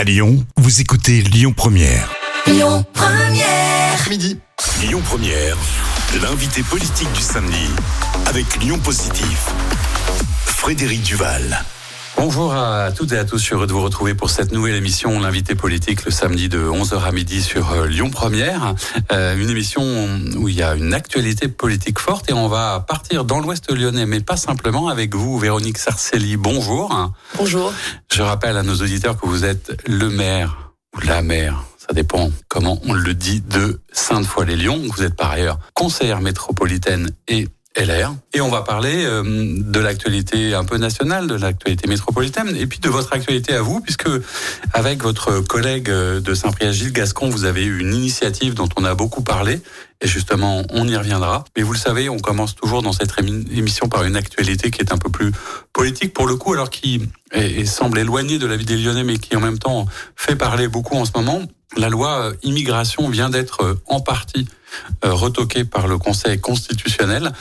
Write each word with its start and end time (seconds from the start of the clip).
À 0.00 0.04
Lyon, 0.04 0.46
vous 0.56 0.80
écoutez 0.80 1.20
Lyon 1.20 1.52
Première. 1.52 2.10
Lyon 2.46 2.86
Première. 2.94 4.08
Midi. 4.08 4.38
Lyon 4.80 5.02
Première, 5.04 5.58
l'invité 6.22 6.62
politique 6.62 7.12
du 7.12 7.20
samedi 7.20 7.68
avec 8.24 8.46
Lyon 8.62 8.78
Positif. 8.78 9.50
Frédéric 10.46 11.02
Duval. 11.02 11.62
Bonjour 12.22 12.52
à 12.52 12.92
toutes 12.92 13.12
et 13.12 13.16
à 13.18 13.24
tous, 13.24 13.38
je 13.38 13.44
suis 13.44 13.54
heureux 13.54 13.66
de 13.66 13.72
vous 13.72 13.80
retrouver 13.80 14.12
pour 14.12 14.28
cette 14.28 14.52
nouvelle 14.52 14.74
émission, 14.74 15.18
l'invité 15.18 15.54
politique, 15.54 16.04
le 16.04 16.10
samedi 16.10 16.50
de 16.50 16.58
11h 16.58 17.02
à 17.02 17.12
midi 17.12 17.40
sur 17.40 17.72
euh, 17.72 17.86
Lyon 17.86 18.10
Première. 18.10 18.74
Euh, 19.10 19.34
une 19.38 19.48
émission 19.48 19.82
où 20.36 20.46
il 20.46 20.54
y 20.54 20.62
a 20.62 20.74
une 20.74 20.92
actualité 20.92 21.48
politique 21.48 21.98
forte 21.98 22.28
et 22.28 22.34
on 22.34 22.46
va 22.46 22.84
partir 22.86 23.24
dans 23.24 23.40
l'ouest 23.40 23.72
lyonnais, 23.72 24.04
mais 24.04 24.20
pas 24.20 24.36
simplement 24.36 24.88
avec 24.88 25.14
vous, 25.14 25.38
Véronique 25.38 25.78
Sarcelli. 25.78 26.36
Bonjour. 26.36 27.10
Bonjour. 27.38 27.72
Je 28.12 28.20
rappelle 28.20 28.58
à 28.58 28.62
nos 28.62 28.74
auditeurs 28.74 29.18
que 29.18 29.26
vous 29.26 29.46
êtes 29.46 29.82
le 29.86 30.10
maire 30.10 30.74
ou 30.94 31.00
la 31.00 31.22
maire 31.22 31.64
ça 31.78 31.94
dépend 31.94 32.30
comment 32.46 32.78
on 32.86 32.92
le 32.92 33.14
dit, 33.14 33.40
de 33.40 33.80
Sainte-Foy-les-Lyons. 33.90 34.82
Vous 34.94 35.02
êtes 35.02 35.16
par 35.16 35.32
ailleurs 35.32 35.58
conseillère 35.74 36.20
métropolitaine 36.20 37.10
et 37.26 37.48
LR. 37.76 38.14
Et 38.34 38.40
on 38.40 38.48
va 38.48 38.62
parler 38.62 39.04
euh, 39.04 39.22
de 39.24 39.80
l'actualité 39.80 40.54
un 40.54 40.64
peu 40.64 40.76
nationale, 40.76 41.28
de 41.28 41.36
l'actualité 41.36 41.88
métropolitaine, 41.88 42.56
et 42.56 42.66
puis 42.66 42.80
de 42.80 42.88
votre 42.88 43.12
actualité 43.12 43.54
à 43.54 43.62
vous, 43.62 43.80
puisque 43.80 44.08
avec 44.72 45.02
votre 45.02 45.40
collègue 45.40 45.88
euh, 45.88 46.20
de 46.20 46.34
Saint-Priest, 46.34 46.72
Gilles 46.72 46.92
Gascon, 46.92 47.30
vous 47.30 47.44
avez 47.44 47.64
eu 47.64 47.78
une 47.78 47.94
initiative 47.94 48.54
dont 48.54 48.68
on 48.76 48.84
a 48.84 48.94
beaucoup 48.94 49.22
parlé, 49.22 49.60
et 50.00 50.08
justement, 50.08 50.62
on 50.70 50.88
y 50.88 50.96
reviendra. 50.96 51.44
Mais 51.56 51.62
vous 51.62 51.72
le 51.72 51.78
savez, 51.78 52.08
on 52.08 52.18
commence 52.18 52.56
toujours 52.56 52.82
dans 52.82 52.92
cette 52.92 53.12
émission 53.20 53.88
par 53.88 54.04
une 54.04 54.16
actualité 54.16 54.70
qui 54.70 54.80
est 54.80 54.92
un 54.92 54.98
peu 54.98 55.10
plus 55.10 55.30
politique, 55.72 56.12
pour 56.12 56.26
le 56.26 56.34
coup, 56.36 56.52
alors 56.52 56.70
qui 56.70 57.02
semble 57.66 57.98
éloignée 57.98 58.38
de 58.38 58.46
la 58.46 58.56
vie 58.56 58.64
des 58.64 58.76
Lyonnais, 58.76 59.04
mais 59.04 59.18
qui 59.18 59.36
en 59.36 59.40
même 59.40 59.58
temps 59.58 59.86
fait 60.16 60.34
parler 60.34 60.66
beaucoup 60.66 60.96
en 60.96 61.04
ce 61.04 61.12
moment. 61.14 61.42
La 61.76 61.88
loi 61.88 62.20
euh, 62.20 62.34
immigration 62.42 63.08
vient 63.08 63.30
d'être 63.30 63.78
en 63.86 64.00
partie 64.00 64.46
euh, 65.04 65.12
retoqué 65.12 65.64
par 65.64 65.88
le 65.88 65.98
Conseil 65.98 66.40
constitutionnel. 66.40 67.32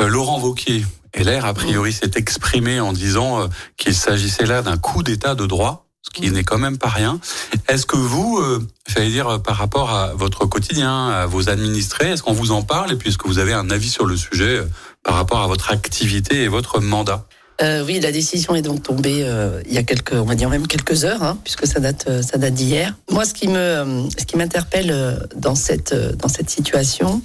Euh, 0.00 0.08
Laurent 0.08 0.38
Vauquier, 0.38 0.84
LR, 1.14 1.44
a 1.44 1.54
priori, 1.54 1.92
s'est 1.92 2.12
exprimé 2.16 2.80
en 2.80 2.92
disant 2.92 3.42
euh, 3.42 3.46
qu'il 3.76 3.94
s'agissait 3.94 4.46
là 4.46 4.62
d'un 4.62 4.76
coup 4.76 5.02
d'état 5.02 5.34
de 5.34 5.46
droit 5.46 5.86
ce 6.02 6.10
qui 6.10 6.30
n'est 6.30 6.44
quand 6.44 6.58
même 6.58 6.76
pas 6.76 6.90
rien. 6.90 7.18
Est-ce 7.66 7.86
que 7.86 7.96
vous, 7.96 8.38
j'allais 8.86 9.08
dire, 9.08 9.40
par 9.40 9.56
rapport 9.56 9.90
à 9.90 10.12
votre 10.12 10.44
quotidien, 10.44 11.08
à 11.08 11.24
vos 11.24 11.48
administrés, 11.48 12.10
est-ce 12.10 12.22
qu'on 12.22 12.34
vous 12.34 12.50
en 12.50 12.60
parle 12.60 12.92
et 12.92 12.96
puis 12.96 13.16
vous 13.24 13.38
avez 13.38 13.54
un 13.54 13.70
avis 13.70 13.88
sur 13.88 14.04
le 14.04 14.14
sujet 14.14 14.60
par 15.02 15.14
rapport 15.14 15.40
à 15.40 15.46
votre 15.46 15.72
activité 15.72 16.42
et 16.42 16.48
votre 16.48 16.78
mandat? 16.78 17.26
Euh, 17.62 17.84
oui, 17.84 18.00
la 18.00 18.10
décision 18.10 18.54
est 18.54 18.62
donc 18.62 18.82
tombée 18.82 19.22
euh, 19.22 19.62
il 19.66 19.72
y 19.72 19.78
a 19.78 19.84
quelques, 19.84 20.12
on 20.12 20.24
va 20.24 20.34
dire 20.34 20.50
même 20.50 20.66
quelques 20.66 21.04
heures, 21.04 21.22
hein, 21.22 21.38
puisque 21.44 21.66
ça 21.66 21.78
date, 21.78 22.06
euh, 22.08 22.22
ça 22.22 22.36
date 22.36 22.54
d'hier. 22.54 22.96
Moi, 23.10 23.24
ce 23.24 23.34
qui 23.34 23.48
me, 23.48 24.08
ce 24.18 24.24
qui 24.24 24.36
m'interpelle 24.36 25.18
dans 25.36 25.54
cette, 25.54 25.94
dans 25.94 26.28
cette 26.28 26.50
situation, 26.50 27.22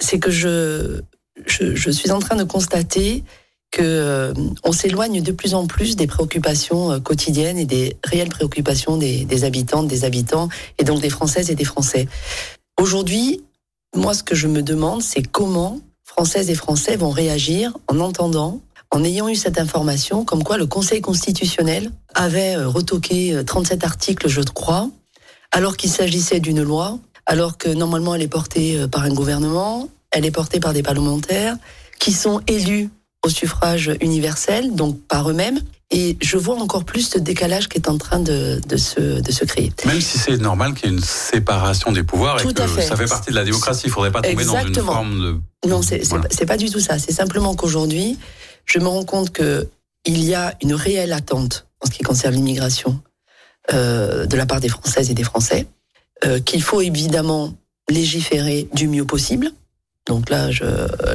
c'est 0.00 0.18
que 0.18 0.30
je, 0.30 1.02
je, 1.46 1.74
je, 1.74 1.90
suis 1.90 2.10
en 2.10 2.18
train 2.18 2.36
de 2.36 2.44
constater 2.44 3.22
que 3.70 4.32
on 4.64 4.72
s'éloigne 4.72 5.22
de 5.22 5.32
plus 5.32 5.54
en 5.54 5.66
plus 5.66 5.94
des 5.94 6.06
préoccupations 6.06 6.98
quotidiennes 7.00 7.58
et 7.58 7.66
des 7.66 7.98
réelles 8.02 8.30
préoccupations 8.30 8.96
des, 8.96 9.26
des 9.26 9.44
habitantes, 9.44 9.86
des 9.86 10.04
habitants, 10.04 10.48
et 10.78 10.84
donc 10.84 11.02
des 11.02 11.10
Françaises 11.10 11.50
et 11.50 11.54
des 11.54 11.64
Français. 11.64 12.08
Aujourd'hui, 12.80 13.42
moi, 13.94 14.14
ce 14.14 14.22
que 14.22 14.34
je 14.34 14.48
me 14.48 14.62
demande, 14.62 15.02
c'est 15.02 15.22
comment 15.22 15.80
Françaises 16.04 16.48
et 16.48 16.54
Français 16.54 16.96
vont 16.96 17.10
réagir 17.10 17.76
en 17.86 18.00
entendant 18.00 18.60
en 18.90 19.04
ayant 19.04 19.28
eu 19.28 19.36
cette 19.36 19.58
information, 19.58 20.24
comme 20.24 20.42
quoi 20.42 20.56
le 20.56 20.66
Conseil 20.66 21.00
constitutionnel 21.00 21.90
avait 22.14 22.56
euh, 22.56 22.68
retoqué 22.68 23.42
37 23.46 23.82
euh, 23.82 23.86
articles, 23.86 24.28
je 24.28 24.40
crois, 24.40 24.88
alors 25.52 25.76
qu'il 25.76 25.90
s'agissait 25.90 26.40
d'une 26.40 26.62
loi, 26.62 26.98
alors 27.26 27.58
que 27.58 27.68
normalement 27.68 28.14
elle 28.14 28.22
est 28.22 28.28
portée 28.28 28.76
euh, 28.76 28.88
par 28.88 29.02
un 29.02 29.12
gouvernement, 29.12 29.88
elle 30.10 30.24
est 30.24 30.30
portée 30.30 30.60
par 30.60 30.72
des 30.72 30.82
parlementaires 30.82 31.56
qui 31.98 32.12
sont 32.12 32.40
élus 32.46 32.88
au 33.24 33.28
suffrage 33.28 33.92
universel, 34.00 34.74
donc 34.74 34.98
par 35.06 35.28
eux-mêmes. 35.28 35.60
Et 35.90 36.18
je 36.20 36.36
vois 36.36 36.56
encore 36.56 36.84
plus 36.84 37.08
ce 37.08 37.18
décalage 37.18 37.68
qui 37.68 37.78
est 37.78 37.88
en 37.88 37.96
train 37.96 38.20
de, 38.20 38.60
de, 38.68 38.76
se, 38.76 39.20
de 39.20 39.32
se 39.32 39.44
créer. 39.46 39.72
Même 39.86 40.02
si 40.02 40.18
c'est 40.18 40.36
normal 40.36 40.74
qu'il 40.74 40.90
y 40.90 40.92
ait 40.92 40.96
une 40.96 41.02
séparation 41.02 41.92
des 41.92 42.02
pouvoirs 42.02 42.38
et 42.40 42.44
que 42.44 42.82
ça 42.82 42.94
fait 42.94 43.06
partie 43.06 43.30
de 43.30 43.34
la 43.34 43.44
démocratie, 43.44 43.84
il 43.84 43.88
ne 43.88 43.92
faudrait 43.94 44.10
pas 44.10 44.20
tomber 44.20 44.44
dans 44.44 44.60
une 44.60 44.74
forme 44.74 45.18
de... 45.18 45.68
Non, 45.68 45.80
c'est 45.80 46.06
voilà. 46.06 46.28
pas 46.46 46.56
du 46.58 46.70
tout 46.70 46.78
ça. 46.78 46.98
C'est 46.98 47.12
simplement 47.12 47.54
qu'aujourd'hui, 47.54 48.18
je 48.68 48.78
me 48.78 48.86
rends 48.86 49.04
compte 49.04 49.30
que 49.30 49.68
il 50.04 50.22
y 50.24 50.34
a 50.34 50.54
une 50.62 50.74
réelle 50.74 51.12
attente 51.12 51.66
en 51.80 51.86
ce 51.86 51.90
qui 51.90 52.02
concerne 52.02 52.34
l'immigration 52.34 53.00
euh, 53.72 54.26
de 54.26 54.36
la 54.36 54.46
part 54.46 54.60
des 54.60 54.68
Françaises 54.68 55.10
et 55.10 55.14
des 55.14 55.24
Français, 55.24 55.66
euh, 56.24 56.40
qu'il 56.40 56.62
faut 56.62 56.80
évidemment 56.80 57.54
légiférer 57.88 58.68
du 58.72 58.88
mieux 58.88 59.04
possible. 59.04 59.50
Donc 60.06 60.30
là, 60.30 60.50
je, 60.50 60.64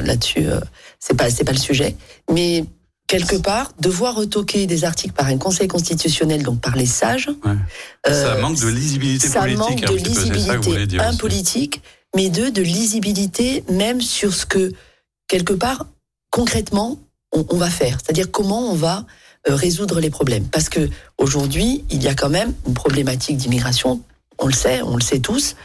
là-dessus, 0.00 0.46
euh, 0.46 0.60
c'est 1.00 1.16
pas 1.16 1.30
c'est 1.30 1.44
pas 1.44 1.52
le 1.52 1.58
sujet, 1.58 1.96
mais 2.30 2.64
quelque 3.06 3.36
part, 3.36 3.72
devoir 3.80 4.14
retoquer 4.14 4.66
des 4.66 4.84
articles 4.84 5.14
par 5.14 5.26
un 5.26 5.38
Conseil 5.38 5.68
constitutionnel, 5.68 6.42
donc 6.42 6.60
par 6.60 6.76
les 6.76 6.86
sages. 6.86 7.28
Ouais. 7.44 8.12
ça 8.12 8.36
manque 8.36 8.60
de 8.60 8.68
lisibilité 8.68 9.26
ça 9.26 9.40
politique. 9.40 9.60
Ça 9.62 9.70
manque 9.70 9.80
de 9.80 10.08
lisibilité, 10.08 11.00
un 11.00 11.16
politique, 11.16 11.82
mais 12.14 12.30
deux, 12.30 12.50
de 12.50 12.62
lisibilité 12.62 13.64
même 13.68 14.00
sur 14.00 14.32
ce 14.32 14.46
que, 14.46 14.72
quelque 15.26 15.52
part, 15.52 15.86
concrètement, 16.30 16.98
on, 17.34 17.56
va 17.56 17.70
faire, 17.70 17.98
c'est-à-dire 18.02 18.30
comment 18.30 18.70
on 18.70 18.74
va 18.74 19.04
euh, 19.48 19.54
résoudre 19.54 20.00
les 20.00 20.10
problèmes. 20.10 20.44
Parce 20.46 20.68
que 20.68 20.88
aujourd'hui, 21.18 21.84
il 21.90 22.02
y 22.02 22.08
a 22.08 22.14
quand 22.14 22.28
même 22.28 22.52
une 22.66 22.74
problématique 22.74 23.36
d'immigration, 23.36 24.00
on 24.38 24.46
le 24.46 24.52
sait, 24.52 24.82
on 24.82 24.96
le 24.96 25.02
sait 25.02 25.18
tous, 25.18 25.56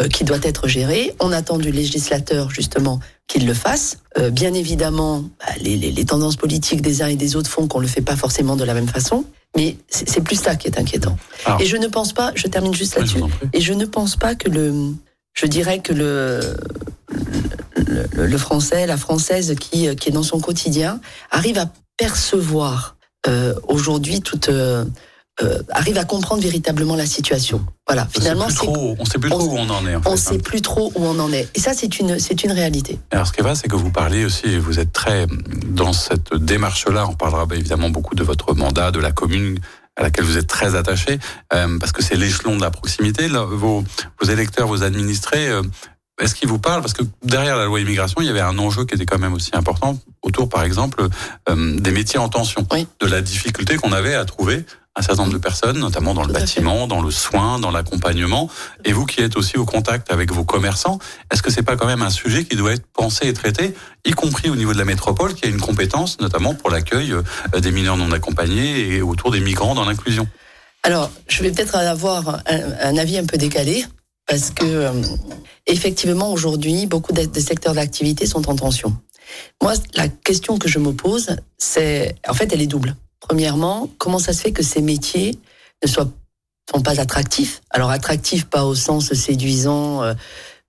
euh, 0.00 0.08
qui 0.08 0.24
doit 0.24 0.38
être 0.42 0.68
gérée. 0.68 1.14
On 1.20 1.32
attend 1.32 1.58
du 1.58 1.70
législateur 1.70 2.50
justement 2.50 3.00
qu'il 3.26 3.46
le 3.46 3.54
fasse. 3.54 3.98
Euh, 4.18 4.30
bien 4.30 4.54
évidemment, 4.54 5.22
bah, 5.40 5.52
les, 5.60 5.76
les, 5.76 5.92
les, 5.92 6.04
tendances 6.04 6.36
politiques 6.36 6.82
des 6.82 7.02
uns 7.02 7.08
et 7.08 7.16
des 7.16 7.36
autres 7.36 7.50
font 7.50 7.66
qu'on 7.68 7.80
le 7.80 7.86
fait 7.86 8.02
pas 8.02 8.16
forcément 8.16 8.56
de 8.56 8.64
la 8.64 8.74
même 8.74 8.88
façon. 8.88 9.24
Mais 9.56 9.76
c'est 9.88 10.20
plus 10.20 10.40
ça 10.40 10.56
qui 10.56 10.66
est 10.66 10.78
inquiétant. 10.78 11.16
Alors, 11.44 11.60
et 11.60 11.66
je 11.66 11.76
ne 11.76 11.86
pense 11.86 12.12
pas, 12.12 12.32
je 12.34 12.48
termine 12.48 12.74
juste 12.74 12.96
là-dessus, 12.96 13.20
et 13.52 13.60
je 13.60 13.72
ne 13.72 13.84
pense 13.84 14.16
pas 14.16 14.34
que 14.34 14.48
le, 14.48 14.92
je 15.32 15.46
dirais 15.46 15.78
que 15.78 15.92
le, 15.92 16.56
le, 17.86 18.26
le, 18.26 18.38
français, 18.38 18.86
la 18.86 18.96
française 18.96 19.54
qui, 19.58 19.94
qui 19.96 20.08
est 20.08 20.12
dans 20.12 20.22
son 20.22 20.40
quotidien, 20.40 21.00
arrive 21.30 21.58
à 21.58 21.70
percevoir 21.96 22.96
euh, 23.26 23.54
aujourd'hui 23.68 24.20
toute 24.20 24.48
euh, 24.48 24.84
euh, 25.42 25.62
arrive 25.70 25.98
à 25.98 26.04
comprendre 26.04 26.42
véritablement 26.42 26.94
la 26.94 27.06
situation. 27.06 27.64
Voilà. 27.88 28.06
Finalement, 28.06 28.48
c'est 28.48 28.68
on 28.68 29.04
sait 29.04 29.18
plus 29.18 29.30
trop 29.30 29.42
où 29.42 29.56
on 29.56 29.68
en 29.68 29.84
est. 29.86 29.96
En 29.96 30.02
on 30.06 30.10
fait, 30.12 30.16
sait 30.16 30.34
hein. 30.36 30.38
plus 30.44 30.62
trop 30.62 30.92
où 30.94 31.04
on 31.04 31.18
en 31.18 31.32
est. 31.32 31.48
Et 31.56 31.60
ça, 31.60 31.72
c'est 31.74 31.98
une, 31.98 32.20
c'est 32.20 32.44
une 32.44 32.52
réalité. 32.52 32.98
Alors, 33.10 33.26
ce 33.26 33.32
qui 33.32 33.42
va, 33.42 33.56
c'est 33.56 33.66
que 33.66 33.74
vous 33.74 33.90
parlez 33.90 34.24
aussi, 34.24 34.58
vous 34.58 34.78
êtes 34.78 34.92
très 34.92 35.26
dans 35.66 35.92
cette 35.92 36.34
démarche-là. 36.34 37.06
On 37.08 37.14
parlera 37.14 37.46
évidemment 37.52 37.90
beaucoup 37.90 38.14
de 38.14 38.22
votre 38.22 38.54
mandat, 38.54 38.92
de 38.92 39.00
la 39.00 39.10
commune 39.10 39.58
à 39.96 40.02
laquelle 40.02 40.24
vous 40.24 40.38
êtes 40.38 40.46
très 40.46 40.74
attaché, 40.74 41.18
euh, 41.52 41.78
parce 41.78 41.92
que 41.92 42.02
c'est 42.02 42.16
l'échelon 42.16 42.56
de 42.56 42.62
la 42.62 42.70
proximité. 42.70 43.28
Là, 43.28 43.44
vos, 43.44 43.84
vos 44.20 44.28
électeurs, 44.28 44.66
vos 44.66 44.82
administrés, 44.82 45.48
euh, 45.48 45.62
est-ce 46.20 46.34
qu'ils 46.34 46.48
vous 46.48 46.58
parlent 46.58 46.80
Parce 46.80 46.92
que 46.92 47.02
derrière 47.22 47.56
la 47.56 47.64
loi 47.64 47.80
immigration, 47.80 48.20
il 48.20 48.26
y 48.26 48.30
avait 48.30 48.40
un 48.40 48.58
enjeu 48.58 48.84
qui 48.84 48.94
était 48.94 49.06
quand 49.06 49.18
même 49.18 49.34
aussi 49.34 49.50
important 49.54 49.98
autour, 50.22 50.48
par 50.48 50.62
exemple, 50.62 51.08
euh, 51.48 51.78
des 51.78 51.90
métiers 51.90 52.18
en 52.18 52.28
tension, 52.28 52.66
oui. 52.72 52.86
de 53.00 53.06
la 53.06 53.20
difficulté 53.20 53.76
qu'on 53.76 53.92
avait 53.92 54.14
à 54.14 54.24
trouver 54.24 54.64
un 54.96 55.02
certain 55.02 55.22
nombre 55.22 55.32
de 55.32 55.38
personnes, 55.38 55.78
notamment 55.78 56.14
dans 56.14 56.22
le 56.22 56.32
bâtiment, 56.32 56.86
dans 56.86 57.02
le 57.02 57.10
soin, 57.10 57.58
dans 57.58 57.72
l'accompagnement. 57.72 58.48
Et 58.84 58.92
vous 58.92 59.06
qui 59.06 59.22
êtes 59.22 59.36
aussi 59.36 59.56
au 59.56 59.64
contact 59.64 60.12
avec 60.12 60.32
vos 60.32 60.44
commerçants, 60.44 61.00
est-ce 61.32 61.42
que 61.42 61.50
c'est 61.50 61.64
pas 61.64 61.76
quand 61.76 61.86
même 61.86 62.02
un 62.02 62.10
sujet 62.10 62.44
qui 62.44 62.54
doit 62.54 62.72
être 62.72 62.86
pensé 62.92 63.26
et 63.26 63.32
traité, 63.32 63.74
y 64.04 64.12
compris 64.12 64.50
au 64.50 64.56
niveau 64.56 64.72
de 64.72 64.78
la 64.78 64.84
métropole, 64.84 65.34
qui 65.34 65.46
a 65.46 65.48
une 65.48 65.60
compétence 65.60 66.20
notamment 66.20 66.54
pour 66.54 66.70
l'accueil 66.70 67.12
euh, 67.12 67.60
des 67.60 67.72
mineurs 67.72 67.96
non 67.96 68.12
accompagnés 68.12 68.94
et 68.94 69.02
autour 69.02 69.32
des 69.32 69.40
migrants 69.40 69.74
dans 69.74 69.84
l'inclusion? 69.84 70.28
Alors, 70.84 71.10
je 71.26 71.42
vais 71.42 71.50
peut-être 71.50 71.74
avoir 71.74 72.40
un, 72.46 72.60
un, 72.80 72.96
avis 72.96 73.18
un 73.18 73.24
peu 73.24 73.36
décalé. 73.38 73.84
Parce 74.26 74.50
que 74.50 74.64
euh, 74.64 75.02
effectivement 75.66 76.32
aujourd'hui 76.32 76.86
beaucoup 76.86 77.12
de, 77.12 77.40
secteurs 77.40 77.74
d'activité 77.74 78.26
sont 78.26 78.48
en 78.48 78.56
tension. 78.56 78.96
Moi, 79.62 79.74
la 79.94 80.08
question 80.08 80.58
que 80.58 80.68
je 80.68 80.78
me 80.78 80.92
pose, 80.92 81.36
c'est 81.58 82.14
en 82.28 82.34
fait 82.34 82.52
elle 82.52 82.62
est 82.62 82.66
double. 82.66 82.96
Premièrement, 83.20 83.88
comment 83.98 84.18
ça 84.18 84.32
se 84.32 84.42
fait 84.42 84.52
que 84.52 84.62
ces 84.62 84.82
métiers 84.82 85.38
ne 85.82 85.88
soient 85.88 86.08
sont 86.70 86.80
pas 86.80 87.00
attractifs? 87.00 87.62
Alors 87.70 87.90
attractifs 87.90 88.46
pas 88.46 88.64
au 88.64 88.74
sens 88.74 89.12
séduisant, 89.12 90.02
euh, 90.02 90.14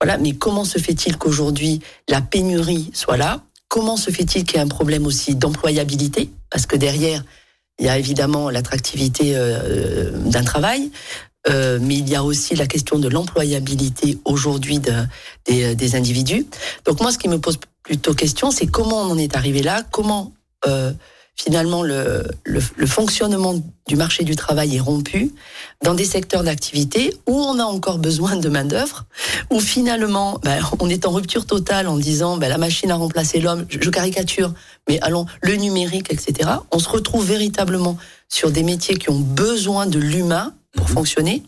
voilà, 0.02 0.18
mais 0.18 0.34
comment 0.34 0.66
se 0.66 0.78
fait-il 0.78 1.18
qu'aujourd'hui 1.18 1.80
la 2.10 2.22
pénurie 2.22 2.92
soit 2.94 3.18
là? 3.18 3.42
Comment 3.68 3.98
se 3.98 4.12
fait-il 4.12 4.44
qu'il 4.44 4.58
y 4.58 4.60
ait 4.60 4.64
un 4.64 4.68
problème 4.68 5.06
aussi 5.06 5.36
d'employabilité? 5.36 6.30
Parce 6.50 6.66
que 6.66 6.76
derrière, 6.76 7.24
il 7.80 7.86
y 7.86 7.90
a 7.90 7.98
évidemment 7.98 8.50
l'attractivité 8.50 9.34
euh, 9.36 10.12
d'un 10.12 10.44
travail, 10.44 10.92
euh, 11.48 11.80
mais 11.82 11.96
il 11.96 12.10
y 12.10 12.16
a 12.16 12.24
aussi 12.24 12.56
la 12.56 12.68
question 12.68 12.98
de 12.98 13.08
l'employabilité 13.08 14.18
aujourd'hui 14.26 14.80
de, 14.80 14.94
des, 15.46 15.76
des, 15.76 15.96
individus. 15.96 16.46
Donc 16.86 17.02
moi, 17.02 17.12
ce 17.12 17.18
qui 17.18 17.30
me 17.30 17.40
pose 17.40 17.60
plutôt 17.84 18.14
question, 18.14 18.52
c'est 18.52 18.66
comment 18.66 19.02
on 19.02 19.12
en 19.12 19.18
est 19.18 19.36
arrivé 19.36 19.62
là, 19.62 19.84
comment 19.92 20.34
euh, 20.66 20.92
finalement 21.36 21.84
le, 21.84 22.24
le, 22.46 22.60
le, 22.76 22.88
fonctionnement 22.88 23.56
du 23.88 23.96
marché 23.96 24.24
du 24.24 24.36
travail 24.36 24.78
est 24.78 24.80
rompu 24.80 25.34
dans 25.84 25.94
des 25.94 26.06
secteurs 26.06 26.44
d'activité 26.44 27.14
où 27.28 27.34
on 27.34 27.60
a 27.60 27.64
encore 27.64 28.00
besoin 28.00 28.38
de 28.38 28.50
main 28.50 28.64
d'œuvre, 28.64 29.06
où 29.52 29.60
finalement 29.60 30.40
ben, 30.44 30.60
on 30.80 30.90
est 30.90 31.06
en 31.06 31.12
rupture 31.12 31.46
totale 31.46 31.88
en 31.88 31.98
disant 31.98 32.38
ben, 32.38 32.50
la 32.50 32.58
machine 32.58 32.90
a 32.90 32.96
remplacé 32.96 33.40
l'homme. 33.40 33.66
Je, 33.70 33.80
je 33.82 33.90
caricature, 33.90 34.54
mais 34.88 35.00
allons 35.02 35.26
le 35.42 35.56
numérique, 35.56 36.12
etc. 36.12 36.50
On 36.72 36.80
se 36.80 36.90
retrouve 36.90 37.26
véritablement 37.26 37.98
sur 38.30 38.50
des 38.50 38.64
métiers 38.64 38.96
qui 38.96 39.10
ont 39.10 39.20
besoin 39.20 39.86
de 39.86 40.00
l'humain 40.00 40.54
pour 40.76 40.90
fonctionner. 40.90 41.44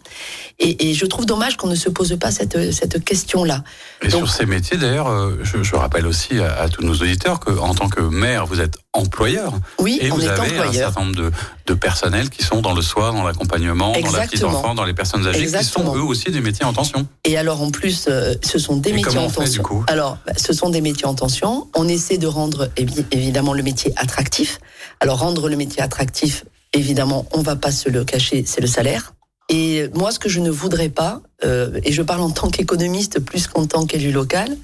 Et, 0.60 0.90
et, 0.90 0.94
je 0.96 1.06
trouve 1.06 1.28
dommage 1.28 1.56
qu'on 1.56 1.68
ne 1.68 1.76
se 1.76 1.90
pose 1.90 2.18
pas 2.20 2.32
cette, 2.32 2.74
cette 2.74 3.04
question-là. 3.04 3.64
Et 4.02 4.10
sur 4.10 4.28
ces 4.28 4.48
métiers, 4.48 4.78
d'ailleurs, 4.78 5.08
euh, 5.08 5.38
je, 5.44 5.62
je, 5.62 5.76
rappelle 5.76 6.08
aussi 6.08 6.40
à, 6.40 6.62
à, 6.62 6.70
tous 6.70 6.84
nos 6.84 6.96
auditeurs 6.96 7.40
qu'en 7.40 7.76
tant 7.76 7.90
que 7.90 8.02
maire, 8.02 8.48
vous 8.48 8.60
êtes 8.60 8.78
employeur. 8.94 9.54
Oui, 9.78 10.00
et 10.02 10.12
on 10.12 10.16
vous 10.16 10.24
est 10.26 10.30
avez 10.30 10.42
employeur. 10.42 10.68
un 10.70 10.74
certain 10.74 11.02
nombre 11.02 11.16
de, 11.16 11.32
de 11.68 11.74
personnels 11.76 12.32
qui 12.32 12.44
sont 12.44 12.62
dans 12.62 12.74
le 12.74 12.82
soir, 12.82 13.14
dans 13.14 13.24
l'accompagnement, 13.24 13.92
dans 13.92 14.12
la 14.12 14.26
petite 14.26 14.44
enfant, 14.44 14.74
dans 14.74 14.86
les 14.86 14.96
personnes 14.96 15.28
âgées, 15.28 15.42
Exactement. 15.42 15.92
qui 15.92 15.98
sont 16.00 16.04
eux 16.04 16.08
aussi 16.08 16.32
des 16.32 16.42
métiers 16.42 16.66
en 16.66 16.74
tension. 16.74 17.08
Et 17.24 17.38
alors 17.38 17.62
en 17.62 17.70
plus, 17.70 18.06
euh, 18.08 18.34
ce 18.44 18.58
sont 18.58 18.78
des 18.78 18.90
et 18.90 18.94
métiers 18.94 19.20
en 19.20 19.30
fait, 19.30 19.42
tension. 19.42 19.62
Du 19.62 19.68
coup 19.68 19.86
alors, 19.88 20.18
bah, 20.26 20.34
ce 20.36 20.54
sont 20.54 20.72
des 20.72 20.82
métiers 20.82 21.06
en 21.06 21.14
tension. 21.14 21.68
On 21.76 21.88
essaie 21.88 22.18
de 22.18 22.28
rendre 22.28 22.70
évidemment 23.12 23.54
le 23.54 23.62
métier 23.62 23.94
attractif. 23.96 24.60
Alors 25.02 25.20
rendre 25.20 25.50
le 25.50 25.56
métier 25.56 25.84
attractif, 25.84 26.46
évidemment, 26.74 27.28
on 27.32 27.42
va 27.42 27.56
pas 27.56 27.72
se 27.72 27.90
le 27.90 28.04
cacher, 28.04 28.44
c'est 28.48 28.62
le 28.62 28.68
salaire. 28.68 29.14
Et 29.50 29.88
moi, 29.94 30.12
ce 30.12 30.20
que 30.20 30.28
je 30.28 30.42
ne 30.42 30.50
voudrais 30.50 30.90
pas, 30.90 31.22
euh, 31.46 31.80
et 31.84 31.94
je 31.94 32.02
parle 32.02 32.22
en 32.22 32.32
tant 32.32 32.50
qu'économiste 32.50 33.20
plus 33.20 33.48
qu'en 33.48 33.66
tant 33.66 33.86
qu'élu 33.86 34.12
local, 34.12 34.58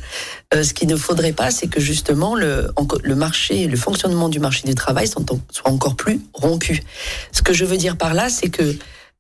euh, 0.54 0.64
ce 0.64 0.74
qu'il 0.74 0.90
ne 0.90 0.98
faudrait 0.98 1.32
pas, 1.32 1.52
c'est 1.52 1.68
que 1.68 1.80
justement 1.80 2.36
le, 2.36 2.70
le 3.02 3.16
marché, 3.16 3.68
le 3.68 3.78
fonctionnement 3.78 4.28
du 4.28 4.40
marché 4.40 4.68
du 4.68 4.76
travail 4.76 5.08
soit 5.08 5.24
encore 5.72 5.96
plus 5.96 6.20
rompu. 6.34 6.84
Ce 7.32 7.42
que 7.42 7.54
je 7.54 7.64
veux 7.64 7.78
dire 7.78 7.98
par 7.98 8.14
là, 8.14 8.30
c'est 8.30 8.50
que 8.50 8.76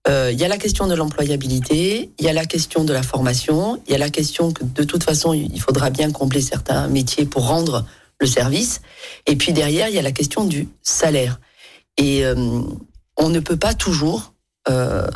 euh, 0.10 0.31
il 0.33 0.39
y 0.39 0.44
a 0.44 0.50
la 0.50 0.57
question 0.57 0.88
de 0.88 0.95
l'employabilité, 0.95 2.12
il 2.19 2.25
y 2.25 2.27
a 2.27 2.33
la 2.33 2.45
question 2.45 2.83
de 2.83 2.92
la 2.92 3.04
formation, 3.04 3.81
il 3.88 3.94
y 3.94 3.95
a 3.95 3.98
la 3.98 4.10
question 4.10 4.51
que 4.51 4.65
de 4.65 4.83
toute 4.83 5.04
façon, 5.04 5.33
il 5.33 5.62
faudra 5.62 5.89
bien 5.92 6.12
combler 6.12 6.42
certains 6.42 6.88
métiers 6.89 7.25
pour 7.25 7.48
rendre 7.48 7.86
le 8.19 8.27
service. 8.27 8.81
Et 9.27 9.38
puis 9.38 9.54
derrière, 9.54 9.88
il 9.88 9.95
y 9.95 10.00
a 10.00 10.01
la 10.01 10.12
question 10.12 10.44
du 10.44 10.68
salaire. 10.81 11.39
Et 11.98 12.25
euh, 12.25 12.62
on 13.15 13.30
ne 13.30 13.39
peut 13.39 13.56
pas 13.56 13.74
toujours 13.74 14.32
euh, 14.69 15.07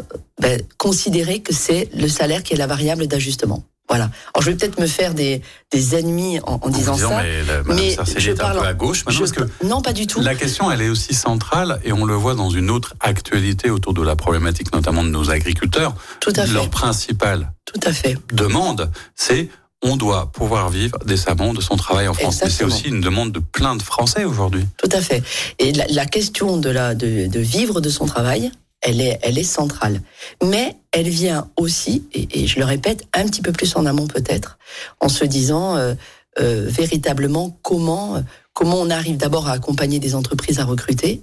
ben, 0.42 0.62
considérer 0.78 1.40
que 1.40 1.54
c'est 1.54 1.90
le 1.96 2.08
salaire 2.08 2.44
qui 2.44 2.54
est 2.54 2.58
la 2.58 2.68
variable 2.68 3.08
d'ajustement. 3.08 3.64
Voilà. 3.90 4.10
Alors 4.34 4.42
je 4.42 4.52
vais 4.52 4.58
peut-être 4.58 4.82
me 4.82 4.86
faire 4.86 5.14
des, 5.14 5.42
des 5.72 5.96
ennemis 5.96 6.42
en, 6.42 6.60
en 6.62 6.70
disant, 6.70 6.96
disant, 6.96 7.10
ça, 7.10 7.24
mais, 7.24 7.44
la, 7.44 7.64
mais 7.64 7.96
je 8.18 8.32
parle 8.34 8.58
un 8.58 8.62
peu 8.62 8.68
à 8.68 8.74
gauche 8.74 9.06
je, 9.08 9.18
parce 9.20 9.32
que 9.32 9.44
non 9.64 9.82
pas 9.82 9.94
du 9.94 10.08
tout. 10.08 10.20
La 10.20 10.36
question 10.36 10.70
elle 10.70 10.82
est 10.82 10.90
aussi 10.90 11.14
centrale 11.14 11.80
et 11.86 11.94
on 11.94 12.04
le 12.04 12.14
voit 12.14 12.36
dans 12.36 12.50
une 12.50 12.70
autre 12.70 12.96
actualité 13.00 13.70
autour 13.70 13.94
de 13.94 14.02
la 14.02 14.18
problématique 14.18 14.74
notamment 14.74 15.06
de 15.06 15.10
nos 15.10 15.30
agriculteurs. 15.30 15.96
Tout 16.20 16.34
à 16.36 16.46
fait. 16.46 16.52
Leur 16.52 16.70
principale 16.70 17.54
tout 17.64 17.80
à 17.88 17.94
fait 17.94 18.18
demande, 18.34 18.92
c'est 19.16 19.48
on 19.82 19.96
doit 19.96 20.34
pouvoir 20.34 20.70
vivre 20.70 20.98
décemment 21.06 21.54
de 21.54 21.62
son 21.62 21.78
travail 21.78 22.10
en 22.10 22.14
France. 22.14 22.42
Et 22.42 22.50
c'est 22.50 22.66
aussi 22.66 22.90
une 22.90 23.00
demande 23.00 23.32
de 23.32 23.40
plein 23.40 23.76
de 23.78 23.84
Français 23.84 24.26
aujourd'hui. 24.26 24.66
Tout 24.78 24.90
à 24.92 25.00
fait. 25.00 25.24
Et 25.60 25.72
la, 25.72 25.86
la 25.88 26.06
question 26.06 26.58
de, 26.58 26.70
la, 26.70 26.94
de, 26.96 27.28
de 27.28 27.40
vivre 27.40 27.80
de 27.80 27.90
son 27.90 28.06
travail, 28.06 28.52
elle 28.88 29.02
est, 29.02 29.20
elle 29.22 29.38
est 29.38 29.44
centrale. 29.44 30.02
Mais 30.44 30.78
elle 30.92 31.10
vient 31.10 31.50
aussi, 31.58 32.04
et, 32.14 32.28
et, 32.42 32.48
je 32.48 32.58
le 32.58 32.66
répète, 32.66 33.04
un 33.14 33.26
petit 33.26 33.42
peu 33.42 33.52
plus 33.52 33.76
en 33.76 33.86
amont 33.86 34.08
peut-être, 34.08 34.58
en 35.02 35.10
se 35.10 35.26
disant 35.26 35.76
euh, 35.76 35.94
euh, 36.40 36.66
véritablement 36.68 37.60
comment, 37.62 38.24
comment 38.54 38.80
on 38.80 38.90
arrive 38.90 39.18
d'abord 39.18 39.50
à 39.50 39.52
accompagner 39.52 40.00
des 40.00 40.16
entreprises 40.16 40.60
à 40.60 40.66
recruter 40.66 41.22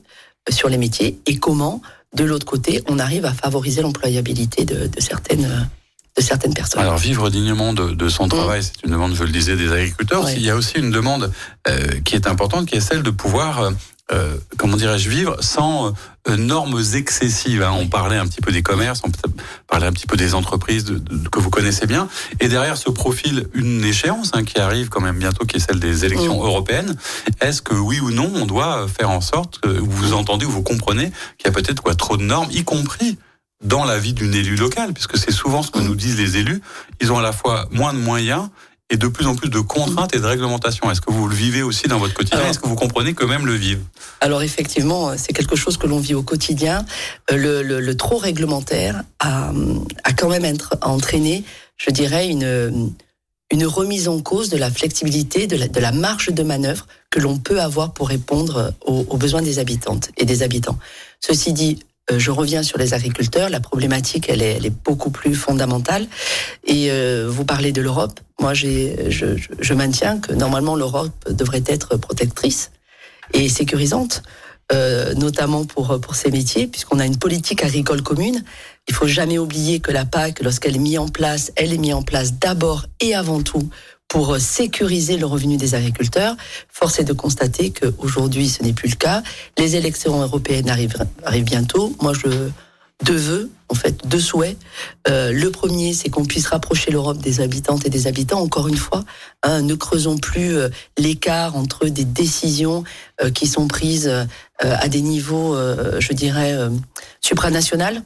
euh, 0.49 0.53
sur 0.53 0.69
les 0.69 0.77
métiers 0.77 1.19
et 1.27 1.39
comment, 1.39 1.81
de 2.15 2.25
l'autre 2.25 2.47
côté, 2.47 2.83
on 2.87 2.99
arrive 2.99 3.25
à 3.25 3.33
favoriser 3.33 3.81
l'employabilité 3.81 4.65
de, 4.65 4.87
de 4.87 5.01
certaines 5.01 5.69
de 6.17 6.23
certaines 6.23 6.55
personnes. 6.55 6.81
Alors 6.81 6.97
vivre 6.97 7.29
dignement 7.29 7.73
de, 7.73 7.91
de 7.91 8.09
son 8.09 8.29
travail, 8.29 8.61
mmh. 8.61 8.63
c'est 8.63 8.85
une 8.85 8.93
demande, 8.93 9.15
je 9.17 9.25
le 9.25 9.31
disais, 9.31 9.57
des 9.57 9.73
agriculteurs. 9.73 10.25
Ouais. 10.25 10.35
Il 10.37 10.45
y 10.45 10.51
a 10.51 10.55
aussi 10.55 10.79
une 10.79 10.93
demande 10.93 11.33
euh, 11.67 12.01
qui 12.05 12.15
est 12.15 12.29
importante, 12.29 12.67
qui 12.67 12.77
est 12.77 12.81
celle 12.81 13.03
de 13.03 13.11
pouvoir 13.11 13.73
euh, 14.13 14.37
comment 14.59 14.77
dirais-je, 14.77 15.09
vivre 15.09 15.37
sans 15.41 15.93
euh, 16.29 16.37
normes 16.37 16.81
excessives. 16.95 17.63
Hein. 17.63 17.73
On 17.79 17.89
parlait 17.89 18.19
un 18.19 18.27
petit 18.27 18.43
peu 18.43 18.53
des 18.53 18.63
commerces, 18.63 19.01
on 19.05 19.11
parlait 19.67 19.87
un 19.87 19.93
petit 19.93 20.07
peu 20.07 20.17
des 20.17 20.35
entreprises 20.35 20.85
de, 20.85 20.99
de, 20.99 21.29
que 21.29 21.39
vous 21.39 21.51
connaissez 21.51 21.87
bien. 21.87 22.09
Et 22.41 22.49
derrière 22.49 22.77
ce 22.77 22.91
profil, 22.91 23.49
une 23.55 23.83
échéance 23.83 24.33
hein, 24.35 24.45
qui 24.45 24.59
arrive 24.59 24.91
quand 24.91 25.01
même 25.01 25.19
bientôt, 25.19 25.47
qui 25.47 25.57
est 25.57 25.61
celle 25.61 25.81
des 25.81 26.05
élections 26.05 26.43
mmh. 26.43 26.47
européennes. 26.47 26.97
Est-ce 27.41 27.63
que 27.63 27.75
oui 27.75 28.01
ou 28.01 28.11
non, 28.11 28.31
on 28.35 28.45
doit 28.45 28.87
faire 28.89 29.11
en 29.11 29.23
sorte 29.23 29.61
que 29.61 29.69
vous 29.69 30.13
entendez 30.13 30.45
ou 30.45 30.51
vous 30.51 30.63
comprenez 30.63 31.11
qu'il 31.39 31.47
y 31.47 31.49
a 31.49 31.53
peut-être 31.53 31.83
quoi 31.83 31.95
trop 31.95 32.19
de 32.19 32.25
normes, 32.25 32.51
y 32.51 32.63
compris 32.63 33.19
dans 33.65 33.85
la 33.85 33.99
vie 33.99 34.13
d'une 34.13 34.35
élue 34.35 34.57
locale, 34.57 34.93
puisque 34.93 35.17
c'est 35.17 35.33
souvent 35.33 35.63
ce 35.63 35.71
que 35.71 35.79
nous 35.79 35.95
disent 35.95 36.19
les 36.19 36.37
élus. 36.37 36.61
Ils 37.01 37.11
ont 37.11 37.19
à 37.19 37.23
la 37.23 37.33
fois 37.33 37.67
moins 37.71 37.95
de 37.95 37.99
moyens 37.99 38.51
et 38.95 38.97
de 38.97 39.09
plus 39.09 39.27
en 39.27 39.35
plus 39.35 39.49
de 39.49 39.59
contraintes 39.59 40.15
et 40.15 40.21
de 40.21 40.27
réglementations. 40.27 40.89
Est-ce 40.89 41.01
que 41.01 41.11
vous 41.11 41.27
le 41.27 41.35
vivez 41.35 41.63
aussi 41.63 41.89
dans 41.89 41.99
votre 41.99 42.15
quotidien? 42.15 42.47
Est-ce 42.47 42.61
que 42.61 42.69
vous 42.69 42.77
comprenez 42.77 43.13
que 43.13 43.25
même 43.25 43.45
le 43.45 43.55
vivre 43.55 43.83
Alors 44.21 44.43
effectivement, 44.43 45.19
c'est 45.19 45.33
quelque 45.33 45.57
chose 45.57 45.77
que 45.77 45.89
l'on 45.89 45.99
vit 45.99 46.15
au 46.15 46.23
quotidien. 46.23 46.87
Le, 47.29 47.63
le, 47.63 47.81
le 47.81 47.97
trop 47.97 48.19
réglementaire 48.19 49.03
a, 49.19 49.51
a, 50.05 50.13
quand 50.13 50.29
même 50.29 50.47
entraîné, 50.83 51.43
je 51.77 51.91
dirais, 51.91 52.29
une, 52.29 52.93
une 53.51 53.67
remise 53.67 54.07
en 54.07 54.21
cause 54.21 54.49
de 54.49 54.57
la 54.57 54.71
flexibilité, 54.71 55.49
de 55.49 55.57
la, 55.57 55.67
de 55.67 55.81
la 55.81 55.91
marge 55.91 56.29
de 56.29 56.43
manœuvre 56.45 56.87
que 57.11 57.19
l'on 57.19 57.39
peut 57.39 57.61
avoir 57.61 57.95
pour 57.95 58.09
répondre 58.09 58.75
aux, 58.87 59.05
aux 59.09 59.17
besoins 59.17 59.43
des 59.43 59.59
habitantes 59.59 60.11
et 60.19 60.25
des 60.25 60.45
habitants. 60.45 60.79
Ceci 61.19 61.53
dit, 61.53 61.81
euh, 61.81 61.94
je 62.11 62.31
reviens 62.31 62.63
sur 62.63 62.79
les 62.79 62.95
agriculteurs. 62.95 63.49
La 63.49 63.61
problématique, 63.61 64.27
elle 64.29 64.43
est, 64.43 64.53
elle 64.57 64.67
est 64.67 64.85
beaucoup 64.85 65.11
plus 65.11 65.35
fondamentale. 65.35 66.07
Et 66.65 66.91
euh, 66.91 67.27
vous 67.29 67.45
parlez 67.45 67.73
de 67.73 67.81
l'Europe. 67.81 68.21
Moi, 68.41 68.55
j'ai, 68.55 69.11
je, 69.11 69.27
je, 69.59 69.75
maintiens 69.75 70.19
que 70.19 70.33
normalement 70.33 70.77
l'Europe 70.77 71.13
devrait 71.31 71.65
être 71.67 71.97
protectrice 71.97 72.73
et 73.33 73.49
sécurisante, 73.49 74.23
euh, 74.73 75.15
notamment 75.15 75.65
pour 75.65 76.01
pour 76.01 76.15
ces 76.15 76.31
métiers, 76.31 76.67
puisqu'on 76.67 76.99
a 76.99 77.07
une 77.07 77.17
politique 77.17 77.63
agricole 77.63 78.03
commune. 78.03 78.45
Il 78.87 78.95
faut 78.95 79.07
jamais 79.07 79.39
oublier 79.39 79.81
que 79.81 79.93
la 79.93 80.05
PAC, 80.05 80.41
lorsqu'elle 80.43 80.77
est 80.77 80.81
mise 80.81 80.99
en 80.99 81.09
place, 81.09 81.53
elle 81.57 81.73
est 81.73 81.79
mise 81.79 81.95
en 81.95 82.03
place 82.03 82.35
d'abord 82.35 82.87
et 83.01 83.15
avant 83.15 83.41
tout 83.43 83.71
pour 84.09 84.39
sécuriser 84.39 85.17
le 85.17 85.27
revenu 85.27 85.57
des 85.57 85.75
agriculteurs. 85.75 86.37
Force 86.69 86.99
est 87.01 87.05
de 87.05 87.13
constater 87.13 87.71
qu'aujourd'hui, 87.71 88.49
ce 88.49 88.63
n'est 88.63 88.73
plus 88.73 88.91
le 88.91 88.97
cas. 88.97 89.23
Les 89.59 89.77
élections 89.77 90.21
européennes 90.21 90.71
arrivent, 90.71 90.97
arrivent 91.25 91.45
bientôt. 91.45 91.95
Moi, 92.01 92.13
je 92.13 92.51
deux 93.03 93.17
vœux, 93.17 93.51
en 93.69 93.75
fait, 93.75 94.07
deux 94.07 94.21
souhaits. 94.21 94.57
Euh, 95.09 95.33
le 95.33 95.51
premier, 95.51 95.95
c'est 95.95 96.11
qu'on 96.11 96.25
puisse 96.25 96.47
rapprocher 96.47 96.91
l'Europe 96.91 97.19
des 97.19 97.41
habitantes 97.41 97.87
et 97.87 97.91
des 97.91 98.07
habitants. 98.07 98.41
Encore 98.41 98.69
une 98.69 98.77
fois, 98.77 99.05
hein, 99.43 99.63
ne 99.63 99.75
creusons 99.75 100.17
plus 100.17 100.57
euh, 100.57 100.69
l'écart 100.97 101.57
entre 101.57 101.87
des 101.87 102.05
décisions 102.05 102.85
euh, 103.23 103.31
qui 103.31 103.47
sont 103.47 103.67
prises 103.67 104.11
à 104.61 104.89
des 104.89 105.03
niveaux, 105.03 105.57
je 105.99 106.13
dirais, 106.13 106.57
supranationales. 107.21 108.03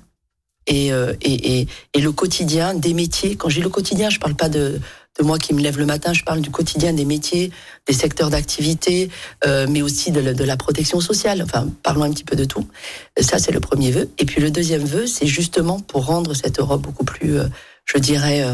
Et, 0.66 0.88
et, 0.88 1.60
et, 1.60 1.68
et, 1.94 2.00
le 2.00 2.10
quotidien 2.10 2.74
des 2.74 2.94
métiers. 2.94 3.36
Quand 3.36 3.48
j'ai 3.48 3.60
le 3.60 3.68
quotidien, 3.68 4.10
je 4.10 4.18
parle 4.18 4.34
pas 4.34 4.48
de, 4.48 4.80
de 5.18 5.24
moi 5.24 5.38
qui 5.38 5.52
me 5.52 5.60
lève 5.60 5.78
le 5.78 5.86
matin, 5.86 6.12
je 6.12 6.22
parle 6.22 6.40
du 6.40 6.50
quotidien 6.50 6.92
des 6.92 7.04
métiers, 7.04 7.50
des 7.86 7.92
secteurs 7.92 8.30
d'activité, 8.30 9.10
euh, 9.44 9.66
mais 9.68 9.82
aussi 9.82 10.12
de 10.12 10.20
la, 10.20 10.32
de 10.32 10.44
la, 10.44 10.56
protection 10.56 11.00
sociale. 11.00 11.42
Enfin, 11.42 11.68
parlons 11.82 12.04
un 12.04 12.10
petit 12.10 12.24
peu 12.24 12.36
de 12.36 12.44
tout. 12.44 12.66
Ça, 13.20 13.38
c'est 13.38 13.52
le 13.52 13.60
premier 13.60 13.90
vœu. 13.90 14.08
Et 14.18 14.24
puis 14.24 14.40
le 14.40 14.50
deuxième 14.50 14.84
vœu, 14.84 15.06
c'est 15.06 15.26
justement 15.26 15.80
pour 15.80 16.06
rendre 16.06 16.34
cette 16.34 16.60
Europe 16.60 16.82
beaucoup 16.82 17.04
plus, 17.04 17.38
euh, 17.38 17.44
je 17.84 17.98
dirais, 17.98 18.46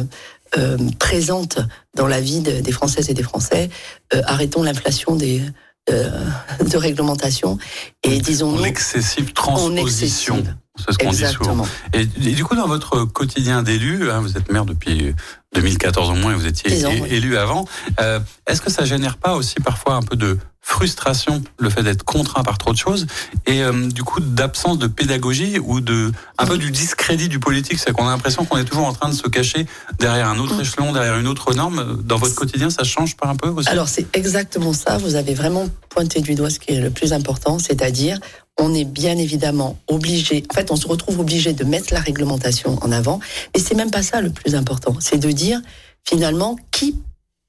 euh, 0.56 0.78
présente 0.98 1.58
dans 1.94 2.06
la 2.06 2.20
vie 2.20 2.40
de, 2.40 2.60
des 2.60 2.72
Françaises 2.72 3.10
et 3.10 3.14
des 3.14 3.22
Français. 3.22 3.68
Arrêtons 4.12 4.62
l'inflation 4.62 5.16
des 5.16 5.42
de 5.90 6.78
réglementation 6.78 7.58
et 8.04 8.18
disons 8.18 8.56
l'excessive 8.56 9.34
transposition. 9.34 10.42
C'est 10.76 10.92
ce 10.92 10.98
qu'on 10.98 11.10
dit 11.10 11.24
souvent. 11.26 11.66
Et, 11.92 12.00
et, 12.00 12.32
du 12.32 12.44
coup, 12.44 12.56
dans 12.56 12.66
votre 12.66 13.04
quotidien 13.04 13.62
d'élu, 13.62 14.10
hein, 14.10 14.20
vous 14.20 14.36
êtes 14.36 14.50
maire 14.50 14.64
depuis 14.64 15.14
2014 15.54 16.10
au 16.10 16.14
moins 16.14 16.32
et 16.32 16.34
vous 16.34 16.46
étiez 16.46 16.84
ans, 16.84 16.90
élu 17.06 17.30
oui. 17.32 17.36
avant. 17.36 17.64
Euh, 18.00 18.18
Est-ce 18.46 18.60
que 18.60 18.70
ça 18.70 18.84
génère 18.84 19.16
pas 19.16 19.34
aussi 19.34 19.56
parfois 19.56 19.94
un 19.94 20.02
peu 20.02 20.16
de 20.16 20.38
frustration, 20.60 21.42
le 21.58 21.68
fait 21.68 21.82
d'être 21.82 22.04
contraint 22.04 22.42
par 22.42 22.56
trop 22.56 22.72
de 22.72 22.78
choses, 22.78 23.06
et 23.44 23.62
euh, 23.62 23.86
du 23.90 24.02
coup 24.02 24.20
d'absence 24.20 24.78
de 24.78 24.86
pédagogie 24.86 25.58
ou 25.58 25.82
de 25.82 26.10
un 26.38 26.46
peu 26.46 26.56
du 26.56 26.70
discrédit 26.70 27.28
du 27.28 27.38
politique, 27.38 27.78
c'est 27.78 27.92
qu'on 27.92 28.08
a 28.08 28.10
l'impression 28.10 28.46
qu'on 28.46 28.56
est 28.56 28.64
toujours 28.64 28.86
en 28.86 28.94
train 28.94 29.10
de 29.10 29.14
se 29.14 29.28
cacher 29.28 29.66
derrière 29.98 30.26
un 30.26 30.38
autre 30.38 30.58
échelon, 30.58 30.92
derrière 30.92 31.18
une 31.18 31.28
autre 31.28 31.52
norme. 31.52 32.02
Dans 32.02 32.16
votre 32.16 32.34
quotidien, 32.34 32.70
ça 32.70 32.82
change 32.82 33.14
pas 33.14 33.28
un 33.28 33.36
peu 33.36 33.48
aussi? 33.48 33.68
Alors 33.68 33.88
c'est 33.88 34.06
exactement 34.16 34.72
ça. 34.72 34.96
Vous 34.96 35.16
avez 35.16 35.34
vraiment 35.34 35.68
pointé 35.90 36.22
du 36.22 36.34
doigt 36.34 36.48
ce 36.48 36.58
qui 36.58 36.72
est 36.72 36.80
le 36.80 36.90
plus 36.90 37.12
important, 37.12 37.58
c'est-à-dire 37.58 38.18
on 38.58 38.74
est 38.74 38.84
bien 38.84 39.16
évidemment 39.16 39.78
obligé, 39.88 40.44
en 40.50 40.54
fait, 40.54 40.70
on 40.70 40.76
se 40.76 40.86
retrouve 40.86 41.20
obligé 41.20 41.52
de 41.52 41.64
mettre 41.64 41.92
la 41.92 42.00
réglementation 42.00 42.78
en 42.82 42.92
avant, 42.92 43.20
et 43.54 43.58
c'est 43.58 43.74
même 43.74 43.90
pas 43.90 44.02
ça 44.02 44.20
le 44.20 44.30
plus 44.30 44.54
important, 44.54 44.96
c'est 45.00 45.18
de 45.18 45.30
dire 45.30 45.60
finalement 46.04 46.56
qui 46.70 46.96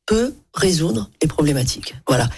peut 0.05 0.33
résoudre 0.53 1.09
les 1.21 1.27
problématiques. 1.27 1.95
Voilà. 2.07 2.29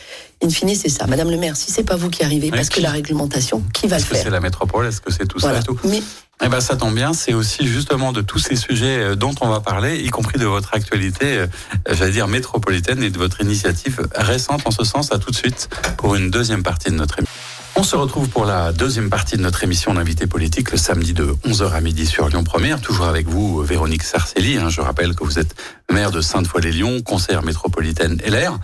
In 0.43 0.49
fine, 0.49 0.75
c'est 0.75 0.89
ça. 0.89 1.07
Madame 1.07 1.29
le 1.29 1.37
maire, 1.37 1.55
si 1.55 1.71
c'est 1.71 1.83
pas 1.83 1.95
vous 1.95 2.09
qui 2.09 2.23
arrivez, 2.23 2.51
parce 2.51 2.69
que 2.69 2.79
la 2.79 2.91
réglementation, 2.91 3.63
qui 3.73 3.87
va 3.87 3.97
le 3.97 4.03
faire 4.03 4.13
Est-ce 4.13 4.23
que 4.23 4.25
c'est 4.25 4.31
la 4.31 4.39
métropole 4.39 4.85
Est-ce 4.85 5.01
que 5.01 5.11
c'est 5.11 5.25
tout 5.25 5.39
ça 5.39 5.57
et 5.57 5.63
tout 5.63 5.79
Mais 5.83 6.01
eh 6.43 6.49
ben, 6.49 6.59
ça 6.59 6.75
tombe 6.75 6.93
bien, 6.93 7.13
c'est 7.13 7.33
aussi 7.33 7.65
justement 7.67 8.11
de 8.11 8.21
tous 8.21 8.37
ces 8.37 8.55
sujets 8.55 8.99
euh, 8.99 9.15
dont 9.15 9.33
on 9.41 9.49
va 9.49 9.59
parler, 9.59 9.97
y 9.97 10.09
compris 10.09 10.37
de 10.37 10.45
votre 10.45 10.75
actualité, 10.75 11.25
euh, 11.25 11.47
j'allais 11.89 12.11
dire 12.11 12.27
métropolitaine 12.27 13.01
et 13.01 13.09
de 13.09 13.17
votre 13.17 13.41
initiative 13.41 14.07
récente 14.13 14.61
en 14.65 14.71
ce 14.71 14.83
sens. 14.83 15.11
À 15.11 15.17
tout 15.17 15.31
de 15.31 15.35
suite 15.35 15.67
pour 15.97 16.15
une 16.15 16.29
deuxième 16.29 16.61
partie 16.61 16.91
de 16.91 16.95
notre 16.95 17.17
émission. 17.17 17.33
On 17.79 17.83
se 17.83 17.95
retrouve 17.95 18.27
pour 18.27 18.45
la 18.45 18.73
deuxième 18.73 19.11
partie 19.11 19.37
de 19.37 19.43
notre 19.43 19.63
émission 19.63 19.93
d'invité 19.93 20.25
politique 20.25 20.71
le 20.71 20.79
samedi 20.79 21.13
de 21.13 21.25
11h 21.45 21.73
à 21.73 21.79
midi 21.79 22.07
sur 22.07 22.27
Lyon 22.27 22.43
Première, 22.43 22.81
toujours 22.81 23.05
avec 23.05 23.27
vous 23.27 23.61
Véronique 23.61 24.01
Sarcelli. 24.01 24.57
Hein. 24.57 24.69
je 24.69 24.81
rappelle 24.81 25.13
que 25.13 25.23
vous 25.23 25.37
êtes 25.37 25.53
maire 25.91 26.09
de 26.09 26.19
Sainte-Foy-les-Lyons, 26.19 27.03
conseillère 27.03 27.43
métropolitaine 27.43 28.19
LR. 28.25 28.57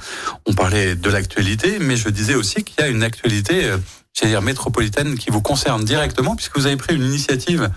On 0.48 0.54
parlait 0.54 0.96
de 0.96 1.10
l'actualité, 1.12 1.78
mais 1.80 1.96
je 1.96 2.10
disais 2.10 2.34
aussi 2.34 2.64
qu'il 2.64 2.84
y 2.84 2.88
a 2.88 2.88
une 2.88 3.04
actualité, 3.04 3.66
euh, 3.66 3.78
j'allais 4.16 4.32
dire 4.32 4.42
métropolitaine, 4.42 5.16
qui 5.16 5.30
vous 5.30 5.44
concerne 5.44 5.86
directement, 5.86 6.36
puisque 6.36 6.58
vous 6.58 6.66
avez 6.66 6.78
pris 6.78 6.96
une 6.96 7.04
initiative 7.04 7.70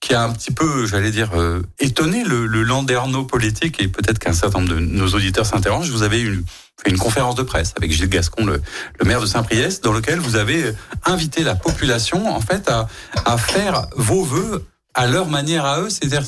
qui 0.00 0.14
a 0.14 0.22
un 0.22 0.32
petit 0.32 0.52
peu, 0.52 0.86
j'allais 0.86 1.10
dire, 1.10 1.30
euh, 1.34 1.62
étonné 1.80 2.22
le, 2.24 2.46
le 2.46 2.62
landerneau 2.62 3.24
politique, 3.24 3.82
et 3.82 3.88
peut-être 3.88 4.18
qu'un 4.18 4.32
certain 4.32 4.60
nombre 4.60 4.74
de 4.74 4.80
nos 4.80 5.08
auditeurs 5.08 5.44
s'interrogent. 5.44 5.90
Vous 5.90 6.04
avez 6.04 6.20
eu 6.20 6.44
fait 6.80 6.90
une 6.90 6.98
conférence 6.98 7.34
de 7.34 7.42
presse 7.42 7.74
avec 7.76 7.90
Gilles 7.90 8.08
Gascon, 8.08 8.46
le, 8.46 8.62
le 9.00 9.04
maire 9.04 9.20
de 9.20 9.26
Saint-Priest, 9.26 9.82
dans 9.82 9.92
lequel 9.92 10.20
vous 10.20 10.36
avez 10.36 10.72
invité 11.04 11.42
la 11.42 11.56
population, 11.56 12.32
en 12.32 12.40
fait, 12.40 12.70
à, 12.70 12.88
à 13.24 13.36
faire 13.38 13.88
vos 13.96 14.22
voeux 14.22 14.64
à 14.94 15.06
leur 15.06 15.28
manière 15.28 15.64
à 15.64 15.80
eux, 15.80 15.90
c'est-à-dire 15.90 16.22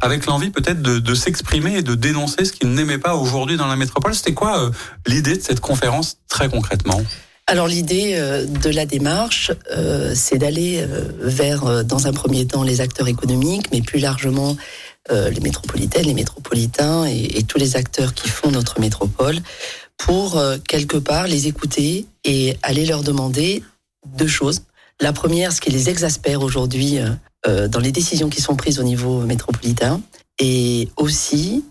avec 0.00 0.26
l'envie 0.26 0.50
peut-être 0.50 0.82
de, 0.82 0.98
de 0.98 1.14
s'exprimer 1.14 1.76
et 1.76 1.82
de 1.82 1.94
dénoncer 1.94 2.44
ce 2.44 2.52
qu'ils 2.52 2.72
n'aimaient 2.72 2.98
pas 2.98 3.14
aujourd'hui 3.14 3.56
dans 3.56 3.68
la 3.68 3.76
métropole. 3.76 4.14
C'était 4.14 4.34
quoi 4.34 4.58
euh, 4.58 4.70
l'idée 5.06 5.36
de 5.36 5.42
cette 5.42 5.60
conférence 5.60 6.18
très 6.28 6.48
concrètement? 6.48 7.02
Alors 7.46 7.66
l'idée 7.66 8.14
euh, 8.14 8.46
de 8.46 8.70
la 8.70 8.86
démarche, 8.86 9.50
euh, 9.70 10.12
c'est 10.14 10.38
d'aller 10.38 10.86
vers, 11.18 11.84
dans 11.84 12.06
un 12.06 12.12
premier 12.12 12.46
temps, 12.46 12.62
les 12.62 12.80
acteurs 12.80 13.08
économiques, 13.08 13.66
mais 13.72 13.82
plus 13.82 13.98
largement 13.98 14.56
les 15.10 15.40
métropolitaines, 15.40 16.06
les 16.06 16.14
métropolitains 16.14 17.06
et, 17.06 17.42
tous 17.42 17.58
les 17.58 17.74
acteurs 17.74 18.14
qui 18.14 18.28
font 18.28 18.52
notre 18.52 18.78
métropole, 18.78 19.40
pour 20.04 20.36
euh, 20.36 20.58
quelque 20.58 20.96
part 20.96 21.26
les 21.26 21.46
écouter 21.46 22.06
et 22.24 22.56
aller 22.62 22.86
leur 22.86 23.02
demander 23.02 23.62
deux 24.16 24.26
choses. 24.26 24.62
La 25.00 25.12
première, 25.12 25.52
ce 25.52 25.60
qui 25.60 25.70
les 25.70 25.88
exaspère 25.88 26.42
aujourd'hui 26.42 26.98
euh, 26.98 27.10
euh, 27.46 27.68
dans 27.68 27.78
les 27.78 27.92
décisions 27.92 28.28
qui 28.28 28.40
sont 28.40 28.56
prises 28.56 28.80
au 28.80 28.82
niveau 28.82 29.20
métropolitain, 29.20 30.00
et 30.38 30.88
aussi 30.96 31.64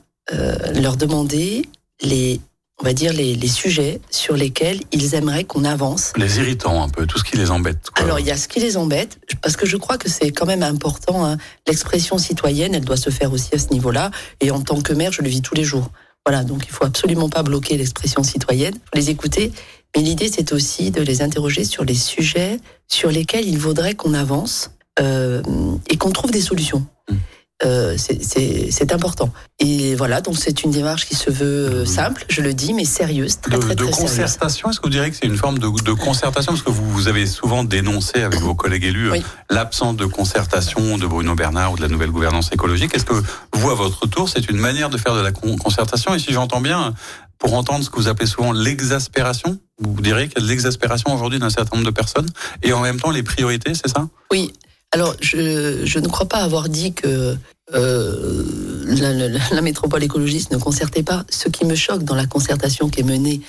leur 0.76 0.96
demander 0.96 1.64
les 2.02 2.40
on 2.82 2.84
va 2.84 2.94
dire 2.94 3.14
les, 3.14 3.36
les, 3.36 3.48
sujets 3.48 4.02
sur 4.10 4.36
lesquels 4.36 4.80
ils 4.92 5.14
aimeraient 5.14 5.44
qu'on 5.44 5.64
avance. 5.64 6.14
Les 6.18 6.40
irritants 6.40 6.82
un 6.82 6.90
peu, 6.90 7.06
tout 7.06 7.20
ce 7.20 7.24
qui 7.24 7.38
les 7.38 7.52
embête. 7.52 7.90
Alors 7.96 8.20
il 8.20 8.26
y 8.26 8.32
a 8.32 8.38
ce 8.38 8.48
qui 8.48 8.60
les 8.60 8.76
embête, 8.76 9.20
parce 9.42 9.56
que 9.56 9.68
je 9.68 9.78
crois 9.78 9.98
que 9.98 10.10
c'est 10.10 10.32
quand 10.32 10.48
même 10.48 10.64
important. 10.64 11.26
Hein. 11.26 11.38
L'expression 11.68 12.18
citoyenne, 12.18 12.74
elle 12.74 12.86
doit 12.86 12.98
se 12.98 13.12
faire 13.12 13.32
aussi 13.32 13.54
à 13.54 13.60
ce 13.60 13.70
niveau-là. 13.70 14.10
Et 14.40 14.50
en 14.50 14.62
tant 14.62 14.82
que 14.82 14.94
maire, 14.94 15.12
je 15.12 15.22
le 15.22 15.30
vis 15.30 15.42
tous 15.42 15.54
les 15.54 15.64
jours. 15.64 15.92
Voilà, 16.26 16.44
donc 16.44 16.66
il 16.66 16.72
faut 16.72 16.86
absolument 16.86 17.30
pas 17.30 17.44
bloquer 17.44 17.78
l'expression 17.78 18.24
citoyenne, 18.24 18.74
faut 18.74 18.96
les 18.96 19.10
écouter. 19.10 19.52
Mais 19.96 20.02
l'idée, 20.02 20.30
c'est 20.34 20.52
aussi 20.52 20.92
de 20.92 21.02
les 21.02 21.22
interroger 21.22 21.66
sur 21.66 21.84
les 21.84 21.96
sujets 21.96 22.60
sur 22.88 23.12
lesquels 23.12 23.48
il 23.48 23.58
vaudrait 23.58 23.96
qu'on 23.96 24.14
avance 24.14 24.72
euh, 25.00 25.42
et 25.88 25.98
qu'on 25.98 26.12
trouve 26.12 26.32
des 26.32 26.42
solutions. 26.42 26.86
Mmh. 27.10 27.16
Euh, 27.64 27.96
c'est 27.98 28.94
important. 28.94 29.32
Et 29.60 29.96
voilà, 29.96 30.22
donc 30.22 30.38
c'est 30.38 30.64
une 30.64 30.72
démarche 30.72 31.06
qui 31.06 31.16
se 31.16 31.30
veut 31.30 31.46
euh, 31.46 31.86
simple, 31.86 32.26
je 32.28 32.42
le 32.42 32.54
dis, 32.54 32.74
mais 32.74 32.86
sérieuse, 32.86 33.40
très 33.40 33.52
de, 33.52 33.58
très, 33.58 33.76
de 33.76 33.86
concertation. 33.86 34.70
Est-ce 34.70 34.80
que 34.80 34.86
vous 34.86 34.92
direz 34.92 35.12
que 35.12 35.18
c'est 35.18 35.28
une 35.28 35.38
forme 35.38 35.60
de, 35.60 35.68
de, 35.84 35.94
concertation? 35.94 36.54
Parce 36.54 36.64
que 36.64 36.72
vous, 36.72 36.90
vous 36.90 37.08
avez 37.08 37.28
souvent 37.28 37.64
dénoncé 37.64 38.24
avec 38.24 38.40
vos 38.40 38.56
collègues 38.56 38.86
élus 38.86 39.12
l'absence 39.50 39.96
de 39.96 40.06
concertation 40.06 40.98
de 40.98 41.06
Bruno 41.06 41.36
Bernard 41.36 41.74
ou 41.74 41.76
de 41.76 41.82
la 41.82 41.88
nouvelle 41.88 42.12
gouvernance 42.12 42.52
écologique. 42.52 42.96
Est-ce 42.96 43.06
que 43.06 43.22
vous, 43.54 43.70
à 43.70 43.76
votre 43.76 44.08
tour, 44.08 44.28
c'est 44.28 44.50
une 44.50 44.58
manière 44.58 44.90
de 44.90 44.98
faire 44.98 45.16
de 45.16 45.22
la 45.22 45.32
concertation? 45.32 46.16
Et 46.16 46.20
si 46.20 46.34
j'entends 46.34 46.62
bien, 46.62 46.94
pour 47.38 47.54
entendre 47.54 47.84
ce 47.84 47.90
que 47.90 47.98
vous 47.98 48.08
appelez 48.08 48.28
souvent 48.28 48.54
l'exaspération, 48.54 49.60
vous 49.80 50.02
direz 50.02 50.28
qu'il 50.28 50.40
y 50.40 50.44
a 50.44 50.46
de 50.46 50.50
l'exaspération 50.50 51.14
aujourd'hui 51.14 51.40
d'un 51.40 51.50
certain 51.50 51.76
nombre 51.76 51.90
de 51.90 51.94
personnes 51.94 52.30
et 52.62 52.72
en 52.72 52.82
même 52.82 53.00
temps 53.00 53.12
les 53.12 53.24
priorités, 53.24 53.74
c'est 53.74 53.88
ça? 53.88 54.08
Oui, 54.32 54.54
alors, 54.92 55.16
je, 55.22 55.86
je, 55.86 56.00
ne 56.00 56.08
crois 56.08 56.28
pas 56.28 56.40
avoir 56.40 56.68
dit 56.68 56.94
que 56.94 57.38
euh, 57.74 58.44
la, 58.88 59.14
la, 59.14 59.40
la, 59.52 59.62
métropole 59.62 60.04
écologiste 60.04 60.52
ne 60.52 60.58
concertait 60.58 61.04
pas. 61.04 61.24
Ce 61.30 61.48
qui 61.48 61.66
me 61.66 61.76
choque 61.76 62.04
dans 62.04 62.16
la 62.16 62.26
concertation 62.26 62.90
qui 62.90 63.00
est 63.00 63.04
menée 63.04 63.40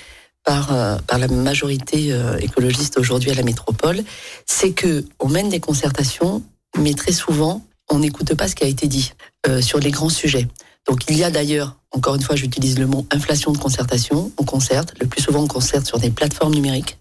par, 0.45 0.73
euh, 0.73 0.97
par 1.05 1.19
la 1.19 1.27
majorité 1.27 2.13
euh, 2.13 2.37
écologiste 2.37 2.97
aujourd'hui 2.97 3.31
à 3.31 3.33
la 3.33 3.43
métropole, 3.43 4.03
c'est 4.45 4.71
que 4.71 5.05
on 5.19 5.27
mène 5.27 5.49
des 5.49 5.59
concertations, 5.59 6.41
mais 6.77 6.93
très 6.93 7.11
souvent, 7.11 7.65
on 7.89 7.99
n'écoute 7.99 8.33
pas 8.35 8.47
ce 8.47 8.55
qui 8.55 8.63
a 8.63 8.67
été 8.67 8.87
dit 8.87 9.11
euh, 9.47 9.61
sur 9.61 9.79
les 9.79 9.91
grands 9.91 10.09
sujets. 10.09 10.47
Donc, 10.87 11.01
il 11.09 11.17
y 11.17 11.25
a 11.25 11.31
d'ailleurs, 11.31 11.77
encore 11.91 12.15
une 12.15 12.21
fois, 12.21 12.37
j'utilise 12.37 12.79
le 12.79 12.87
mot 12.87 13.05
inflation 13.11 13.51
de 13.51 13.57
concertation. 13.57 14.31
On 14.37 14.43
concerte, 14.43 14.93
le 15.01 15.07
plus 15.07 15.21
souvent, 15.21 15.41
on 15.41 15.47
concerte 15.47 15.85
sur 15.85 15.99
des 15.99 16.09
plateformes 16.09 16.53
numériques. 16.53 16.97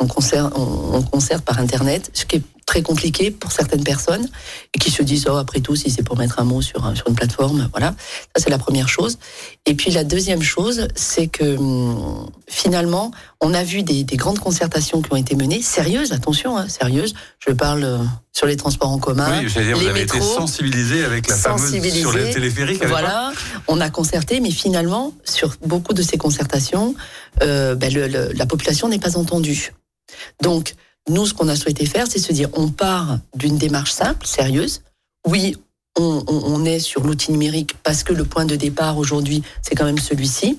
On 0.00 0.06
concerte, 0.06 0.52
on, 0.56 0.96
on 0.96 1.02
concerte 1.02 1.44
par 1.44 1.58
Internet, 1.58 2.10
ce 2.12 2.24
qui 2.24 2.36
est 2.36 2.42
très 2.66 2.82
compliqué 2.82 3.30
pour 3.30 3.52
certaines 3.52 3.84
personnes 3.84 4.28
et 4.74 4.78
qui 4.78 4.90
se 4.90 5.02
disent 5.02 5.26
oh 5.28 5.36
après 5.36 5.60
tout 5.60 5.76
si 5.76 5.90
c'est 5.90 6.02
pour 6.02 6.16
mettre 6.16 6.38
un 6.38 6.44
mot 6.44 6.62
sur 6.62 6.96
sur 6.96 7.08
une 7.08 7.14
plateforme 7.14 7.68
voilà. 7.72 7.94
Ça 8.34 8.42
c'est 8.42 8.50
la 8.50 8.58
première 8.58 8.88
chose. 8.88 9.18
Et 9.66 9.74
puis 9.74 9.90
la 9.90 10.04
deuxième 10.04 10.42
chose 10.42 10.88
c'est 10.94 11.28
que 11.28 11.56
hum, 11.56 12.28
finalement 12.48 13.10
on 13.40 13.52
a 13.54 13.62
vu 13.64 13.82
des, 13.82 14.04
des, 14.04 14.16
grandes 14.16 14.38
concertations 14.38 15.02
qui 15.02 15.12
ont 15.12 15.16
été 15.16 15.36
menées. 15.36 15.62
Sérieuses 15.62 16.12
attention 16.12 16.56
hein, 16.56 16.68
sérieuses. 16.68 17.14
Je 17.46 17.52
parle 17.52 17.84
euh, 17.84 17.98
sur 18.32 18.46
les 18.46 18.56
transports 18.56 18.90
en 18.90 18.98
commun 18.98 19.42
oui, 19.42 19.46
dire, 19.46 19.76
vous 19.76 19.86
avez 19.86 20.02
été 20.02 20.20
sensibilisé 20.20 21.04
avec 21.04 21.28
la 21.28 21.36
fameuse 21.36 21.92
sur 21.92 22.12
les 22.12 22.30
téléphériques 22.30 22.84
voilà. 22.84 23.32
on 23.68 23.80
a 23.80 23.90
concerté 23.90 24.40
mais 24.40 24.50
finalement 24.50 25.12
sur 25.24 25.54
beaucoup 25.64 25.92
de 25.92 26.02
ces 26.02 26.18
concertations 26.18 26.94
euh, 27.42 27.74
ben 27.74 27.92
le, 27.92 28.06
le, 28.06 28.32
la 28.32 28.46
population 28.46 28.88
n'est 28.88 28.98
pas 28.98 29.16
entendue. 29.16 29.72
Donc 30.42 30.74
nous, 31.08 31.26
ce 31.26 31.34
qu'on 31.34 31.48
a 31.48 31.56
souhaité 31.56 31.86
faire, 31.86 32.06
c'est 32.08 32.18
se 32.18 32.32
dire, 32.32 32.48
on 32.54 32.68
part 32.68 33.18
d'une 33.34 33.58
démarche 33.58 33.92
simple, 33.92 34.26
sérieuse. 34.26 34.82
Oui, 35.26 35.56
on, 35.96 36.64
est 36.64 36.80
sur 36.80 37.04
l'outil 37.04 37.30
numérique 37.30 37.76
parce 37.82 38.02
que 38.02 38.12
le 38.12 38.24
point 38.24 38.44
de 38.44 38.56
départ 38.56 38.98
aujourd'hui, 38.98 39.42
c'est 39.62 39.74
quand 39.74 39.84
même 39.84 39.98
celui-ci. 39.98 40.58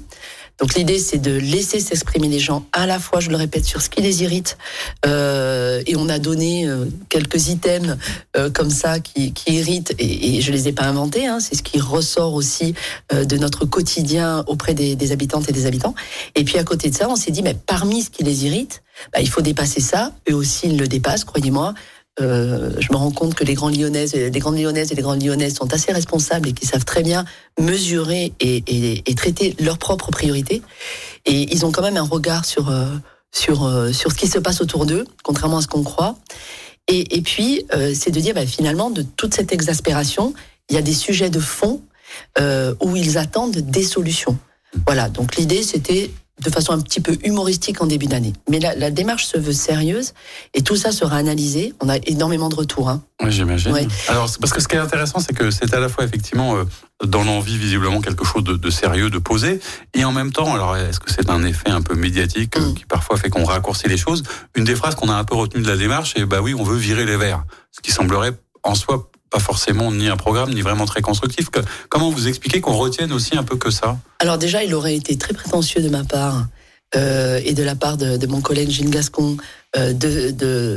Donc 0.59 0.75
l'idée, 0.75 0.99
c'est 0.99 1.17
de 1.17 1.31
laisser 1.31 1.79
s'exprimer 1.79 2.29
les 2.29 2.39
gens 2.39 2.65
à 2.71 2.85
la 2.85 2.99
fois, 2.99 3.19
je 3.19 3.29
le 3.29 3.35
répète, 3.35 3.65
sur 3.65 3.81
ce 3.81 3.89
qui 3.89 4.01
les 4.01 4.23
irrite. 4.23 4.57
Euh, 5.05 5.81
et 5.85 5.95
on 5.97 6.07
a 6.07 6.17
donné 6.17 6.67
euh, 6.67 6.85
quelques 7.09 7.49
items 7.49 7.97
euh, 8.37 8.49
comme 8.49 8.69
ça 8.69 8.99
qui, 8.99 9.33
qui 9.33 9.55
irritent, 9.55 9.93
et, 9.99 10.37
et, 10.37 10.41
je 10.41 10.51
les 10.51 10.69
ai 10.69 10.71
pas 10.71 10.85
inventés. 10.85 11.27
Hein, 11.27 11.39
c'est 11.41 11.55
ce 11.55 11.63
qui 11.63 11.79
ressort 11.79 12.33
aussi 12.33 12.73
euh, 13.13 13.25
de 13.25 13.37
notre 13.37 13.65
quotidien 13.65 14.45
auprès 14.47 14.73
des, 14.73 14.95
des, 14.95 15.11
habitantes 15.11 15.49
et 15.49 15.51
des 15.51 15.65
habitants. 15.65 15.95
Et 16.35 16.45
puis 16.45 16.57
à 16.57 16.63
côté 16.63 16.89
de 16.89 16.95
ça, 16.95 17.09
on 17.09 17.17
s'est 17.17 17.31
dit, 17.31 17.43
mais 17.43 17.53
parmi 17.53 18.01
ce 18.01 18.09
qui 18.09 18.23
les 18.23 18.45
irrite, 18.45 18.81
bah, 19.11 19.19
il 19.21 19.29
faut 19.29 19.41
dépasser 19.41 19.81
ça. 19.81 20.13
Eux 20.29 20.35
aussi, 20.35 20.67
ils 20.67 20.77
le 20.77 20.87
dépassent, 20.87 21.25
croyez-moi. 21.25 21.73
Euh, 22.21 22.71
je 22.79 22.87
me 22.93 22.97
rends 22.97 23.11
compte 23.11 23.35
que 23.35 23.43
les 23.43 23.55
grands 23.55 23.69
lyonnaises, 23.69 24.13
les 24.13 24.39
grandes 24.39 24.57
lyonnaises 24.57 24.91
et 24.91 24.95
les 24.95 25.01
grandes 25.01 25.21
lyonnaises 25.21 25.55
sont 25.55 25.73
assez 25.73 25.91
responsables 25.91 26.47
et 26.47 26.53
qui 26.53 26.65
savent 26.65 26.85
très 26.85 27.03
bien 27.03 27.25
mesurer 27.59 28.31
et, 28.39 29.15
traiter 29.15 29.55
leurs 29.59 29.77
propres 29.77 30.11
priorités. 30.11 30.61
Et 31.25 31.53
ils 31.53 31.65
ont 31.65 31.71
quand 31.71 31.81
même 31.81 31.97
un 31.97 32.03
regard 32.03 32.45
sur 32.45 32.69
euh, 32.69 32.87
sur 33.31 33.65
euh, 33.65 33.91
sur 33.91 34.11
ce 34.11 34.17
qui 34.17 34.27
se 34.27 34.39
passe 34.39 34.61
autour 34.61 34.85
d'eux, 34.85 35.05
contrairement 35.23 35.57
à 35.57 35.61
ce 35.61 35.67
qu'on 35.67 35.83
croit. 35.83 36.15
Et, 36.87 37.21
puis, 37.23 37.65
c'est 37.95 38.11
de 38.11 38.19
dire 38.19 38.35
bah, 38.35 38.45
finalement 38.45 38.91
de 38.91 39.01
toute 39.01 39.33
cette 39.33 39.51
exaspération, 39.51 40.35
il 40.69 40.75
y 40.75 40.77
a 40.77 40.83
des 40.83 40.93
sujets 40.93 41.31
de 41.31 41.39
fond 41.39 41.81
où 42.39 42.95
ils 42.95 43.17
attendent 43.17 43.57
des 43.57 43.83
solutions. 43.83 44.37
Voilà. 44.85 45.09
Donc 45.09 45.35
l'idée, 45.35 45.63
c'était 45.63 46.11
de 46.43 46.49
façon 46.49 46.73
un 46.73 46.81
petit 46.81 46.99
peu 46.99 47.17
humoristique 47.23 47.81
en 47.81 47.85
début 47.85 48.07
d'année. 48.07 48.33
Mais 48.49 48.59
la, 48.59 48.75
la, 48.75 48.91
démarche 48.91 49.25
se 49.25 49.37
veut 49.37 49.53
sérieuse 49.53 50.13
et 50.53 50.61
tout 50.61 50.75
ça 50.75 50.91
sera 50.91 51.15
analysé. 51.15 51.73
On 51.81 51.87
a 51.87 51.97
énormément 52.07 52.49
de 52.49 52.55
retours. 52.55 52.89
Hein. 52.89 53.01
Oui, 53.23 53.31
j'imagine. 53.31 53.71
Ouais. 53.71 53.87
Alors, 54.09 54.29
parce 54.41 54.51
que 54.51 54.61
ce 54.61 54.67
qui 54.67 54.75
est 54.75 54.79
intéressant, 54.79 55.19
c'est 55.19 55.33
que 55.33 55.49
c'est 55.49 55.73
à 55.73 55.79
la 55.79 55.87
fois 55.87 56.03
effectivement 56.03 56.57
euh, 56.57 56.65
dans 57.05 57.23
l'envie 57.23 57.57
visiblement 57.57 58.01
quelque 58.01 58.25
chose 58.25 58.43
de, 58.43 58.57
de, 58.57 58.69
sérieux, 58.69 59.09
de 59.09 59.17
posé, 59.17 59.61
et 59.93 60.03
en 60.03 60.11
même 60.11 60.33
temps, 60.33 60.53
alors 60.53 60.75
est-ce 60.75 60.99
que 60.99 61.11
c'est 61.11 61.29
un 61.29 61.43
effet 61.43 61.69
un 61.69 61.81
peu 61.81 61.95
médiatique 61.95 62.57
euh, 62.57 62.69
mm. 62.69 62.73
qui 62.73 62.85
parfois 62.85 63.15
fait 63.17 63.29
qu'on 63.29 63.45
raccourcit 63.45 63.87
les 63.87 63.97
choses? 63.97 64.23
Une 64.55 64.65
des 64.65 64.75
phrases 64.75 64.95
qu'on 64.95 65.09
a 65.09 65.15
un 65.15 65.23
peu 65.23 65.35
retenues 65.35 65.63
de 65.63 65.69
la 65.69 65.77
démarche, 65.77 66.13
c'est 66.15 66.25
bah 66.25 66.41
oui, 66.41 66.53
on 66.53 66.63
veut 66.63 66.77
virer 66.77 67.05
les 67.05 67.15
verts, 67.15 67.45
ce 67.71 67.79
qui 67.79 67.91
semblerait 67.91 68.33
en 68.63 68.75
soi 68.75 69.09
pas 69.35 69.39
forcément 69.41 69.91
ni 69.91 70.07
un 70.07 70.15
programme, 70.15 70.53
ni 70.53 70.61
vraiment 70.61 70.85
très 70.85 71.01
constructif. 71.01 71.49
Comment 71.89 72.09
vous 72.09 72.29
expliquez 72.29 72.61
qu'on 72.61 72.77
retienne 72.77 73.11
aussi 73.11 73.35
un 73.35 73.43
peu 73.43 73.57
que 73.57 73.69
ça? 73.69 73.97
Alors 74.19 74.37
déjà, 74.37 74.63
il 74.63 74.73
aurait 74.73 74.95
été 74.95 75.17
très 75.17 75.33
prétentieux 75.33 75.81
de 75.81 75.89
ma 75.89 76.05
part 76.05 76.45
euh, 76.95 77.41
et 77.43 77.53
de 77.53 77.61
la 77.61 77.75
part 77.75 77.97
de, 77.97 78.25
mon 78.27 78.39
collègue 78.39 78.69
Gilles 78.69 78.89
Gascon 78.89 79.35
euh, 79.75 79.91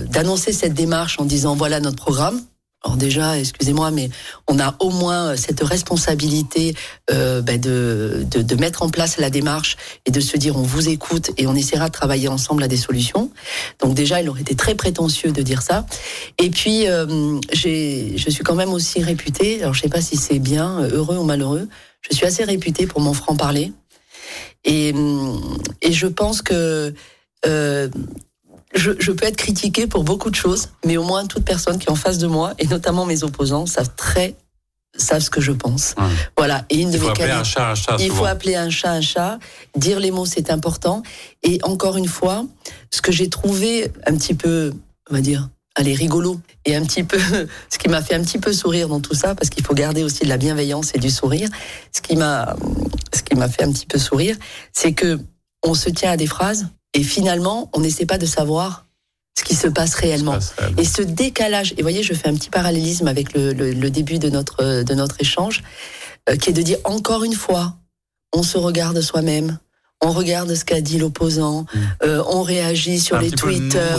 d'annoncer 0.07 0.53
cette 0.53 0.75
démarche 0.75 1.21
en 1.21 1.25
disant 1.25 1.55
voilà 1.55 1.79
notre 1.79 2.03
programme. 2.03 2.41
Alors 2.85 2.97
déjà, 2.97 3.37
excusez-moi, 3.39 3.91
mais 3.91 4.09
on 4.47 4.61
a 4.61 4.77
au 4.79 4.91
moins 4.91 5.35
cette 5.37 5.61
responsabilité 5.63 6.77
euh, 7.11 7.43
bah, 7.43 7.59
de, 7.59 8.25
de, 8.31 8.41
de, 8.41 8.55
mettre 8.55 8.83
en 8.83 8.89
place 8.89 9.19
la 9.19 9.31
démarche 9.31 9.77
et 10.07 10.13
de 10.13 10.21
se 10.21 10.37
dire 10.37 10.57
on 10.57 10.63
vous 10.63 10.89
écoute 10.89 11.33
et 11.37 11.49
on 11.49 11.57
essaiera 11.57 11.89
de 11.89 11.93
travailler 11.93 12.29
ensemble 12.29 12.63
à 12.63 12.69
des 12.69 12.77
solutions. 12.77 13.33
Donc 13.81 13.95
déjà, 13.95 14.23
il 14.23 14.29
aurait 14.29 14.43
été 14.43 14.55
très 14.55 14.77
prétentieux 14.77 15.33
de 15.33 15.43
dire 15.43 15.63
ça. 15.63 15.87
Et 16.39 16.51
puis, 16.51 16.87
euh, 16.87 17.41
je 17.53 18.31
suis 18.31 18.45
quand 18.45 18.55
même 18.55 18.73
aussi 18.73 19.03
réputée, 19.03 19.61
alors 19.61 19.75
je 19.75 19.81
sais 19.81 19.89
pas 19.89 20.01
si 20.01 20.17
c'est 20.17 20.39
bien, 20.39 20.81
heureux 20.83 21.17
ou 21.17 21.25
malheureux, 21.25 21.69
je 22.09 22.15
suis 22.15 22.27
assez 22.27 22.45
réputée 22.45 22.87
pour 22.87 23.01
mon 23.01 23.13
franc-parler. 23.13 23.73
Et, 24.65 24.95
et 25.83 25.93
je 25.93 26.07
pense 26.07 26.43
que 26.43 26.95
euh, 27.47 27.89
je, 28.75 28.93
je, 28.99 29.13
peux 29.13 29.27
être 29.27 29.37
critiquée 29.37 29.87
pour 29.87 30.05
beaucoup 30.05 30.31
de 30.31 30.35
choses, 30.35 30.71
mais 30.85 30.97
au 30.97 31.05
moins 31.05 31.27
toute 31.27 31.45
personne 31.45 31.79
qui 31.79 31.87
est 31.87 31.91
en 31.91 31.97
face 31.97 32.19
de 32.19 32.27
moi, 32.27 32.55
et 32.59 32.67
notamment 32.67 33.07
mes 33.07 33.25
opposants, 33.25 33.67
savent 33.67 33.95
très 33.97 34.35
savent 34.97 35.23
ce 35.23 35.31
que 35.31 35.41
je 35.41 35.53
pense. 35.53 35.95
Voilà. 36.37 36.65
Et 36.71 36.81
une 36.81 36.91
de 36.91 36.97
il 36.97 37.01
faut 37.01 37.09
appeler 37.09 37.31
un 37.31 37.45
chat 37.45 37.71
un 37.71 37.75
chat. 37.75 37.97
Il 38.01 38.11
faut 38.11 38.25
appeler 38.25 38.57
un 38.57 38.71
chat 38.71 38.91
un 38.91 39.01
chat. 39.01 39.39
Dire 39.77 40.01
les 40.01 40.11
mots, 40.11 40.27
c'est 40.27 40.51
important. 40.51 41.03
Et 41.43 41.59
encore 41.63 41.97
une 41.97 42.09
fois, 42.09 42.45
ce 42.91 43.01
que 43.01 43.13
j'ai 43.13 43.29
trouvé 43.29 43.91
un 44.07 44.17
petit 44.17 44.35
peu, 44.35 44.73
on 45.11 45.15
va 45.15 45.21
dire, 45.21 45.49
allez, 45.75 45.95
rigolo, 45.95 46.41
et 46.65 46.75
un 46.75 46.85
petit 46.85 47.05
peu, 47.05 47.19
ce 47.71 47.79
qui 47.79 47.89
m'a 47.89 48.03
fait 48.03 48.15
un 48.15 48.23
petit 48.23 48.39
peu 48.39 48.53
sourire 48.53 48.89
dans 48.89 49.01
tout 49.01 49.15
ça, 49.15 49.35
parce 49.35 49.51
qu'il 49.51 49.65
faut 49.65 49.75
garder 49.75 50.03
aussi 50.03 50.25
de 50.25 50.29
la 50.29 50.37
bienveillance 50.37 50.95
et 50.95 50.99
du 50.99 51.11
sourire. 51.11 51.49
Ce 51.93 52.01
qui 52.01 52.17
m'a, 52.17 52.57
ce 53.15 53.23
qui 53.23 53.37
m'a 53.37 53.49
fait 53.49 53.63
un 53.63 53.73
petit 53.73 53.87
peu 53.87 53.99
sourire, 53.99 54.37
c'est 54.73 54.93
que 54.93 55.19
on 55.65 55.75
se 55.75 55.91
tient 55.91 56.13
à 56.13 56.17
des 56.17 56.27
phrases 56.27 56.69
et 56.95 57.03
finalement, 57.03 57.71
on 57.75 57.81
n'essaie 57.81 58.07
pas 58.07 58.19
de 58.19 58.27
savoir 58.27 58.87
ce 59.39 59.45
qui 59.45 59.55
se 59.55 59.69
passe 59.69 59.95
réellement. 59.95 60.39
Et 60.79 60.85
ce 60.85 61.03
décalage, 61.03 61.75
et 61.77 61.83
voyez, 61.83 62.03
je 62.03 62.13
fais 62.13 62.29
un 62.29 62.35
petit 62.35 62.51
parallélisme 62.51 63.07
avec 63.07 63.35
le, 63.35 63.53
le, 63.53 63.91
début 63.91 64.19
de 64.19 64.31
notre, 64.31 64.83
de 64.83 64.95
notre 64.95 65.21
échange, 65.21 65.63
euh, 66.29 66.37
qui 66.37 66.51
est 66.51 66.53
de 66.53 66.63
dire 66.63 66.79
encore 66.85 67.23
une 67.23 67.35
fois, 67.35 67.77
on 68.35 68.43
se 68.43 68.59
regarde 68.59 69.01
soi-même, 69.01 69.59
on 70.03 70.11
regarde 70.11 70.53
ce 70.55 70.65
qu'a 70.65 70.81
dit 70.81 70.99
l'opposant, 70.99 71.63
mm. 71.63 71.79
euh, 72.05 72.25
on 72.29 72.43
réagit 72.43 72.99
sur 72.99 73.19
les 73.21 73.31
Twitter. 73.31 73.95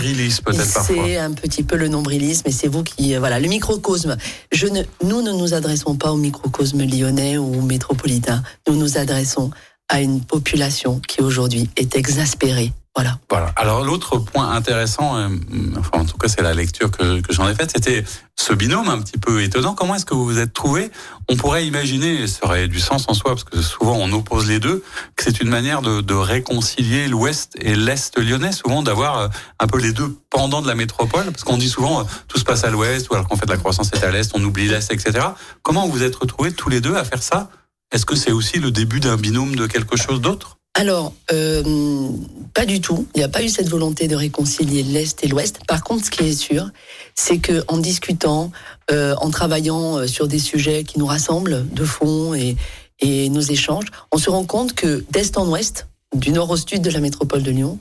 C'est 0.51 1.17
un 1.17 1.31
petit 1.31 1.63
peu 1.63 1.77
le 1.77 1.87
nombrilisme 1.87 2.47
et 2.47 2.51
c'est 2.51 2.67
vous 2.67 2.83
qui 2.83 3.15
euh, 3.15 3.19
voilà 3.19 3.39
le 3.39 3.47
microcosme. 3.47 4.17
Je 4.51 4.67
ne, 4.67 4.83
nous 5.03 5.21
ne 5.21 5.31
nous 5.31 5.53
adressons 5.53 5.95
pas 5.95 6.11
au 6.11 6.17
microcosme 6.17 6.83
lyonnais 6.83 7.37
ou 7.37 7.61
métropolitain. 7.61 8.43
Nous 8.67 8.75
nous 8.75 8.97
adressons 8.97 9.51
à 9.87 10.01
une 10.01 10.21
population 10.21 10.99
qui 10.99 11.21
aujourd'hui 11.21 11.69
est 11.77 11.95
exaspérée 11.95 12.73
voilà. 12.99 13.17
Voilà. 13.29 13.53
Alors 13.55 13.85
l'autre 13.85 14.17
point 14.17 14.51
intéressant, 14.51 15.15
euh, 15.15 15.29
enfin 15.77 16.01
en 16.01 16.05
tout 16.05 16.17
cas 16.17 16.27
c'est 16.27 16.41
la 16.41 16.53
lecture 16.53 16.91
que, 16.91 17.21
que 17.21 17.31
j'en 17.31 17.47
ai 17.47 17.55
faite, 17.55 17.71
c'était 17.73 18.03
ce 18.35 18.51
binôme 18.51 18.89
un 18.89 18.99
petit 19.01 19.17
peu 19.17 19.41
étonnant. 19.41 19.73
Comment 19.73 19.95
est-ce 19.95 20.05
que 20.05 20.13
vous 20.13 20.25
vous 20.25 20.37
êtes 20.37 20.51
trouvé 20.51 20.91
On 21.29 21.37
pourrait 21.37 21.65
imaginer, 21.65 22.27
ça 22.27 22.39
aurait 22.43 22.67
du 22.67 22.81
sens 22.81 23.05
en 23.07 23.13
soi, 23.13 23.31
parce 23.31 23.45
que 23.45 23.61
souvent 23.61 23.95
on 23.95 24.11
oppose 24.11 24.49
les 24.49 24.59
deux, 24.59 24.83
que 25.15 25.23
c'est 25.23 25.39
une 25.39 25.47
manière 25.47 25.81
de, 25.81 26.01
de 26.01 26.13
réconcilier 26.13 27.07
l'Ouest 27.07 27.53
et 27.61 27.73
l'Est 27.73 28.19
lyonnais, 28.19 28.51
souvent 28.51 28.83
d'avoir 28.83 29.17
euh, 29.17 29.27
un 29.59 29.67
peu 29.67 29.79
les 29.79 29.93
deux 29.93 30.17
pendant 30.29 30.61
de 30.61 30.67
la 30.67 30.75
métropole, 30.75 31.31
parce 31.31 31.45
qu'on 31.45 31.57
dit 31.57 31.69
souvent 31.69 32.01
euh, 32.01 32.03
tout 32.27 32.37
se 32.37 32.43
passe 32.43 32.65
à 32.65 32.69
l'Ouest, 32.69 33.09
ou 33.09 33.13
alors 33.13 33.29
qu'en 33.29 33.37
fait 33.37 33.49
la 33.49 33.55
croissance 33.55 33.93
est 33.93 34.03
à 34.03 34.11
l'Est, 34.11 34.31
on 34.33 34.43
oublie 34.43 34.67
l'Est, 34.67 34.91
etc. 34.91 35.25
Comment 35.61 35.85
vous 35.85 35.93
vous 35.93 36.03
êtes 36.03 36.17
retrouvés 36.17 36.51
tous 36.51 36.67
les 36.67 36.81
deux 36.81 36.97
à 36.97 37.05
faire 37.05 37.23
ça? 37.23 37.49
Est-ce 37.93 38.05
que 38.05 38.17
c'est 38.17 38.33
aussi 38.33 38.59
le 38.59 38.71
début 38.71 38.99
d'un 38.99 39.15
binôme 39.15 39.55
de 39.55 39.67
quelque 39.67 39.95
chose 39.95 40.19
d'autre? 40.19 40.58
Alors, 40.75 41.13
euh, 41.33 42.09
pas 42.53 42.65
du 42.65 42.79
tout. 42.79 43.05
Il 43.13 43.17
n'y 43.17 43.23
a 43.23 43.29
pas 43.29 43.43
eu 43.43 43.49
cette 43.49 43.67
volonté 43.67 44.07
de 44.07 44.15
réconcilier 44.15 44.83
l'Est 44.83 45.23
et 45.23 45.27
l'Ouest. 45.27 45.59
Par 45.67 45.83
contre, 45.83 46.05
ce 46.05 46.11
qui 46.11 46.23
est 46.23 46.33
sûr, 46.33 46.69
c'est 47.15 47.39
que 47.39 47.63
en 47.67 47.77
discutant, 47.77 48.51
euh, 48.91 49.13
en 49.17 49.29
travaillant 49.29 49.97
euh, 49.97 50.07
sur 50.07 50.27
des 50.27 50.39
sujets 50.39 50.83
qui 50.83 50.97
nous 50.99 51.05
rassemblent 51.05 51.67
de 51.69 51.83
fond 51.83 52.33
et, 52.33 52.55
et 52.99 53.29
nos 53.29 53.41
échanges, 53.41 53.87
on 54.13 54.17
se 54.17 54.29
rend 54.29 54.45
compte 54.45 54.73
que 54.73 55.03
d'Est 55.11 55.37
en 55.37 55.49
Ouest, 55.49 55.87
du 56.15 56.31
nord 56.31 56.49
au 56.49 56.57
sud 56.57 56.81
de 56.81 56.89
la 56.89 57.01
métropole 57.01 57.43
de 57.43 57.51
Lyon, 57.51 57.77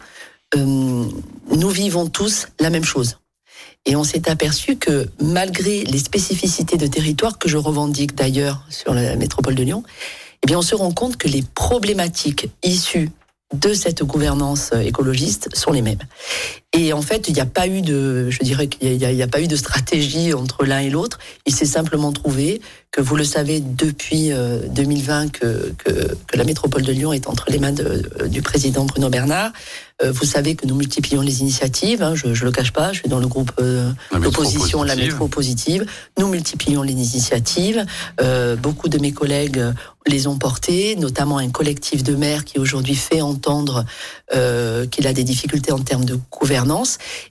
nous 0.57 1.71
vivons 1.71 2.09
tous 2.09 2.49
la 2.59 2.71
même 2.71 2.85
chose. 2.85 3.19
Et 3.87 3.97
on 3.97 4.05
s'est 4.05 4.29
aperçu 4.31 4.77
que 4.77 5.09
malgré 5.21 5.85
les 5.85 5.99
spécificités 5.99 6.77
de 6.77 6.87
territoire 6.87 7.39
que 7.39 7.49
je 7.49 7.57
revendique 7.57 8.15
d'ailleurs 8.15 8.65
sur 8.71 8.95
la 8.95 9.17
métropole 9.17 9.55
de 9.55 9.63
Lyon, 9.63 9.83
eh 10.43 10.47
bien, 10.47 10.59
on 10.59 10.63
se 10.63 10.75
rend 10.75 10.93
compte 10.93 11.17
que 11.17 11.29
les 11.29 11.43
problématiques 11.43 12.49
issues 12.63 13.11
de 13.55 13.73
cette 13.73 14.03
gouvernance 14.03 14.73
écologiste 14.73 15.55
sont 15.55 15.73
les 15.73 15.83
mêmes. 15.83 16.03
Et 16.75 16.93
en 16.93 17.01
fait, 17.01 17.29
il 17.29 17.35
n'y 17.35 17.41
a 17.41 17.47
pas 17.47 17.67
eu 17.67 17.81
de, 17.81 18.29
je 18.29 18.41
dirais 18.41 18.67
qu'il 18.67 18.99
n'y 18.99 19.23
a, 19.23 19.27
pas 19.27 19.41
eu 19.41 19.47
de 19.47 19.57
stratégie 19.57 20.35
entre 20.35 20.67
l'un 20.67 20.81
et 20.81 20.91
l'autre. 20.91 21.19
Il 21.47 21.55
s'est 21.55 21.65
simplement 21.65 22.13
trouvé 22.13 22.61
que 22.91 23.01
vous 23.01 23.17
le 23.17 23.25
savez 23.25 23.61
depuis 23.61 24.31
2020 24.71 25.25
euh, 25.25 25.29
que, 25.29 25.73
que, 25.79 26.15
que, 26.27 26.37
la 26.37 26.45
métropole 26.45 26.83
de 26.83 26.93
Lyon 26.93 27.13
est 27.15 27.27
entre 27.27 27.47
les 27.51 27.59
mains 27.59 27.73
de, 27.73 28.05
du 28.27 28.43
président 28.43 28.85
Bruno 28.85 29.09
Bernard. 29.09 29.53
Euh, 30.03 30.13
vous 30.13 30.25
savez 30.25 30.55
que 30.55 30.67
nous 30.67 30.77
multiplions 30.77 31.23
les 31.23 31.41
initiatives. 31.41 32.03
Hein, 32.03 32.15
je 32.15 32.29
ne 32.29 32.35
le 32.35 32.53
cache 32.53 32.73
pas, 32.73 32.93
je 32.93 33.01
suis 33.01 33.09
dans 33.09 33.19
le 33.19 33.27
groupe 33.27 33.53
euh, 33.61 33.91
d'opposition, 34.13 34.83
la 34.85 34.95
métro 34.95 35.27
positive. 35.27 35.87
Nous 36.19 36.29
multiplions 36.29 36.83
les 36.83 36.93
initiatives. 36.93 37.85
Euh, 38.21 38.57
beaucoup 38.57 38.89
de 38.89 38.99
mes 38.99 39.13
collègues 39.13 39.61
les 40.07 40.27
ont 40.27 40.39
portées, 40.39 40.97
notamment 40.97 41.39
un 41.39 41.51
collectif 41.51 42.03
de 42.03 42.15
maires 42.15 42.45
qui 42.45 42.59
aujourd'hui 42.59 42.95
fait 42.95 43.21
entendre 43.21 43.85
euh, 44.35 44.87
qu'il 44.87 45.07
a 45.07 45.13
des 45.13 45.25
difficultés 45.25 45.73
en 45.73 45.81
termes 45.81 46.05
de 46.05 46.19
gouvernance. 46.31 46.58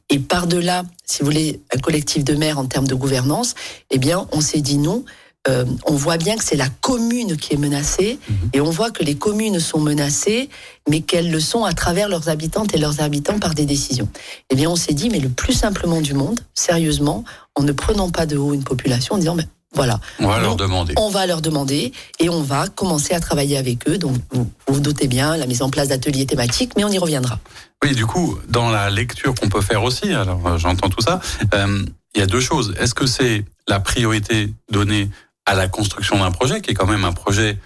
Et 0.09 0.19
par-delà, 0.19 0.83
si 1.05 1.19
vous 1.19 1.25
voulez, 1.25 1.61
un 1.75 1.79
collectif 1.79 2.23
de 2.23 2.35
maires 2.35 2.59
en 2.59 2.65
termes 2.65 2.87
de 2.87 2.95
gouvernance, 2.95 3.55
eh 3.89 3.97
bien, 3.97 4.27
on 4.31 4.41
s'est 4.41 4.61
dit 4.61 4.77
non. 4.77 5.03
Euh, 5.47 5.65
on 5.85 5.93
voit 5.93 6.17
bien 6.17 6.35
que 6.35 6.43
c'est 6.43 6.57
la 6.57 6.67
commune 6.67 7.37
qui 7.37 7.53
est 7.53 7.57
menacée 7.57 8.19
mhm. 8.29 8.49
et 8.51 8.59
on 8.59 8.69
voit 8.69 8.91
que 8.91 9.03
les 9.03 9.15
communes 9.15 9.61
sont 9.61 9.79
menacées, 9.79 10.49
mais 10.89 11.01
qu'elles 11.01 11.31
le 11.31 11.39
sont 11.39 11.63
à 11.63 11.71
travers 11.71 12.09
leurs 12.09 12.27
habitantes 12.27 12.73
et 12.73 12.77
leurs 12.77 12.99
habitants 12.99 13.39
par 13.39 13.53
des 13.53 13.65
décisions. 13.65 14.09
Eh 14.49 14.55
bien, 14.55 14.69
on 14.69 14.75
s'est 14.75 14.93
dit, 14.93 15.09
mais 15.09 15.19
le 15.19 15.29
plus 15.29 15.53
simplement 15.53 16.01
du 16.01 16.13
monde, 16.13 16.41
sérieusement, 16.53 17.23
en 17.55 17.63
ne 17.63 17.71
prenant 17.71 18.09
pas 18.09 18.25
de 18.25 18.35
haut 18.35 18.53
une 18.53 18.63
population, 18.63 19.15
en 19.15 19.19
disant, 19.19 19.35
mais 19.35 19.47
voilà. 19.73 19.99
On 20.19 20.27
va 20.27 20.39
leur 20.39 20.55
demander. 20.55 20.93
On 20.97 21.09
va 21.09 21.25
leur 21.27 21.41
demander 21.41 21.91
et 22.19 22.29
on 22.29 22.41
va 22.41 22.67
commencer 22.67 23.13
à 23.13 23.19
travailler 23.19 23.57
avec 23.57 23.87
eux. 23.87 23.97
Donc, 23.97 24.15
vous 24.31 24.49
vous, 24.67 24.79
doutez 24.79 25.07
bien, 25.07 25.37
la 25.37 25.45
mise 25.45 25.61
en 25.61 25.69
place 25.69 25.89
d'ateliers 25.89 26.25
thématiques, 26.25 26.71
mais 26.75 26.83
on 26.83 26.89
y 26.89 26.97
reviendra. 26.97 27.39
Oui, 27.83 27.93
du 27.93 28.05
coup, 28.05 28.37
dans 28.49 28.69
la 28.69 28.89
lecture 28.89 29.35
qu'on 29.35 29.49
peut 29.49 29.61
faire 29.61 29.83
aussi, 29.83 30.11
alors 30.13 30.45
euh, 30.47 30.57
j'entends 30.57 30.89
tout 30.89 31.01
ça, 31.01 31.19
euh, 31.53 31.85
il 32.15 32.19
y 32.19 32.23
a 32.23 32.27
deux 32.27 32.39
choses. 32.39 32.75
Est-ce 32.79 32.95
que 32.95 33.05
c'est 33.05 33.45
la 33.67 33.79
priorité 33.79 34.53
donnée 34.71 35.09
à 35.45 35.55
la 35.55 35.67
construction 35.67 36.17
d'un 36.17 36.31
projet, 36.31 36.61
qui 36.61 36.71
est 36.71 36.73
quand 36.73 36.87
même 36.87 37.05
un 37.05 37.13
projet 37.13 37.57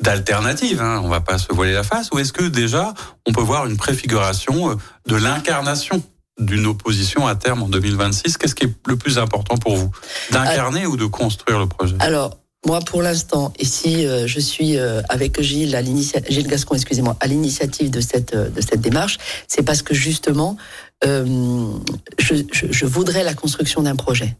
d'alternative, 0.00 0.82
hein, 0.82 1.00
on 1.02 1.08
va 1.08 1.20
pas 1.20 1.38
se 1.38 1.52
voiler 1.52 1.72
la 1.72 1.84
face, 1.84 2.10
ou 2.12 2.18
est-ce 2.18 2.32
que 2.32 2.44
déjà 2.44 2.92
on 3.26 3.32
peut 3.32 3.40
voir 3.40 3.66
une 3.66 3.76
préfiguration 3.76 4.70
euh, 4.70 4.74
de 5.06 5.16
l'incarnation 5.16 6.02
d'une 6.38 6.66
opposition 6.66 7.26
à 7.26 7.34
terme 7.34 7.62
en 7.62 7.68
2026 7.68 8.38
Qu'est-ce 8.38 8.54
qui 8.54 8.64
est 8.64 8.74
le 8.86 8.96
plus 8.96 9.18
important 9.18 9.56
pour 9.56 9.76
vous? 9.76 9.90
D'incarner 10.30 10.86
ou 10.86 10.96
de 10.96 11.06
construire 11.06 11.58
le 11.58 11.66
projet? 11.66 11.96
Alors, 12.00 12.36
moi, 12.66 12.80
pour 12.80 13.02
l'instant, 13.02 13.52
ici, 13.58 14.06
euh, 14.06 14.26
je 14.26 14.38
suis 14.38 14.78
euh, 14.78 15.00
avec 15.08 15.40
Gilles, 15.40 15.74
à 15.74 15.82
Gilles 15.82 16.46
Gascon, 16.46 16.74
excusez-moi, 16.74 17.16
à 17.20 17.26
l'initiative 17.26 17.90
de 17.90 18.00
cette 18.00 18.34
de 18.34 18.60
cette 18.60 18.80
démarche. 18.80 19.18
C'est 19.48 19.62
parce 19.62 19.82
que 19.82 19.94
justement, 19.94 20.56
je, 21.02 21.74
je, 22.18 22.66
je 22.70 22.86
voudrais 22.86 23.24
la 23.24 23.32
construction 23.32 23.82
d'un 23.82 23.96
projet 23.96 24.36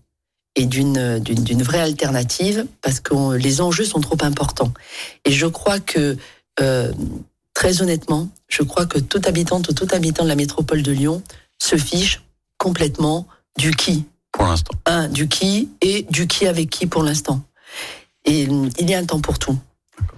et 0.56 0.66
d'une 0.66 1.18
d'une 1.18 1.62
vraie 1.62 1.80
alternative 1.80 2.66
parce 2.82 3.00
que 3.00 3.34
les 3.36 3.60
enjeux 3.60 3.84
sont 3.84 4.00
trop 4.00 4.18
importants. 4.22 4.72
Et 5.24 5.32
je 5.32 5.46
crois 5.46 5.80
que 5.80 6.16
euh, 6.60 6.92
très 7.54 7.82
honnêtement, 7.82 8.28
je 8.48 8.62
crois 8.62 8.86
que 8.86 8.98
tout 8.98 9.22
habitant 9.24 9.58
ou 9.58 9.72
tout 9.72 9.88
habitant 9.92 10.24
de 10.24 10.28
la 10.28 10.36
métropole 10.36 10.82
de 10.82 10.92
Lyon 10.92 11.22
se 11.58 11.76
fiche 11.76 12.22
complètement 12.58 13.26
du 13.58 13.70
qui. 13.72 14.04
Pour 14.32 14.44
l'instant. 14.44 14.74
Un, 14.86 15.08
du 15.08 15.28
qui 15.28 15.68
et 15.80 16.06
du 16.10 16.26
qui 16.26 16.46
avec 16.46 16.70
qui 16.70 16.86
pour 16.86 17.02
l'instant. 17.02 17.42
Et 18.24 18.42
il 18.42 18.90
y 18.90 18.94
a 18.94 18.98
un 18.98 19.04
temps 19.04 19.20
pour 19.20 19.38
tout. 19.38 19.58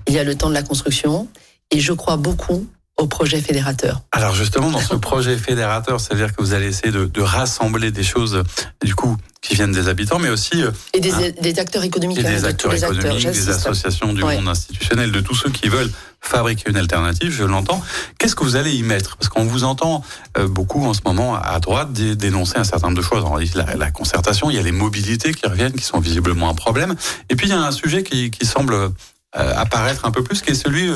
Il 0.08 0.14
y 0.14 0.18
a 0.18 0.24
le 0.24 0.34
temps 0.34 0.48
de 0.48 0.54
la 0.54 0.62
construction 0.62 1.28
et 1.70 1.80
je 1.80 1.92
crois 1.92 2.16
beaucoup 2.16 2.66
au 3.02 3.06
projet 3.06 3.40
fédérateur. 3.40 4.02
Alors 4.12 4.34
justement, 4.34 4.70
dans 4.70 4.80
ce 4.80 4.94
projet 5.10 5.36
fédérateur, 5.36 6.00
c'est-à-dire 6.00 6.34
que 6.34 6.40
vous 6.40 6.54
allez 6.54 6.66
essayer 6.66 6.92
de, 6.92 7.06
de, 7.06 7.20
rassembler 7.20 7.90
des 7.90 8.04
choses, 8.04 8.42
du 8.84 8.94
coup, 8.94 9.16
qui 9.40 9.54
viennent 9.54 9.72
des 9.72 9.88
habitants, 9.88 10.20
mais 10.20 10.28
aussi... 10.28 10.62
Euh, 10.62 10.70
et 10.94 11.00
des, 11.00 11.12
hein, 11.12 11.30
des 11.40 11.58
acteurs 11.58 11.82
économiques. 11.82 12.18
Et 12.18 12.22
des 12.22 12.44
acteurs 12.44 12.72
économiques, 12.72 13.26
des 13.26 13.48
associations 13.50 14.12
du 14.12 14.22
monde 14.22 14.48
institutionnel, 14.48 15.10
de 15.10 15.20
tous 15.20 15.34
ceux 15.34 15.50
qui 15.50 15.68
veulent 15.68 15.90
fabriquer 16.20 16.70
une 16.70 16.76
alternative, 16.76 17.32
je 17.32 17.42
l'entends. 17.42 17.82
Qu'est-ce 18.18 18.36
que 18.36 18.44
vous 18.44 18.54
allez 18.54 18.72
y 18.72 18.84
mettre? 18.84 19.16
Parce 19.16 19.28
qu'on 19.28 19.44
vous 19.44 19.64
entend 19.64 20.04
euh, 20.38 20.46
beaucoup 20.46 20.86
en 20.86 20.94
ce 20.94 21.00
moment 21.04 21.34
à 21.34 21.58
droite 21.58 21.92
dénoncer 21.92 22.58
un 22.58 22.64
certain 22.64 22.86
nombre 22.86 22.98
de 22.98 23.04
choses. 23.04 23.24
On 23.26 23.38
dit 23.38 23.50
la, 23.56 23.74
la, 23.74 23.90
concertation, 23.90 24.48
il 24.48 24.54
y 24.54 24.60
a 24.60 24.62
les 24.62 24.70
mobilités 24.70 25.34
qui 25.34 25.46
reviennent, 25.48 25.72
qui 25.72 25.84
sont 25.84 25.98
visiblement 25.98 26.48
un 26.48 26.54
problème. 26.54 26.94
Et 27.28 27.34
puis 27.34 27.48
il 27.48 27.50
y 27.50 27.54
a 27.54 27.60
un 27.60 27.72
sujet 27.72 28.04
qui, 28.04 28.30
qui 28.30 28.46
semble 28.46 28.74
euh, 28.74 28.90
apparaître 29.34 30.04
un 30.04 30.12
peu 30.12 30.22
plus, 30.22 30.42
qui 30.42 30.52
est 30.52 30.54
celui 30.54 30.88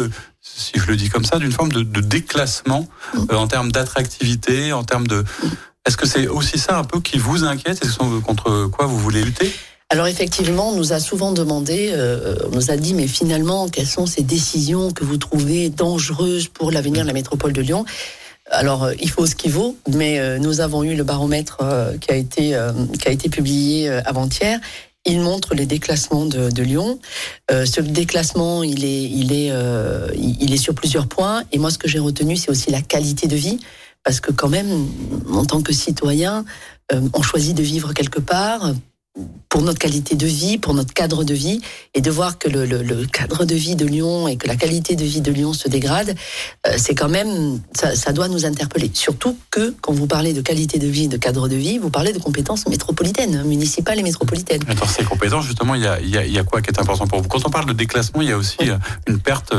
si 0.56 0.72
je 0.74 0.86
le 0.86 0.96
dis 0.96 1.08
comme 1.08 1.24
ça, 1.24 1.38
d'une 1.38 1.52
forme 1.52 1.72
de, 1.72 1.82
de 1.82 2.00
déclassement 2.00 2.88
mm. 3.14 3.18
euh, 3.30 3.36
en 3.36 3.46
termes 3.46 3.70
d'attractivité, 3.70 4.72
en 4.72 4.84
termes 4.84 5.06
de... 5.06 5.24
Est-ce 5.86 5.96
que 5.96 6.06
c'est 6.06 6.26
aussi 6.26 6.58
ça 6.58 6.78
un 6.78 6.84
peu 6.84 7.00
qui 7.00 7.18
vous 7.18 7.44
inquiète? 7.44 7.84
Est-ce 7.84 7.98
contre 8.20 8.66
quoi 8.66 8.86
vous 8.86 8.98
voulez 8.98 9.22
lutter? 9.22 9.52
Alors 9.88 10.08
effectivement, 10.08 10.70
on 10.70 10.76
nous 10.76 10.92
a 10.92 10.98
souvent 10.98 11.30
demandé, 11.30 11.90
euh, 11.92 12.34
on 12.50 12.56
nous 12.56 12.72
a 12.72 12.76
dit, 12.76 12.92
mais 12.92 13.06
finalement, 13.06 13.68
quelles 13.68 13.86
sont 13.86 14.06
ces 14.06 14.22
décisions 14.22 14.90
que 14.90 15.04
vous 15.04 15.16
trouvez 15.16 15.70
dangereuses 15.70 16.48
pour 16.48 16.72
l'avenir 16.72 17.02
de 17.02 17.06
la 17.06 17.12
métropole 17.12 17.52
de 17.52 17.60
Lyon? 17.60 17.84
Alors, 18.50 18.82
euh, 18.82 18.94
il 19.00 19.10
faut 19.10 19.26
ce 19.26 19.36
qu'il 19.36 19.52
vaut, 19.52 19.76
mais 19.88 20.40
nous 20.40 20.60
avons 20.60 20.82
eu 20.82 20.96
le 20.96 21.04
baromètre 21.04 21.58
qui 22.00 22.10
a 22.10 22.16
été 22.16 22.58
qui 22.98 23.08
a 23.08 23.12
été 23.12 23.28
publié 23.28 23.88
avant-hier. 23.88 24.58
Il 25.06 25.20
montre 25.20 25.54
les 25.54 25.66
déclassements 25.66 26.26
de, 26.26 26.50
de 26.50 26.62
Lyon. 26.62 26.98
Euh, 27.50 27.64
ce 27.64 27.80
déclassement, 27.80 28.62
il 28.62 28.84
est 28.84 29.04
il 29.04 29.32
est 29.32 29.50
euh, 29.52 30.08
il 30.16 30.52
est 30.52 30.58
sur 30.58 30.74
plusieurs 30.74 31.06
points. 31.06 31.44
Et 31.52 31.58
moi, 31.58 31.70
ce 31.70 31.78
que 31.78 31.88
j'ai 31.88 32.00
retenu, 32.00 32.36
c'est 32.36 32.50
aussi 32.50 32.70
la 32.70 32.82
qualité 32.82 33.28
de 33.28 33.36
vie, 33.36 33.60
parce 34.02 34.20
que 34.20 34.32
quand 34.32 34.48
même, 34.48 34.88
en 35.32 35.44
tant 35.44 35.62
que 35.62 35.72
citoyen, 35.72 36.44
euh, 36.92 37.00
on 37.14 37.22
choisit 37.22 37.56
de 37.56 37.62
vivre 37.62 37.92
quelque 37.94 38.20
part 38.20 38.72
pour 39.48 39.62
notre 39.62 39.78
qualité 39.78 40.14
de 40.16 40.26
vie, 40.26 40.58
pour 40.58 40.74
notre 40.74 40.92
cadre 40.92 41.24
de 41.24 41.32
vie, 41.32 41.60
et 41.94 42.00
de 42.02 42.10
voir 42.10 42.38
que 42.38 42.48
le, 42.48 42.66
le- 42.66 42.82
le 42.82 43.06
cadre 43.06 43.44
de 43.46 43.54
vie 43.54 43.74
de 43.76 43.86
Lyon 43.86 44.28
et 44.28 44.36
que 44.36 44.46
la 44.46 44.56
qualité 44.56 44.96
de 44.96 45.04
vie 45.04 45.20
de 45.22 45.32
Lyon 45.32 45.52
se 45.54 45.68
dégrade, 45.68 46.14
euh, 46.66 46.74
c'est 46.76 46.94
quand 46.94 47.08
même, 47.08 47.60
ça, 47.74 47.96
ça 47.96 48.12
doit 48.12 48.28
nous 48.28 48.44
interpeller. 48.44 48.90
Surtout 48.92 49.36
que 49.50 49.74
quand 49.80 49.92
vous 49.92 50.06
parlez 50.06 50.32
de 50.34 50.42
qualité 50.42 50.78
de 50.78 50.86
vie, 50.88 51.08
de 51.08 51.16
cadre 51.16 51.48
de 51.48 51.56
vie, 51.56 51.78
vous 51.78 51.90
parlez 51.90 52.12
de 52.12 52.18
compétences 52.18 52.66
métropolitaines, 52.68 53.42
municipales 53.44 53.98
et 53.98 54.02
métropolitaines. 54.02 54.62
Dans 54.78 54.86
ces 54.86 55.04
compétences, 55.04 55.46
justement, 55.46 55.74
il 55.74 55.82
y 55.82 55.86
a, 55.86 56.00
il 56.00 56.10
y 56.10 56.18
a- 56.18 56.26
il 56.26 56.32
y 56.32 56.38
a 56.38 56.44
quoi 56.44 56.60
qui 56.60 56.68
est 56.70 56.78
important 56.78 57.06
pour 57.06 57.22
vous? 57.22 57.28
Quand 57.28 57.46
on 57.46 57.50
parle 57.50 57.66
de 57.66 57.72
déclassement, 57.72 58.20
il 58.20 58.28
y 58.28 58.32
a 58.32 58.36
aussi 58.36 58.56
Oui. 58.60 58.70
euh, 58.70 58.76
une 59.06 59.18
perte 59.18 59.54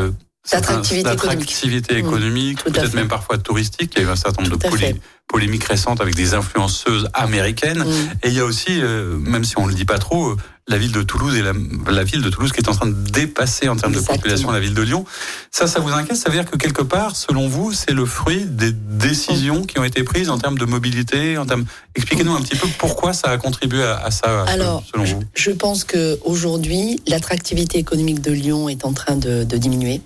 D'attractivité 0.52 1.04
d'attractivité 1.10 1.98
économique. 1.98 2.60
économique, 2.60 2.64
peut-être 2.64 2.94
même 2.94 3.08
parfois 3.08 3.38
touristique. 3.38 3.94
Il 3.96 4.02
y 4.02 4.06
a 4.06 4.08
eu 4.08 4.12
un 4.12 4.16
certain 4.16 4.44
nombre 4.44 4.58
de 4.58 4.62
Tout 4.62 4.70
polé- 4.70 4.96
polémiques 5.28 5.66
récentes 5.66 6.00
avec 6.02 6.16
des 6.16 6.34
influenceuses 6.34 7.10
américaines. 7.14 7.80
Mm. 7.84 8.10
Et 8.24 8.28
il 8.30 8.34
y 8.34 8.40
a 8.40 8.46
aussi, 8.46 8.82
euh, 8.82 9.18
même 9.18 9.44
si 9.44 9.58
on 9.58 9.66
ne 9.66 9.72
le 9.72 9.76
dit 9.76 9.84
pas 9.86 9.98
trop, 10.00 10.30
euh, 10.30 10.38
la 10.70 10.78
ville 10.78 10.92
de 10.92 11.02
Toulouse 11.02 11.36
et 11.36 11.42
la, 11.42 11.54
la 11.90 12.04
ville 12.04 12.22
de 12.22 12.30
Toulouse 12.30 12.52
qui 12.52 12.60
est 12.60 12.68
en 12.70 12.74
train 12.74 12.88
de 12.88 12.94
dépasser 12.94 13.70
en 13.70 13.76
termes 13.78 13.94
de 13.94 14.00
population 14.02 14.52
la 14.52 14.60
ville 14.60 14.74
de 14.74 14.82
Lyon. 14.82 15.06
Ça, 15.52 15.66
ça 15.66 15.80
vous 15.80 15.90
inquiète? 15.92 16.18
Ça 16.18 16.30
veut 16.30 16.36
dire 16.36 16.50
que 16.50 16.58
quelque 16.58 16.82
part, 16.82 17.16
selon 17.16 17.48
vous, 17.48 17.72
c'est 17.72 17.92
le 17.94 18.06
fruit 18.06 18.44
des 18.46 18.72
décisions 18.74 19.64
qui 19.64 19.80
ont 19.80 19.86
été 19.86 20.04
prises 20.04 20.30
en 20.30 20.38
termes 20.38 20.58
de 20.58 20.66
mobilité, 20.66 21.38
en 21.38 21.46
termes. 21.46 21.66
Expliquez-nous 21.96 22.36
un 22.36 22.42
petit 22.42 22.58
peu 22.58 22.68
pourquoi 22.78 23.14
ça 23.14 23.30
a 23.30 23.38
contribué 23.38 23.82
à, 23.84 23.98
à 23.98 24.12
ça, 24.12 24.44
Alors, 24.44 24.84
selon 24.92 25.06
vous. 25.06 25.24
Je 25.36 25.52
pense 25.52 25.84
que 25.86 26.20
aujourd'hui, 26.26 27.02
l'attractivité 27.08 27.78
économique 27.78 28.20
de 28.22 28.32
Lyon 28.34 28.68
est 28.68 28.84
en 28.84 28.92
train 28.94 29.16
de, 29.16 29.44
de 29.46 29.58
diminuer. 29.58 30.02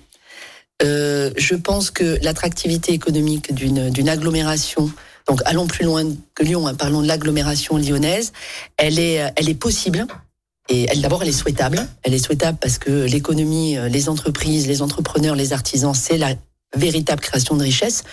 Euh, 0.82 1.30
je 1.36 1.54
pense 1.54 1.90
que 1.90 2.18
l'attractivité 2.22 2.92
économique 2.92 3.54
d'une 3.54 4.08
agglomération, 4.08 4.90
donc 5.28 5.40
allons 5.44 5.66
plus 5.66 5.84
loin 5.84 6.04
que 6.34 6.42
Lyon, 6.42 6.66
hein, 6.66 6.74
parlons 6.74 7.02
de 7.02 7.06
l'agglomération 7.06 7.76
lyonnaise, 7.76 8.32
elle 8.76 8.98
est 8.98 9.32
est 9.36 9.54
possible. 9.54 10.06
Et 10.68 10.86
d'abord, 10.96 11.22
elle 11.22 11.28
est 11.28 11.32
souhaitable. 11.32 11.86
Elle 12.02 12.14
est 12.14 12.24
souhaitable 12.24 12.58
parce 12.60 12.78
que 12.78 12.90
l'économie, 13.04 13.76
euh, 13.76 13.88
les 13.88 14.08
entreprises, 14.08 14.66
les 14.66 14.80
entrepreneurs, 14.80 15.34
les 15.34 15.52
artisans, 15.52 15.94
c'est 15.94 16.18
la 16.18 16.34
véritable 16.74 17.20
création 17.20 17.56
de 17.56 17.62
richesse. 17.62 18.04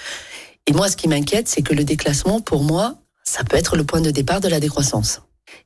Et 0.67 0.73
moi, 0.73 0.89
ce 0.89 0.97
qui 0.97 1.07
m'inquiète, 1.07 1.47
c'est 1.47 1.61
que 1.61 1.73
le 1.73 1.83
déclassement, 1.83 2.41
pour 2.41 2.63
moi, 2.63 2.95
ça 3.23 3.43
peut 3.43 3.57
être 3.57 3.77
le 3.77 3.83
point 3.83 4.01
de 4.01 4.11
départ 4.11 4.41
de 4.41 4.47
la 4.47 4.59
décroissance. 4.59 5.21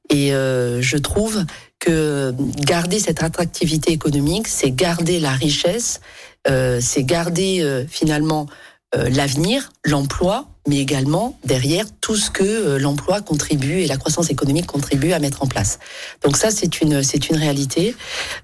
Et 0.09 0.33
euh, 0.33 0.81
je 0.81 0.97
trouve 0.97 1.43
que 1.79 2.33
garder 2.57 2.99
cette 2.99 3.23
attractivité 3.23 3.91
économique, 3.91 4.47
c'est 4.47 4.71
garder 4.71 5.19
la 5.19 5.31
richesse, 5.31 5.99
euh, 5.99 6.32
c'est 6.81 7.03
garder 7.03 7.61
euh, 7.61 7.85
finalement 7.87 8.47
euh, 8.95 9.09
l'avenir, 9.09 9.71
l'emploi, 9.85 10.47
mais 10.67 10.77
également 10.77 11.37
derrière 11.43 11.85
tout 11.99 12.15
ce 12.15 12.29
que 12.29 12.43
euh, 12.43 12.77
l'emploi 12.79 13.21
contribue 13.21 13.81
et 13.81 13.87
la 13.87 13.97
croissance 13.97 14.29
économique 14.29 14.67
contribue 14.67 15.13
à 15.13 15.19
mettre 15.19 15.41
en 15.43 15.47
place. 15.47 15.79
Donc 16.23 16.37
ça, 16.37 16.51
c'est 16.51 16.81
une 16.81 17.01
c'est 17.03 17.29
une 17.29 17.37
réalité. 17.37 17.95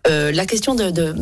Euh, 0.07 0.31
la 0.31 0.45
question 0.45 0.75
de, 0.75 0.89
de 0.89 1.15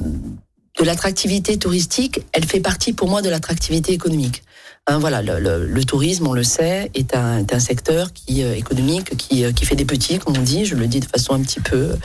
de 0.79 0.83
l'attractivité 0.83 1.57
touristique, 1.57 2.21
elle 2.33 2.45
fait 2.45 2.59
partie 2.59 2.93
pour 2.93 3.09
moi 3.09 3.23
de 3.23 3.29
l'attractivité 3.29 3.93
économique. 3.93 4.43
Hein, 4.85 4.99
voilà, 4.99 5.21
le, 5.23 5.39
le- 5.39 5.65
le 5.65 5.83
tourisme, 5.83 6.27
on 6.27 6.33
le 6.33 6.43
sait, 6.43 6.91
est 6.93 7.15
un, 7.15 7.39
est 7.39 7.51
un 7.51 7.59
secteur 7.59 8.13
qui 8.13 8.43
euh, 8.43 8.55
économique 8.55 9.17
qui, 9.17 9.43
euh, 9.43 9.51
qui 9.51 9.65
fait 9.65 9.75
des 9.75 9.85
petits, 9.85 10.19
comme 10.19 10.37
on 10.37 10.41
dit. 10.41 10.65
Je 10.65 10.75
le 10.75 10.85
dis 10.87 10.99
de 10.99 11.05
façon 11.05 11.33
un 11.33 11.41
petit 11.41 11.59
peu, 11.59 11.97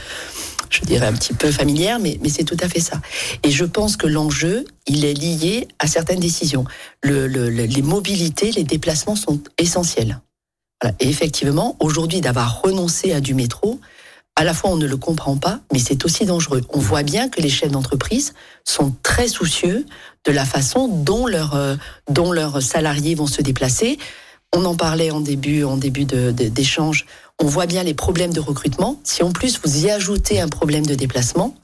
je 0.73 0.81
dirais 0.81 1.07
un 1.07 1.13
petit 1.13 1.35
peu 1.35 1.51
familière, 1.53 1.99
mais, 1.99 2.19
mais 2.23 2.29
c'est 2.29 2.45
tout 2.45 2.57
à 2.61 2.69
fait 2.69 2.81
ça. 2.81 3.01
Et 3.43 3.51
je 3.51 3.65
pense 3.65 3.97
que 3.97 4.07
l'enjeu, 4.07 4.65
il 4.87 5.05
est 5.05 5.15
lié 5.15 5.69
à 5.79 5.87
certaines 5.87 6.21
décisions. 6.21 6.65
Le, 7.03 7.27
le- 7.27 7.51
le- 7.51 7.65
les 7.67 7.83
mobilités, 7.83 8.51
les 8.53 8.65
déplacements 8.65 9.17
sont 9.17 9.41
essentiels. 9.59 10.21
Voilà. 10.81 10.97
Et 11.01 11.09
effectivement, 11.09 11.77
aujourd'hui, 11.81 12.21
d'avoir 12.21 12.63
renoncé 12.63 13.13
à 13.13 13.21
du 13.21 13.35
métro, 13.35 13.81
à 14.35 14.45
la 14.45 14.55
fois 14.55 14.71
on 14.71 14.77
ne 14.77 14.87
le 14.87 14.97
comprend 14.97 15.37
pas, 15.37 15.61
mais 15.73 15.79
c'est 15.79 16.05
aussi 16.07 16.25
dangereux. 16.25 16.63
On 16.71 16.79
voit 16.79 17.03
bien 17.03 17.29
que 17.29 17.41
les 17.43 17.51
chefs 17.51 17.71
d'entreprise 17.71 18.33
sont 18.65 18.95
très 19.03 19.29
soucieux 19.29 19.85
de 20.25 20.33
la 20.33 20.47
façon 20.47 20.89
dont 20.89 21.27
leurs 21.27 21.55
euh, 21.55 21.77
dont 22.09 22.33
leurs 22.33 22.63
salariés 22.63 23.15
vont 23.15 23.27
se 23.27 23.43
déplacer. 23.43 23.99
On 24.55 24.65
en 24.65 24.75
parlait 24.75 25.11
en 25.11 25.21
début 25.21 25.65
en 25.65 25.77
début 25.77 26.07
de- 26.07 26.31
de- 26.33 26.49
d'échange. 26.49 27.05
On 27.41 27.47
voit 27.47 27.67
bien 27.67 27.83
les 27.83 27.95
problèmes 27.95 28.33
de 28.33 28.41
recrutement. 28.41 29.01
Si 29.05 29.23
en 29.23 29.33
plus 29.33 29.61
vous 29.65 29.85
y 29.85 29.91
ajoutez 29.91 30.41
un 30.41 30.49
problème 30.49 30.87
de 30.87 30.95
déplacement, 30.95 31.55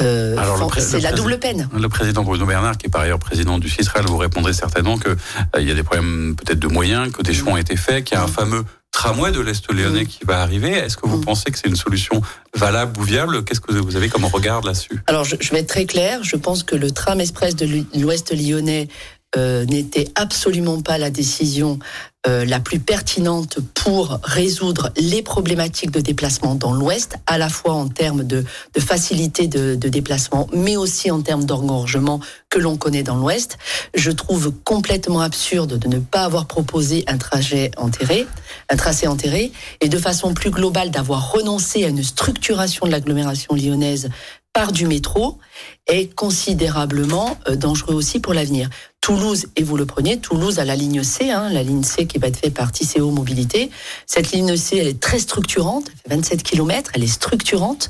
euh, 0.00 0.36
c'est 0.78 1.00
la 1.00 1.12
double 1.12 1.38
peine. 1.38 1.68
Le 1.78 1.88
président 1.88 2.24
Bruno 2.24 2.44
Bernard, 2.46 2.76
qui 2.78 2.86
est 2.86 2.90
par 2.90 3.02
ailleurs 3.02 3.20
président 3.20 3.58
du 3.58 3.68
CISREL, 3.68 4.06
vous 4.06 4.16
répondrez 4.16 4.52
certainement 4.52 4.98
que 4.98 5.10
euh, 5.10 5.16
il 5.60 5.68
y 5.68 5.70
a 5.70 5.74
des 5.74 5.84
problèmes 5.84 6.34
peut-être 6.36 6.58
de 6.58 6.66
moyens, 6.66 7.12
que 7.12 7.22
des 7.22 7.34
choix 7.34 7.52
ont 7.52 7.56
été 7.56 7.76
faits, 7.76 8.04
qu'il 8.04 8.16
y 8.16 8.20
a 8.20 8.24
un 8.24 8.28
fameux 8.28 8.64
tramway 8.90 9.30
de 9.30 9.40
l'Est 9.40 9.70
lyonnais 9.72 10.02
Mm. 10.02 10.06
qui 10.06 10.24
va 10.24 10.40
arriver. 10.42 10.70
Est-ce 10.72 10.96
que 10.96 11.06
vous 11.06 11.18
Mm. 11.18 11.24
pensez 11.24 11.50
que 11.52 11.58
c'est 11.58 11.68
une 11.68 11.76
solution 11.76 12.20
valable 12.54 12.98
ou 13.00 13.04
viable? 13.04 13.44
Qu'est-ce 13.44 13.60
que 13.60 13.72
vous 13.72 13.94
avez 13.96 14.08
comme 14.08 14.24
regard 14.24 14.62
là-dessus? 14.62 15.00
Alors, 15.06 15.24
je, 15.24 15.36
je 15.38 15.50
vais 15.52 15.60
être 15.60 15.68
très 15.68 15.86
clair. 15.86 16.24
Je 16.24 16.36
pense 16.36 16.62
que 16.64 16.74
le 16.74 16.90
tram 16.90 17.20
express 17.20 17.54
de 17.54 17.66
l'Ou- 17.66 17.86
l'Ouest 17.94 18.32
lyonnais 18.36 18.88
euh, 19.36 19.64
n'était 19.64 20.08
absolument 20.14 20.82
pas 20.82 20.98
la 20.98 21.08
décision 21.08 21.78
euh, 22.26 22.44
la 22.44 22.60
plus 22.60 22.78
pertinente 22.78 23.58
pour 23.74 24.20
résoudre 24.22 24.92
les 24.96 25.22
problématiques 25.22 25.90
de 25.90 26.00
déplacement 26.00 26.54
dans 26.54 26.72
l'Ouest, 26.72 27.16
à 27.26 27.36
la 27.36 27.48
fois 27.48 27.72
en 27.72 27.88
termes 27.88 28.22
de, 28.22 28.44
de 28.74 28.80
facilité 28.80 29.48
de, 29.48 29.74
de 29.74 29.88
déplacement, 29.88 30.46
mais 30.52 30.76
aussi 30.76 31.10
en 31.10 31.20
termes 31.20 31.44
d'engorgement 31.44 32.20
que 32.48 32.60
l'on 32.60 32.76
connaît 32.76 33.02
dans 33.02 33.16
l'Ouest. 33.16 33.58
Je 33.94 34.12
trouve 34.12 34.52
complètement 34.64 35.20
absurde 35.20 35.78
de 35.78 35.88
ne 35.88 35.98
pas 35.98 36.22
avoir 36.22 36.46
proposé 36.46 37.02
un 37.08 37.18
trajet 37.18 37.72
enterré, 37.76 38.26
un 38.70 38.76
tracé 38.76 39.08
enterré, 39.08 39.50
et 39.80 39.88
de 39.88 39.98
façon 39.98 40.32
plus 40.32 40.50
globale 40.50 40.90
d'avoir 40.92 41.32
renoncé 41.32 41.84
à 41.84 41.88
une 41.88 42.04
structuration 42.04 42.86
de 42.86 42.92
l'agglomération 42.92 43.54
lyonnaise 43.54 44.10
par 44.52 44.72
du 44.72 44.86
métro 44.86 45.38
est 45.86 46.14
considérablement 46.14 47.38
euh, 47.48 47.56
dangereux 47.56 47.94
aussi 47.94 48.20
pour 48.20 48.34
l'avenir. 48.34 48.68
Toulouse, 49.06 49.46
et 49.56 49.64
vous 49.64 49.76
le 49.76 49.84
preniez, 49.84 50.18
Toulouse 50.18 50.60
a 50.60 50.64
la 50.64 50.76
ligne 50.76 51.02
C, 51.02 51.28
hein, 51.28 51.48
la 51.50 51.64
ligne 51.64 51.82
C 51.82 52.06
qui 52.06 52.18
va 52.18 52.28
être 52.28 52.36
faite 52.36 52.54
par 52.54 52.70
Tisséo 52.70 53.10
Mobilité. 53.10 53.68
Cette 54.06 54.30
ligne 54.30 54.56
C, 54.56 54.76
elle 54.76 54.86
est 54.86 55.00
très 55.00 55.18
structurante, 55.18 55.86
elle 56.04 56.10
fait 56.12 56.16
27 56.16 56.42
km, 56.44 56.92
elle 56.94 57.02
est 57.02 57.08
structurante, 57.08 57.88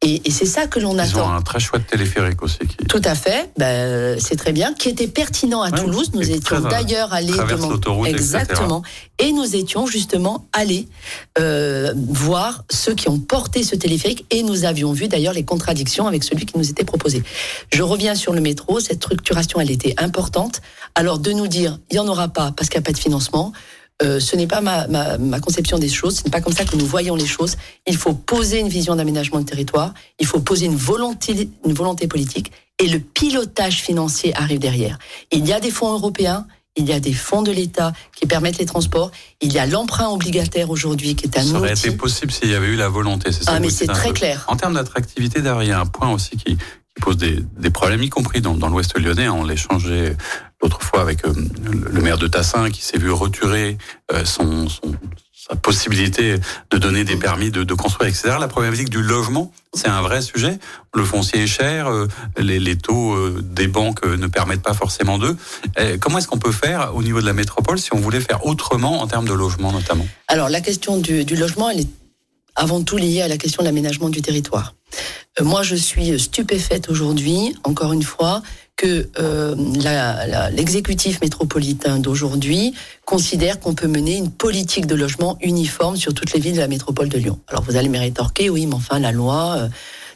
et, 0.00 0.22
et 0.26 0.30
c'est 0.30 0.46
ça 0.46 0.66
que 0.66 0.80
l'on 0.80 0.94
Ils 0.94 1.16
ont 1.16 1.20
attend. 1.20 1.34
un 1.34 1.42
très 1.42 1.60
chouette 1.60 1.86
téléphérique 1.86 2.42
aussi. 2.42 2.60
Qui... 2.60 2.76
Tout 2.88 3.02
à 3.04 3.14
fait, 3.14 3.50
ben, 3.58 4.18
c'est 4.18 4.36
très 4.36 4.52
bien, 4.52 4.72
qui 4.72 4.88
était 4.88 5.06
pertinent 5.06 5.60
à 5.60 5.68
Ouais, 5.70 5.78
Toulouse. 5.78 6.12
Nous 6.14 6.30
étions 6.30 6.60
d'ailleurs 6.60 7.12
allés 7.12 7.32
demander- 7.34 7.68
l'autoroute, 7.68 8.08
etc. 8.08 8.22
exactement, 8.22 8.82
et 9.18 9.32
nous 9.32 9.54
étions 9.54 9.86
justement 9.86 10.46
allés 10.54 10.88
euh, 11.38 11.92
voir 12.08 12.64
ceux 12.70 12.94
qui 12.94 13.10
ont 13.10 13.18
porté 13.18 13.64
ce 13.64 13.76
téléphérique, 13.76 14.24
et 14.30 14.42
nous 14.42 14.64
avions 14.64 14.94
vu 14.94 15.08
d'ailleurs 15.08 15.34
les 15.34 15.44
contradictions 15.44 16.06
avec 16.06 16.24
celui 16.24 16.46
qui 16.46 16.56
nous 16.56 16.70
était 16.70 16.84
proposé. 16.84 17.22
Je 17.70 17.82
reviens 17.82 18.14
sur 18.14 18.32
le 18.32 18.40
métro, 18.40 18.80
cette 18.80 18.96
structuration, 19.04 19.60
elle 19.60 19.70
était 19.70 19.94
importante. 19.98 20.53
Alors 20.94 21.18
de 21.18 21.32
nous 21.32 21.46
dire, 21.48 21.78
il 21.90 21.96
y 21.96 21.98
en 21.98 22.06
aura 22.08 22.28
pas 22.28 22.52
parce 22.52 22.68
qu'il 22.68 22.78
n'y 22.78 22.84
a 22.84 22.86
pas 22.86 22.92
de 22.92 22.98
financement. 22.98 23.52
euh, 24.02 24.18
ce 24.18 24.34
n'est 24.36 24.48
pas 24.48 24.60
ma, 24.60 24.88
ma, 24.88 25.18
ma 25.18 25.38
conception 25.38 25.78
des 25.78 25.88
choses, 25.88 26.16
ce 26.18 26.24
n'est 26.24 26.30
pas 26.30 26.40
comme 26.40 26.52
ça 26.52 26.64
que 26.64 26.74
nous 26.76 26.84
voyons 26.86 27.14
les 27.14 27.26
choses. 27.26 27.56
Il 27.86 27.96
faut 27.96 28.12
poser 28.12 28.58
une 28.58 28.68
vision 28.68 28.96
d'aménagement 28.96 29.38
de 29.40 29.44
territoire, 29.46 29.94
il 30.18 30.26
faut 30.26 30.40
poser 30.40 30.66
une 30.66 30.74
volonté, 30.76 31.48
une 31.64 31.72
volonté 31.72 32.08
politique, 32.08 32.50
et 32.82 32.88
le 32.88 32.98
pilotage 32.98 33.80
financier 33.82 34.34
arrive 34.36 34.58
derrière. 34.58 34.98
Il 35.30 35.46
y 35.46 35.52
a 35.52 35.60
des 35.60 35.70
fonds 35.70 35.92
européens, 35.92 36.44
il 36.76 36.88
y 36.88 36.92
a 36.92 36.98
des 36.98 37.12
fonds 37.12 37.42
de 37.42 37.52
l'État 37.52 37.92
qui 38.16 38.26
permettent 38.26 38.58
les 38.58 38.66
transports, 38.66 39.12
il 39.40 39.52
y 39.52 39.60
a 39.60 39.66
l'emprunt 39.66 40.08
obligataire 40.08 40.70
aujourd'hui 40.70 41.14
qui 41.14 41.26
est 41.26 41.38
un 41.38 41.44
Ça 41.44 41.58
aurait 41.58 41.70
outil. 41.70 41.86
été 41.86 41.96
possible 41.96 42.32
s'il 42.32 42.50
y 42.50 42.54
avait 42.56 42.66
eu 42.66 42.76
la 42.76 42.88
volonté. 42.88 43.30
C'est 43.30 43.44
ça 43.44 43.52
Ah 43.54 43.60
mais 43.60 43.70
c'est 43.70 43.86
très 43.86 44.08
peu. 44.08 44.14
clair. 44.14 44.44
En 44.48 44.56
termes 44.56 44.74
d'attractivité, 44.74 45.40
d'ailleurs, 45.40 45.62
il 45.62 45.68
y 45.68 45.72
a 45.72 45.78
un 45.78 45.86
point 45.86 46.10
aussi 46.12 46.36
qui, 46.36 46.58
pose 47.00 47.16
des, 47.16 47.40
des 47.58 47.70
problèmes, 47.70 48.02
y 48.02 48.08
compris 48.08 48.40
dans, 48.40 48.54
dans 48.54 48.68
l'Ouest 48.68 48.98
lyonnais. 48.98 49.28
On 49.28 49.44
l'a 49.44 49.54
échangé 49.54 50.12
l'autre 50.62 50.80
fois 50.82 51.00
avec 51.02 51.24
euh, 51.26 51.32
le 51.92 52.00
maire 52.00 52.18
de 52.18 52.26
Tassin 52.28 52.70
qui 52.70 52.82
s'est 52.82 52.98
vu 52.98 53.10
retirer 53.10 53.76
euh, 54.12 54.24
son, 54.24 54.68
son- 54.68 54.94
sa 55.48 55.56
possibilité 55.56 56.36
de 56.70 56.78
donner 56.78 57.04
des 57.04 57.16
permis 57.16 57.50
de, 57.50 57.64
de 57.64 57.74
construire, 57.74 58.08
etc. 58.08 58.36
La 58.40 58.48
problématique 58.48 58.88
du 58.88 59.02
logement, 59.02 59.52
c'est 59.74 59.88
un 59.88 60.00
vrai 60.00 60.22
sujet. 60.22 60.58
Le 60.94 61.04
foncier 61.04 61.42
est 61.42 61.46
cher, 61.46 61.86
euh, 61.88 62.08
les, 62.38 62.58
les 62.58 62.78
taux 62.78 63.12
euh, 63.12 63.42
des 63.42 63.66
banques 63.66 64.06
euh, 64.06 64.16
ne 64.16 64.26
permettent 64.26 64.62
pas 64.62 64.72
forcément 64.72 65.18
d'eux. 65.18 65.36
Comment 66.00 66.16
est-ce 66.18 66.28
qu'on 66.28 66.38
peut 66.38 66.52
faire 66.52 66.94
au 66.96 67.02
niveau 67.02 67.20
de 67.20 67.26
la 67.26 67.34
métropole 67.34 67.78
si 67.78 67.92
on 67.92 67.98
voulait 67.98 68.20
faire 68.22 68.46
autrement 68.46 69.02
en 69.02 69.06
termes 69.06 69.26
de 69.28 69.34
logement 69.34 69.70
notamment? 69.70 70.06
Alors 70.28 70.48
la 70.48 70.62
question 70.62 70.96
du, 70.96 71.26
du 71.26 71.36
logement, 71.36 71.68
elle 71.68 71.80
est 71.80 71.88
avant 72.54 72.82
tout 72.82 72.96
lié 72.96 73.22
à 73.22 73.28
la 73.28 73.36
question 73.36 73.62
de 73.62 73.68
l'aménagement 73.68 74.08
du 74.08 74.22
territoire. 74.22 74.74
Euh, 75.40 75.44
moi, 75.44 75.62
je 75.62 75.74
suis 75.74 76.18
stupéfaite 76.18 76.88
aujourd'hui, 76.88 77.54
encore 77.64 77.92
une 77.92 78.02
fois, 78.02 78.42
que 78.76 79.08
euh, 79.20 79.54
l'exécutif 80.50 81.20
métropolitain 81.20 81.98
d'aujourd'hui 81.98 82.74
considère 83.04 83.60
qu'on 83.60 83.74
peut 83.74 83.86
mener 83.86 84.16
une 84.16 84.30
politique 84.30 84.86
de 84.86 84.94
logement 84.94 85.38
uniforme 85.40 85.96
sur 85.96 86.12
toutes 86.12 86.32
les 86.32 86.40
villes 86.40 86.54
de 86.54 86.60
la 86.60 86.68
métropole 86.68 87.08
de 87.08 87.18
Lyon. 87.18 87.38
Alors 87.48 87.62
vous 87.62 87.76
allez 87.76 87.88
me 87.88 87.98
rétorquer, 87.98 88.50
oui, 88.50 88.66
mais 88.66 88.74
enfin 88.74 88.98
la 88.98 89.12
loi, 89.12 89.56
euh, 89.58 89.68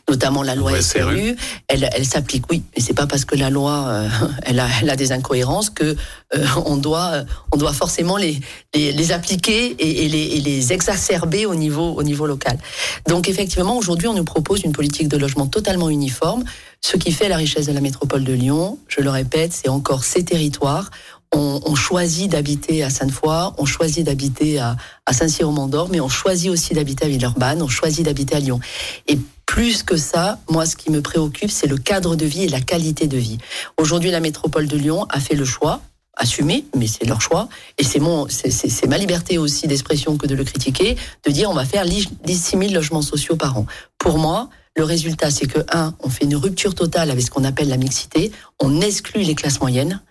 notamment 0.09 0.42
la 0.42 0.55
loi 0.55 0.81
SRU, 0.81 1.37
elle, 1.68 1.88
elle 1.92 2.05
s'applique, 2.05 2.44
oui, 2.51 2.62
mais 2.75 2.83
c'est 2.83 2.94
pas 2.94 3.07
parce 3.07 3.25
que 3.25 3.37
la 3.37 3.51
loi, 3.51 3.87
euh, 3.88 4.09
elle, 4.42 4.61
a, 4.61 4.66
elle, 4.81 4.90
a, 4.90 4.97
des 4.97 5.12
incohérences 5.12 5.71
que 5.71 5.97
euh, 6.35 6.47
on 6.64 6.77
doit, 6.77 7.25
on 7.53 7.57
doit 7.57 7.73
forcément 7.73 8.16
les, 8.16 8.40
les, 8.75 8.92
les 8.92 9.12
appliquer 9.12 9.66
et, 9.79 10.05
et, 10.05 10.09
les, 10.09 10.23
et, 10.23 10.40
les, 10.40 10.73
exacerber 10.73 11.47
au 11.47 11.55
niveau, 11.55 11.92
au 11.92 12.03
niveau 12.03 12.27
local. 12.27 12.59
Donc 13.07 13.29
effectivement, 13.29 13.77
aujourd'hui, 13.77 14.09
on 14.09 14.14
nous 14.14 14.25
propose 14.25 14.62
une 14.64 14.73
politique 14.73 15.09
de 15.09 15.16
logement 15.16 15.47
totalement 15.47 15.90
uniforme. 15.90 16.44
Ce 16.81 16.97
qui 16.97 17.12
fait 17.12 17.29
la 17.29 17.37
richesse 17.37 17.66
de 17.66 17.73
la 17.73 17.81
métropole 17.81 18.25
de 18.25 18.33
Lyon, 18.33 18.79
je 18.88 19.01
le 19.01 19.11
répète, 19.11 19.53
c'est 19.53 19.68
encore 19.68 20.05
ces 20.05 20.25
territoires. 20.25 20.90
On, 21.35 21.61
on, 21.66 21.75
choisit 21.75 22.31
d'habiter 22.31 22.83
à 22.83 22.88
Sainte-Foy, 22.88 23.53
on 23.59 23.66
choisit 23.66 24.07
d'habiter 24.07 24.59
à, 24.59 24.77
à 25.05 25.12
Saint-Cyr-au-Mont-d'Or, 25.12 25.90
mais 25.90 26.01
on 26.01 26.09
choisit 26.09 26.51
aussi 26.51 26.73
d'habiter 26.73 27.05
à 27.05 27.09
Villeurbanne, 27.09 27.61
on 27.61 27.68
choisit 27.68 28.03
d'habiter 28.03 28.37
à 28.37 28.40
Lyon. 28.40 28.61
Et 29.07 29.18
plus 29.49 29.83
que 29.83 29.97
ça, 29.97 30.39
moi, 30.51 30.67
ce 30.67 30.77
qui 30.77 30.91
me 30.91 31.01
préoccupe, 31.01 31.51
c'est 31.51 31.67
le 31.67 31.79
cadre 31.79 32.17
de 32.17 32.27
vie 32.27 32.45
et 32.45 32.49
la 32.49 32.61
qualité 32.61 33.07
de 33.07 33.17
vie. 33.17 33.39
Aujourd'hui, 33.79 34.11
la 34.11 34.21
métropole 34.21 34.69
de 34.69 34.77
Lyon 34.77 35.07
a 35.09 35.21
fait 35.21 35.35
le 35.35 35.47
choix, 35.47 35.81
assumé, 36.17 36.67
mais 36.77 36.87
c'est 36.87 37.07
leur 37.07 37.23
choix, 37.23 37.49
et 37.79 37.83
c'est 37.83 37.99
mon, 37.99 38.29
c'est 38.29 38.87
ma 38.87 38.99
liberté 38.99 39.39
aussi 39.39 39.67
d'expression 39.67 40.19
que 40.19 40.27
de 40.27 40.35
le 40.35 40.45
critiquer, 40.45 40.97
de 41.27 41.31
dire 41.33 41.49
on 41.49 41.55
va 41.55 41.65
faire 41.65 41.87
10 41.87 42.11
000 42.27 42.63
logements 42.73 43.01
sociaux 43.01 43.37
par 43.37 43.57
an. 43.57 43.65
Pour 43.97 44.19
moi, 44.19 44.51
le 44.77 44.85
résultat, 44.85 45.31
c'est 45.31 45.47
que 45.47 45.61
un, 45.73 45.95
on 46.01 46.11
fait 46.11 46.25
une 46.25 46.37
rupture 46.37 46.75
totale 46.75 47.11
avec 47.11 47.25
ce 47.25 47.31
qu'on 47.31 47.45
appelle 47.45 47.69
la 47.69 47.79
mixité, 47.79 48.31
on 48.61 48.83
exclut 48.83 49.23
les 49.23 49.35
classes 49.35 49.61
moyennes 49.63 50.03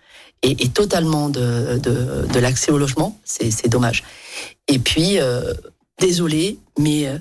et, 0.42 0.64
et 0.64 0.68
totalement 0.68 1.28
de, 1.28 1.78
de, 1.78 2.26
de 2.26 2.40
l'accès 2.40 2.72
au 2.72 2.78
logement, 2.78 3.16
c'est 3.24 3.68
dommage. 3.68 4.02
Et 4.66 4.80
puis, 4.80 5.20
euh, 5.20 5.54
désolé, 6.00 6.58
mais 6.76 7.06
euh, 7.06 7.18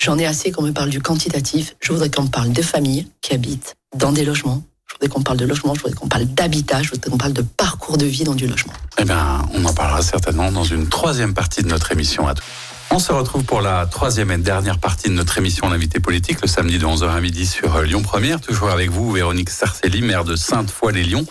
J'en 0.00 0.16
ai 0.16 0.24
assez 0.24 0.50
qu'on 0.50 0.62
me 0.62 0.72
parle 0.72 0.88
du 0.88 1.02
quantitatif. 1.02 1.76
Je 1.80 1.92
voudrais 1.92 2.10
qu'on 2.10 2.22
me 2.22 2.28
parle 2.28 2.52
de 2.52 2.62
familles 2.62 3.06
qui 3.20 3.34
habitent 3.34 3.76
dans 3.94 4.12
des 4.12 4.24
logements. 4.24 4.62
Je 4.86 4.94
voudrais 4.94 5.08
qu'on 5.08 5.22
parle 5.22 5.36
de 5.36 5.44
logement, 5.44 5.74
je 5.74 5.82
voudrais 5.82 5.94
qu'on 5.94 6.08
parle 6.08 6.24
d'habitat, 6.24 6.82
je 6.82 6.90
voudrais 6.90 7.10
qu'on 7.10 7.18
parle 7.18 7.34
de 7.34 7.42
parcours 7.42 7.98
de 7.98 8.06
vie 8.06 8.24
dans 8.24 8.34
du 8.34 8.46
logement. 8.46 8.72
Eh 8.98 9.04
bien, 9.04 9.42
on 9.52 9.62
en 9.64 9.74
parlera 9.74 10.00
certainement 10.00 10.50
dans 10.50 10.64
une 10.64 10.88
troisième 10.88 11.34
partie 11.34 11.62
de 11.62 11.68
notre 11.68 11.92
émission 11.92 12.26
à 12.26 12.34
tous. 12.34 12.42
On 12.92 12.98
se 12.98 13.12
retrouve 13.12 13.44
pour 13.44 13.60
la 13.60 13.86
troisième 13.86 14.32
et 14.32 14.38
dernière 14.38 14.78
partie 14.78 15.08
de 15.08 15.14
notre 15.14 15.38
émission 15.38 15.68
L'invité 15.68 16.00
politique, 16.00 16.40
le 16.42 16.48
samedi 16.48 16.76
de 16.76 16.84
11h 16.84 17.08
à 17.08 17.20
midi 17.20 17.46
sur 17.46 17.76
euh, 17.76 17.84
Lyon 17.84 18.02
Première. 18.02 18.40
Toujours 18.40 18.70
avec 18.70 18.90
vous, 18.90 19.12
Véronique 19.12 19.48
Sarcelli, 19.48 20.02
maire 20.02 20.24
de 20.24 20.34
Sainte-Foy-les-Lyons, 20.34 21.24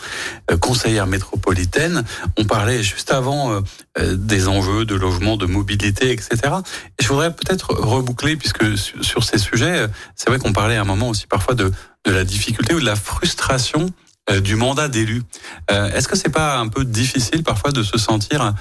euh, 0.49 0.57
conseillère 0.57 1.05
métropolitaine. 1.05 2.05
On 2.37 2.45
parlait 2.45 2.81
juste 2.81 3.11
avant 3.11 3.61
euh, 3.97 4.15
des 4.15 4.47
enjeux 4.47 4.85
de 4.85 4.95
logement, 4.95 5.35
de 5.35 5.47
mobilité, 5.47 6.11
etc. 6.13 6.37
Et 6.97 7.03
je 7.03 7.09
voudrais 7.09 7.35
peut-être 7.35 7.73
reboucler, 7.73 8.37
puisque 8.37 8.77
sur 8.77 9.25
ces 9.25 9.37
sujets, 9.37 9.85
c'est 10.15 10.29
vrai 10.29 10.39
qu'on 10.39 10.53
parlait 10.53 10.77
à 10.77 10.81
un 10.81 10.85
moment 10.85 11.09
aussi 11.09 11.27
parfois 11.27 11.55
de, 11.55 11.73
de 12.05 12.11
la 12.11 12.23
difficulté 12.23 12.73
ou 12.73 12.79
de 12.79 12.85
la 12.85 12.95
frustration 12.95 13.91
du 14.43 14.55
mandat 14.55 14.87
d'élu. 14.87 15.23
Est-ce 15.69 16.07
que 16.07 16.15
c'est 16.15 16.29
pas 16.29 16.59
un 16.59 16.67
peu 16.67 16.85
difficile 16.85 17.41
parfois 17.41 17.71
de 17.71 17.81
se 17.81 17.97
sentir 17.97 18.53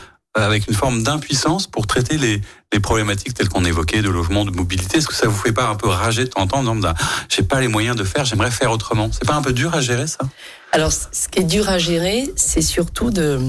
avec 0.43 0.69
une 0.69 0.75
forme 0.75 1.03
d'impuissance 1.03 1.67
pour 1.67 1.87
traiter 1.87 2.19
les, 2.19 2.41
problématiques 2.81 3.35
telles 3.35 3.49
qu'on 3.49 3.65
évoquait 3.65 4.03
de 4.03 4.09
logement, 4.09 4.45
de 4.45 4.51
mobilité. 4.51 4.99
Est-ce 4.99 5.09
que 5.09 5.15
ça 5.15 5.27
vous 5.27 5.37
fait 5.37 5.53
pas 5.53 5.69
un 5.69 5.75
peu 5.75 5.89
rager 5.89 6.25
de 6.25 6.29
temps 6.29 6.43
en 6.43 6.47
temps 6.47 6.67
en 6.67 6.77
disant, 6.77 6.95
j'ai 7.29 7.43
pas 7.43 7.61
les 7.61 7.67
moyens 7.67 7.97
de 7.97 8.05
faire, 8.05 8.25
j'aimerais 8.25 8.51
faire 8.51 8.71
autrement? 8.71 9.11
C'est 9.11 9.27
pas 9.27 9.35
un 9.35 9.43
peu 9.43 9.53
dur 9.53 9.75
à 9.75 9.81
gérer 9.81 10.07
ça? 10.07 10.21
Alors, 10.71 10.93
ce 10.93 11.29
qui 11.29 11.41
est 11.41 11.45
dur 11.45 11.69
à 11.69 11.79
gérer, 11.79 12.31
c'est 12.37 12.63
surtout 12.63 13.11
de, 13.11 13.41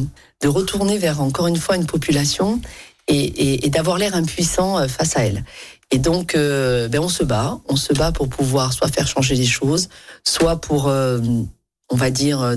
retourner 0.43 0.97
vers 0.97 1.21
encore 1.21 1.47
une 1.47 1.57
fois 1.57 1.75
une 1.75 1.85
population 1.85 2.59
et, 3.07 3.69
d'avoir 3.69 3.97
l'air 3.97 4.15
impuissant 4.15 4.79
euh, 4.79 4.87
face 4.87 5.17
à 5.17 5.25
elle. 5.25 5.43
Et 5.91 5.97
donc, 5.97 6.35
euh, 6.35 6.87
ben 6.87 6.99
on 6.99 7.09
se 7.09 7.23
bat, 7.23 7.59
on 7.67 7.75
se 7.75 7.93
bat 7.93 8.11
pour 8.11 8.29
pouvoir 8.29 8.73
soit 8.73 8.89
faire 8.89 9.07
changer 9.07 9.35
les 9.35 9.45
choses, 9.45 9.89
soit 10.23 10.61
pour, 10.61 10.87
euh, 10.87 11.19
on 11.89 11.95
va 11.95 12.11
dire, 12.11 12.41
euh, 12.41 12.55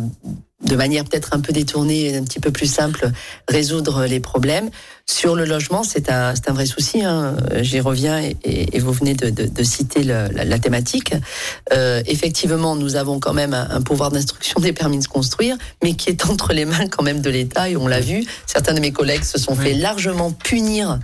de 0.63 0.77
manière 0.77 1.05
peut-être 1.05 1.31
un 1.33 1.41
peu 1.41 1.53
détournée, 1.53 2.17
un 2.17 2.23
petit 2.23 2.41
peu 2.41 2.51
plus 2.51 2.67
simple, 2.67 3.11
résoudre 3.49 4.05
les 4.07 4.21
problèmes. 4.21 4.71
Sur 5.07 5.35
le 5.35 5.45
logement, 5.45 5.83
c'est 5.83 6.11
un, 6.11 6.33
un 6.47 6.53
vrai 6.53 6.67
souci. 6.67 7.03
Hein. 7.03 7.37
J'y 7.61 7.81
reviens 7.81 8.21
et, 8.21 8.37
et, 8.45 8.79
vous 8.79 8.93
venez 8.93 9.15
de, 9.15 9.31
de, 9.31 9.47
de 9.47 9.63
citer 9.65 10.05
le, 10.05 10.29
la, 10.33 10.45
la, 10.45 10.59
thématique. 10.59 11.15
Euh, 11.73 12.03
effectivement, 12.07 12.77
nous 12.77 12.95
avons 12.95 13.19
quand 13.19 13.33
même 13.33 13.53
un, 13.53 13.69
un 13.71 13.83
pouvoir 13.83 14.11
d'instruction 14.11 14.61
des 14.61 14.73
permis 14.73 14.99
de 14.99 15.03
se 15.03 15.09
construire, 15.09 15.57
mais 15.83 15.95
qui 15.95 16.11
est 16.11 16.25
entre 16.27 16.53
les 16.53 16.65
mains 16.65 16.87
quand 16.87 17.03
même 17.03 17.21
de 17.21 17.31
l'État. 17.31 17.69
Et 17.69 17.77
on 17.77 17.89
l'a 17.89 18.01
vu, 18.01 18.25
certains 18.47 18.75
de 18.75 18.81
mes 18.81 18.93
collègues 18.93 19.25
se 19.25 19.39
sont 19.39 19.55
oui. 19.55 19.65
fait 19.65 19.75
largement 19.75 20.31
punir 20.31 20.99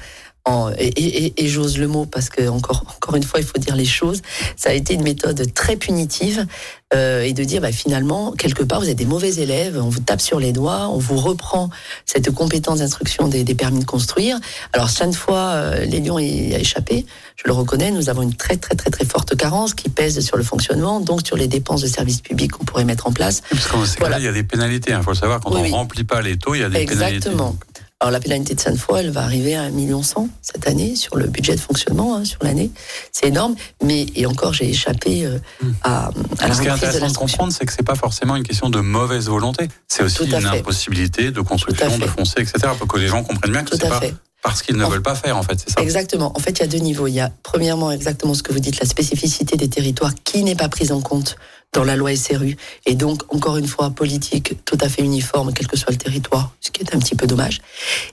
et, 0.78 0.86
et, 0.86 1.44
et 1.44 1.48
j'ose 1.48 1.78
le 1.78 1.88
mot 1.88 2.06
parce 2.06 2.28
que 2.28 2.48
encore, 2.48 2.84
encore 2.96 3.16
une 3.16 3.22
fois, 3.22 3.40
il 3.40 3.46
faut 3.46 3.58
dire 3.58 3.76
les 3.76 3.84
choses. 3.84 4.22
Ça 4.56 4.70
a 4.70 4.72
été 4.72 4.94
une 4.94 5.02
méthode 5.02 5.52
très 5.54 5.76
punitive 5.76 6.46
euh, 6.94 7.22
et 7.22 7.34
de 7.34 7.44
dire 7.44 7.60
bah, 7.60 7.70
finalement 7.70 8.32
quelque 8.32 8.62
part 8.62 8.80
vous 8.80 8.88
êtes 8.88 8.96
des 8.96 9.04
mauvais 9.04 9.34
élèves, 9.34 9.78
on 9.78 9.90
vous 9.90 10.00
tape 10.00 10.22
sur 10.22 10.40
les 10.40 10.52
doigts, 10.52 10.88
on 10.88 10.96
vous 10.96 11.18
reprend 11.18 11.68
cette 12.06 12.30
compétence 12.30 12.78
d'instruction 12.78 13.28
des, 13.28 13.44
des, 13.44 13.54
permis 13.54 13.80
de 13.80 13.84
construire. 13.84 14.38
Alors 14.72 14.88
chaque 14.88 15.12
fois, 15.12 15.50
euh, 15.52 15.84
les 15.84 16.00
Lions 16.00 16.18
y 16.18 16.54
a 16.54 16.58
échappé. 16.58 17.04
Je 17.36 17.42
le 17.44 17.52
reconnais, 17.52 17.90
nous 17.90 18.08
avons 18.08 18.22
une 18.22 18.34
très 18.34 18.56
très 18.56 18.74
très 18.74 18.88
très 18.88 19.04
forte 19.04 19.36
carence 19.36 19.74
qui 19.74 19.90
pèse 19.90 20.18
sur 20.20 20.38
le 20.38 20.42
fonctionnement, 20.42 21.00
donc 21.00 21.26
sur 21.26 21.36
les 21.36 21.46
dépenses 21.46 21.82
de 21.82 21.88
services 21.88 22.22
publics 22.22 22.52
qu'on 22.52 22.64
pourrait 22.64 22.86
mettre 22.86 23.06
en 23.06 23.12
place. 23.12 23.42
Parce 23.50 23.66
qu'en 23.66 23.84
voilà. 23.98 24.18
il 24.18 24.24
y 24.24 24.28
a 24.28 24.32
des 24.32 24.42
pénalités. 24.42 24.92
Il 24.92 24.94
hein, 24.94 25.02
faut 25.02 25.10
le 25.10 25.16
savoir 25.16 25.40
quand 25.40 25.52
oui, 25.52 25.60
on 25.64 25.68
ne 25.68 25.72
remplit 25.72 26.04
pas 26.04 26.22
les 26.22 26.38
taux, 26.38 26.54
il 26.54 26.62
y 26.62 26.64
a 26.64 26.70
des 26.70 26.78
Exactement. 26.78 27.04
pénalités. 27.04 27.28
Exactement. 27.28 27.56
Alors 28.00 28.12
la 28.12 28.20
pénalité 28.20 28.54
de 28.54 28.60
Sainte-Foy, 28.60 29.00
elle 29.00 29.10
va 29.10 29.22
arriver 29.22 29.56
à 29.56 29.68
1,1 29.68 29.72
million 29.72 30.02
cette 30.40 30.68
année 30.68 30.94
sur 30.94 31.16
le 31.16 31.26
budget 31.26 31.56
de 31.56 31.60
fonctionnement 31.60 32.14
hein, 32.14 32.24
sur 32.24 32.38
l'année. 32.44 32.70
C'est 33.10 33.26
énorme, 33.26 33.56
mais 33.82 34.06
et 34.14 34.24
encore 34.24 34.52
j'ai 34.52 34.68
échappé 34.70 35.26
euh, 35.26 35.38
à, 35.82 36.10
à 36.38 36.48
la 36.48 36.54
Ce 36.54 36.60
qui 36.60 36.68
est 36.68 36.70
intéressant 36.70 37.06
de, 37.06 37.12
de 37.12 37.18
comprendre, 37.18 37.52
c'est 37.52 37.66
que 37.66 37.72
c'est 37.72 37.82
pas 37.82 37.96
forcément 37.96 38.36
une 38.36 38.44
question 38.44 38.70
de 38.70 38.78
mauvaise 38.78 39.28
volonté. 39.28 39.66
C'est 39.88 40.04
aussi 40.04 40.26
une 40.26 40.40
fait. 40.40 40.58
impossibilité 40.58 41.32
de 41.32 41.40
construction, 41.40 41.98
de 41.98 42.06
foncier, 42.06 42.42
etc. 42.42 42.72
Pour 42.78 42.86
que 42.86 42.98
les 42.98 43.08
gens 43.08 43.24
comprennent 43.24 43.50
bien 43.50 43.64
que 43.64 43.76
c'est 43.76 43.88
pas 43.88 44.00
fait. 44.00 44.14
Parce 44.44 44.62
qu'ils 44.62 44.76
ne 44.76 44.84
en, 44.84 44.88
veulent 44.88 45.02
pas 45.02 45.16
faire, 45.16 45.36
en 45.36 45.42
fait, 45.42 45.58
c'est 45.58 45.70
ça 45.70 45.82
Exactement. 45.82 46.32
En 46.36 46.38
fait, 46.38 46.52
il 46.52 46.60
y 46.60 46.62
a 46.62 46.68
deux 46.68 46.78
niveaux. 46.78 47.08
Il 47.08 47.14
y 47.14 47.20
a, 47.20 47.32
premièrement, 47.42 47.90
exactement 47.90 48.34
ce 48.34 48.44
que 48.44 48.52
vous 48.52 48.60
dites, 48.60 48.78
la 48.78 48.86
spécificité 48.86 49.56
des 49.56 49.68
territoires 49.68 50.12
qui 50.22 50.44
n'est 50.44 50.54
pas 50.54 50.68
prise 50.68 50.92
en 50.92 51.00
compte 51.00 51.36
dans 51.72 51.84
la 51.84 51.96
loi 51.96 52.14
SRU. 52.16 52.56
Et 52.86 52.94
donc, 52.94 53.22
encore 53.34 53.56
une 53.56 53.66
fois, 53.66 53.90
politique 53.90 54.54
tout 54.64 54.78
à 54.80 54.88
fait 54.88 55.02
uniforme, 55.02 55.52
quel 55.52 55.66
que 55.66 55.76
soit 55.76 55.92
le 55.92 55.98
territoire, 55.98 56.52
ce 56.60 56.70
qui 56.70 56.82
est 56.82 56.94
un 56.94 56.98
petit 56.98 57.14
peu 57.14 57.26
dommage. 57.26 57.60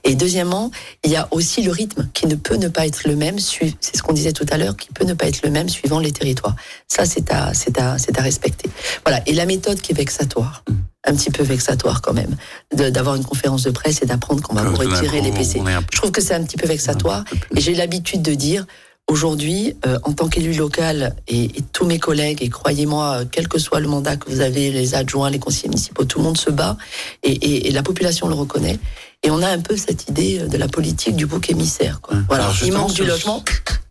Et 0.04 0.14
deuxièmement, 0.14 0.70
il 1.04 1.10
y 1.10 1.16
a 1.16 1.28
aussi 1.30 1.62
le 1.62 1.72
rythme 1.72 2.08
qui 2.12 2.26
ne 2.26 2.34
peut 2.34 2.56
ne 2.56 2.68
pas 2.68 2.86
être 2.86 3.06
le 3.06 3.16
même, 3.16 3.38
c'est 3.38 3.96
ce 3.96 4.02
qu'on 4.02 4.12
disait 4.12 4.32
tout 4.32 4.46
à 4.50 4.58
l'heure, 4.58 4.76
qui 4.76 4.88
peut 4.92 5.04
ne 5.04 5.14
pas 5.14 5.26
être 5.26 5.42
le 5.42 5.50
même 5.50 5.68
suivant 5.68 5.98
les 5.98 6.12
territoires. 6.12 6.56
Ça, 6.86 7.06
c'est 7.06 7.30
à, 7.32 7.54
c'est 7.54 7.78
à, 7.78 7.98
c'est 7.98 8.18
à 8.18 8.22
respecter. 8.22 8.68
Voilà. 9.04 9.22
Et 9.26 9.32
la 9.32 9.46
méthode 9.46 9.80
qui 9.80 9.92
est 9.92 9.96
vexatoire. 9.96 10.62
Mmh 10.68 10.74
un 11.06 11.14
petit 11.14 11.30
peu 11.30 11.42
vexatoire 11.42 12.02
quand 12.02 12.12
même 12.12 12.36
d'avoir 12.72 13.14
une 13.14 13.24
conférence 13.24 13.62
de 13.62 13.70
presse 13.70 14.02
et 14.02 14.06
d'apprendre 14.06 14.42
qu'on 14.42 14.54
va 14.54 14.64
vous 14.64 14.76
retirer 14.76 15.20
les 15.20 15.30
PC. 15.30 15.62
Je 15.92 15.96
trouve 15.96 16.10
que 16.10 16.20
c'est 16.20 16.34
un 16.34 16.42
petit 16.42 16.56
peu 16.56 16.66
vexatoire 16.66 17.24
et 17.54 17.60
j'ai 17.60 17.74
l'habitude 17.74 18.22
de 18.22 18.34
dire 18.34 18.66
aujourd'hui, 19.08 19.76
euh, 19.86 19.98
en 20.02 20.12
tant 20.12 20.28
qu'élu 20.28 20.52
local 20.52 21.14
et, 21.28 21.44
et, 21.44 21.62
tous 21.72 21.86
mes 21.86 21.98
collègues, 21.98 22.42
et 22.42 22.48
croyez-moi, 22.48 23.20
quel 23.30 23.48
que 23.48 23.58
soit 23.58 23.80
le 23.80 23.88
mandat 23.88 24.16
que 24.16 24.30
vous 24.30 24.40
avez, 24.40 24.70
les 24.70 24.94
adjoints, 24.94 25.30
les 25.30 25.38
conseillers 25.38 25.68
municipaux, 25.68 26.04
tout 26.04 26.18
le 26.18 26.24
monde 26.24 26.38
se 26.38 26.50
bat 26.50 26.76
et, 27.22 27.32
et, 27.32 27.68
et, 27.68 27.70
la 27.70 27.82
population 27.82 28.28
le 28.28 28.34
reconnaît. 28.34 28.78
Et 29.22 29.30
on 29.30 29.42
a 29.42 29.48
un 29.48 29.60
peu 29.60 29.76
cette 29.76 30.08
idée 30.08 30.38
de 30.40 30.56
la 30.56 30.68
politique 30.68 31.16
du 31.16 31.26
bouc 31.26 31.50
émissaire. 31.50 32.00
Quoi. 32.00 32.16
Voilà, 32.28 32.50
il 32.62 32.72
manque 32.72 32.94
du 32.94 33.04
logement. 33.04 33.42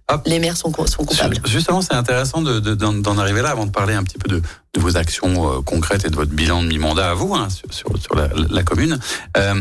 Hop. 0.08 0.22
Les 0.28 0.38
maires 0.38 0.56
sont, 0.56 0.72
sont 0.86 1.04
coupables. 1.04 1.38
Justement, 1.46 1.82
c'est 1.82 1.96
intéressant 1.96 2.44
d'en 2.44 2.60
de, 2.60 2.76
de, 2.76 3.20
arriver 3.20 3.42
là 3.42 3.50
avant 3.50 3.66
de 3.66 3.72
parler 3.72 3.96
un 3.96 4.04
petit 4.04 4.20
peu 4.20 4.30
de, 4.30 4.40
de 4.40 4.80
vos 4.80 4.98
actions 4.98 5.52
euh, 5.52 5.62
concrètes 5.62 6.06
et 6.06 6.10
de 6.10 6.16
votre 6.16 6.32
bilan 6.32 6.62
de 6.62 6.68
mi-mandat 6.68 7.10
à 7.10 7.14
vous 7.16 7.34
hein, 7.34 7.48
sur, 7.50 7.74
sur, 7.74 7.98
sur 8.00 8.14
la, 8.14 8.30
la, 8.52 8.62
commune. 8.62 9.00
Euh, 9.36 9.60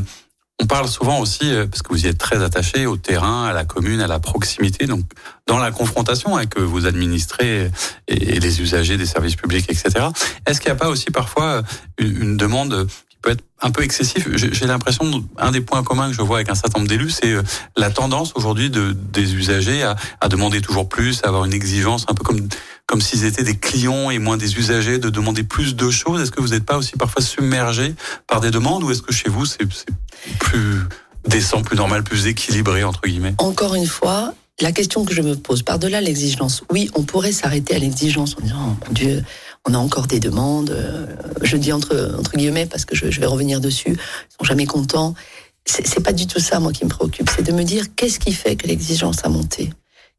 on 0.63 0.67
parle 0.67 0.89
souvent 0.89 1.21
aussi, 1.21 1.53
euh, 1.53 1.67
parce 1.67 1.83
que 1.83 1.89
vous 1.89 2.05
y 2.05 2.09
êtes 2.09 2.19
très 2.19 2.43
attaché 2.43 2.87
au 2.87 2.97
terrain, 2.97 3.45
à 3.45 3.53
la 3.53 3.65
commune, 3.65 4.01
à 4.01 4.07
la 4.07 4.21
proximité, 4.21 4.87
donc 4.87 5.05
dans 5.47 5.59
la 5.59 5.73
confrontation 5.73 6.37
avec 6.37 6.59
vos 6.59 6.87
administrés 6.87 7.71
et, 8.09 8.41
les 8.41 8.63
usagers 8.63 8.97
des 8.97 9.07
services 9.07 9.37
publics, 9.37 9.67
etc. 9.69 10.07
Est-ce 10.47 10.61
qu'il 10.61 10.71
n'y 10.71 10.77
a 10.77 10.81
pas 10.81 10.89
aussi 10.89 11.11
parfois 11.11 11.63
une, 11.99 12.23
une 12.23 12.37
demande 12.37 12.89
peut 13.25 13.31
être 13.31 13.45
un 13.63 13.71
peu 13.71 13.83
excessif. 13.83 14.29
J'ai 14.37 14.67
l'impression, 14.67 15.25
un 15.39 15.51
des 15.51 15.63
points 15.63 15.83
communs 15.83 16.09
que 16.11 16.17
je 16.17 16.21
vois 16.21 16.37
avec 16.37 16.51
un 16.51 16.55
certain 16.55 16.79
nombre 16.79 16.89
d'élus, 16.89 17.11
c'est 17.11 17.33
euh, 17.33 17.43
la 17.77 17.91
tendance 17.91 18.33
aujourd'hui 18.35 18.69
de, 18.69 18.93
des 18.93 19.35
usagers 19.35 19.83
à, 19.83 19.97
à, 20.21 20.29
demander 20.29 20.61
toujours 20.61 20.89
plus, 20.89 21.23
à 21.25 21.29
avoir 21.29 21.47
une 21.47 21.55
exigence, 21.55 22.05
un 22.09 22.15
peu 22.15 22.23
comme, 22.23 22.47
comme 22.87 23.01
s'ils 23.01 23.25
étaient 23.25 23.45
des 23.45 23.57
clients 23.57 24.11
et 24.11 24.19
moins 24.19 24.37
des 24.37 24.57
usagers, 24.57 24.99
de 24.99 25.11
demander 25.11 25.43
plus 25.43 25.75
de 25.75 25.91
choses. 25.91 26.21
Est-ce 26.21 26.31
que 26.31 26.41
vous 26.41 26.49
n'êtes 26.49 26.65
pas 26.65 26.77
aussi 26.77 26.93
parfois 26.93 27.23
submergé 27.23 27.95
par 28.27 28.41
des 28.41 28.51
demandes 28.51 28.85
ou 28.85 28.91
est-ce 28.91 29.03
que 29.03 29.13
chez 29.13 29.31
vous, 29.31 29.47
c'est 29.47 29.67
plus 30.39 30.81
décent, 31.27 31.63
plus 31.63 31.77
normal, 31.77 32.05
plus 32.05 32.27
équilibré, 32.27 32.85
entre 32.85 33.01
guillemets? 33.03 33.35
Encore 33.39 33.75
une 33.75 33.87
fois, 33.87 34.35
la 34.61 34.73
question 34.73 35.05
que 35.05 35.15
je 35.15 35.23
me 35.23 35.35
pose, 35.35 35.63
par-delà 35.63 36.01
l'exigence, 36.01 36.63
oui, 36.71 36.91
on 36.95 37.03
pourrait 37.03 37.33
s'arrêter 37.33 37.75
à 37.75 37.79
l'exigence 37.79 38.37
en 38.39 38.43
disant, 38.43 38.57
oh, 38.81 38.85
mon 38.87 38.93
Dieu, 38.93 39.25
on 39.67 39.75
a 39.75 39.79
encore 39.79 40.07
des 40.07 40.21
demandes. 40.21 40.71
euh, 40.71 41.07
je 41.43 41.57
dis 41.57 41.73
entre, 41.73 42.21
guillemets 42.37 42.67
parce 42.67 42.85
que 42.85 42.95
je, 42.95 43.11
je 43.11 43.21
vais 43.21 43.27
revenir 43.27 43.61
dessus. 43.61 43.91
Ils 43.91 44.37
sont 44.39 44.45
jamais 44.45 44.67
contents. 44.67 45.15
C'est 45.67 46.03
pas 46.03 46.13
du 46.13 46.27
tout 46.27 46.41
ça, 46.41 46.61
moi, 46.61 46.73
qui 46.73 46.85
me 46.85 46.91
préoccupe. 46.91 47.31
C'est 47.35 47.43
de 47.43 47.53
me 47.53 47.65
dire 47.65 47.87
qu'est-ce 47.97 48.19
qui 48.19 48.33
fait 48.33 48.55
que 48.55 48.67
l'exigence 48.67 49.25
a 49.25 49.31
monté? 49.31 49.71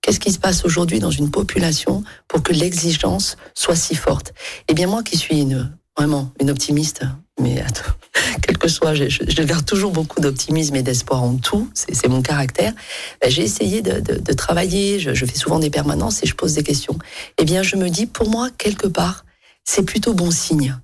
Qu'est-ce 0.05 0.19
qui 0.19 0.31
se 0.31 0.37
passe 0.37 0.65
aujourd'hui 0.65 0.99
dans 0.99 1.09
une 1.09 1.31
population 1.31 2.03
pour 2.27 2.43
que 2.43 2.53
l'exigence 2.53 3.37
soit 3.55 3.75
si 3.75 3.95
forte? 3.95 4.35
Eh 4.67 4.75
bien, 4.75 4.85
moi 4.85 5.01
qui 5.01 5.17
suis 5.17 5.41
une, 5.41 5.75
vraiment 5.97 6.31
une 6.39 6.51
optimiste, 6.51 7.01
mais 7.41 7.59
attends, 7.59 7.91
quel 8.43 8.59
que 8.59 8.67
soit, 8.67 8.93
je, 8.93 9.09
je, 9.09 9.23
je 9.27 9.41
garde 9.41 9.65
toujours 9.65 9.91
beaucoup 9.91 10.21
d'optimisme 10.21 10.75
et 10.75 10.83
d'espoir 10.83 11.23
en 11.23 11.37
tout, 11.37 11.67
c'est 11.73 12.07
mon 12.07 12.21
caractère. 12.21 12.73
Ben, 13.19 13.31
J'ai 13.31 13.41
essayé 13.41 13.81
de, 13.81 13.99
de, 13.99 14.19
de 14.19 14.33
travailler, 14.33 14.99
je, 14.99 15.15
je 15.15 15.25
fais 15.25 15.37
souvent 15.37 15.57
des 15.57 15.71
permanences 15.71 16.21
et 16.21 16.27
je 16.27 16.35
pose 16.35 16.53
des 16.53 16.61
questions. 16.61 16.99
Eh 17.39 17.43
bien, 17.43 17.63
je 17.63 17.75
me 17.75 17.89
dis, 17.89 18.05
pour 18.05 18.29
moi, 18.29 18.49
quelque 18.59 18.85
part, 18.85 19.25
c'est 19.63 19.85
plutôt 19.85 20.13
bon 20.13 20.29
signe. 20.29 20.77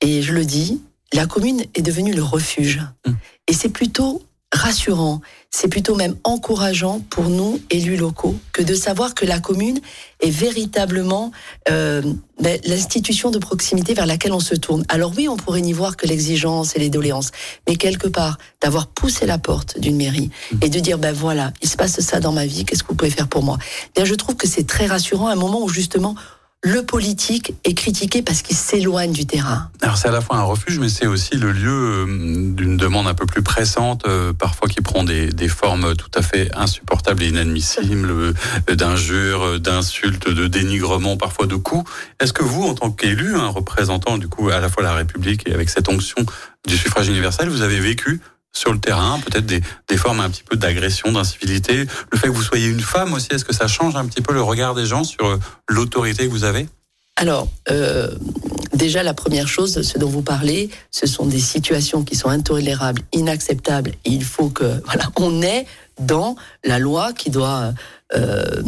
Et 0.00 0.22
je 0.22 0.32
le 0.32 0.44
dis, 0.44 0.80
la 1.12 1.26
commune 1.26 1.64
est 1.74 1.82
devenue 1.82 2.14
le 2.14 2.22
refuge. 2.22 2.80
Mm. 3.04 3.12
Et 3.48 3.54
c'est 3.54 3.70
plutôt 3.70 4.22
rassurant, 4.52 5.20
c'est 5.50 5.68
plutôt 5.68 5.94
même 5.94 6.16
encourageant 6.24 7.00
pour 7.10 7.24
nous, 7.24 7.60
élus 7.70 7.96
locaux, 7.96 8.36
que 8.52 8.62
de 8.62 8.74
savoir 8.74 9.14
que 9.14 9.24
la 9.24 9.40
commune 9.40 9.80
est 10.20 10.30
véritablement 10.30 11.32
euh, 11.70 12.02
ben, 12.40 12.60
l'institution 12.64 13.30
de 13.30 13.38
proximité 13.38 13.94
vers 13.94 14.06
laquelle 14.06 14.32
on 14.32 14.40
se 14.40 14.54
tourne. 14.54 14.84
Alors 14.88 15.12
oui, 15.16 15.28
on 15.28 15.36
pourrait 15.36 15.60
n'y 15.62 15.72
voir 15.72 15.96
que 15.96 16.06
l'exigence 16.06 16.76
et 16.76 16.78
les 16.78 16.90
doléances, 16.90 17.30
mais 17.68 17.76
quelque 17.76 18.08
part, 18.08 18.38
d'avoir 18.60 18.86
poussé 18.86 19.26
la 19.26 19.38
porte 19.38 19.80
d'une 19.80 19.96
mairie 19.96 20.30
et 20.60 20.68
de 20.68 20.80
dire, 20.80 20.98
ben 20.98 21.12
voilà, 21.12 21.52
il 21.62 21.68
se 21.68 21.76
passe 21.76 22.00
ça 22.00 22.20
dans 22.20 22.32
ma 22.32 22.46
vie, 22.46 22.64
qu'est-ce 22.64 22.82
que 22.82 22.88
vous 22.88 22.94
pouvez 22.94 23.10
faire 23.10 23.28
pour 23.28 23.42
moi? 23.42 23.58
Bien, 23.94 24.04
Je 24.04 24.14
trouve 24.14 24.36
que 24.36 24.46
c'est 24.46 24.66
très 24.66 24.86
rassurant 24.86 25.28
à 25.28 25.32
un 25.32 25.36
moment 25.36 25.62
où 25.62 25.68
justement 25.68 26.14
le 26.64 26.82
politique 26.82 27.54
est 27.64 27.74
critiqué 27.74 28.22
parce 28.22 28.42
qu'il 28.42 28.56
s'éloigne 28.56 29.12
du 29.12 29.26
terrain. 29.26 29.68
Alors 29.80 29.96
c'est 29.96 30.06
à 30.08 30.12
la 30.12 30.20
fois 30.20 30.36
un 30.36 30.42
refuge, 30.42 30.78
mais 30.78 30.88
c'est 30.88 31.08
aussi 31.08 31.36
le 31.36 31.50
lieu 31.50 31.70
euh, 31.70 32.06
d'une 32.54 32.76
demande 32.76 33.08
un 33.08 33.14
peu 33.14 33.26
plus 33.26 33.42
pressante, 33.42 34.04
euh, 34.06 34.32
parfois 34.32 34.68
qui 34.68 34.80
prend 34.80 35.02
des, 35.02 35.32
des 35.32 35.48
formes 35.48 35.96
tout 35.96 36.10
à 36.14 36.22
fait 36.22 36.50
insupportables 36.54 37.22
et 37.24 37.28
inadmissibles, 37.28 38.10
euh, 38.10 38.74
d'injures, 38.74 39.58
d'insultes, 39.58 40.28
de 40.28 40.46
dénigrement, 40.46 41.16
parfois 41.16 41.46
de 41.46 41.56
coups. 41.56 41.90
Est-ce 42.20 42.32
que 42.32 42.44
vous, 42.44 42.62
en 42.62 42.74
tant 42.74 42.92
qu'élu, 42.92 43.34
un 43.34 43.48
représentant 43.48 44.16
du 44.16 44.28
coup 44.28 44.50
à 44.50 44.60
la 44.60 44.68
fois 44.68 44.84
la 44.84 44.94
République 44.94 45.48
et 45.48 45.54
avec 45.54 45.68
cette 45.68 45.88
onction 45.88 46.24
du 46.68 46.76
suffrage 46.76 47.08
universel, 47.08 47.48
vous 47.48 47.62
avez 47.62 47.80
vécu 47.80 48.20
sur 48.52 48.72
le 48.72 48.78
terrain, 48.78 49.18
peut-être 49.20 49.46
des, 49.46 49.60
des 49.88 49.96
formes 49.96 50.20
un 50.20 50.30
petit 50.30 50.44
peu 50.44 50.56
d'agression, 50.56 51.12
d'incivilité. 51.12 51.86
Le 52.10 52.18
fait 52.18 52.28
que 52.28 52.32
vous 52.32 52.42
soyez 52.42 52.68
une 52.68 52.80
femme 52.80 53.14
aussi, 53.14 53.28
est-ce 53.30 53.44
que 53.44 53.54
ça 53.54 53.66
change 53.66 53.96
un 53.96 54.06
petit 54.06 54.20
peu 54.20 54.32
le 54.32 54.42
regard 54.42 54.74
des 54.74 54.86
gens 54.86 55.04
sur 55.04 55.26
euh, 55.26 55.38
l'autorité 55.68 56.26
que 56.26 56.30
vous 56.30 56.44
avez? 56.44 56.68
Alors, 57.16 57.48
euh, 57.70 58.10
déjà, 58.74 59.02
la 59.02 59.14
première 59.14 59.46
chose, 59.46 59.82
ce 59.82 59.98
dont 59.98 60.08
vous 60.08 60.22
parlez, 60.22 60.70
ce 60.90 61.06
sont 61.06 61.26
des 61.26 61.40
situations 61.40 62.04
qui 62.04 62.16
sont 62.16 62.28
intolérables, 62.28 63.02
inacceptables. 63.12 63.92
Et 64.04 64.10
il 64.10 64.24
faut 64.24 64.48
que, 64.48 64.82
voilà, 64.86 65.10
on 65.16 65.42
est 65.42 65.66
dans 66.00 66.36
la 66.64 66.78
loi 66.78 67.12
qui 67.12 67.30
doit, 67.30 67.72
euh, 68.14 68.62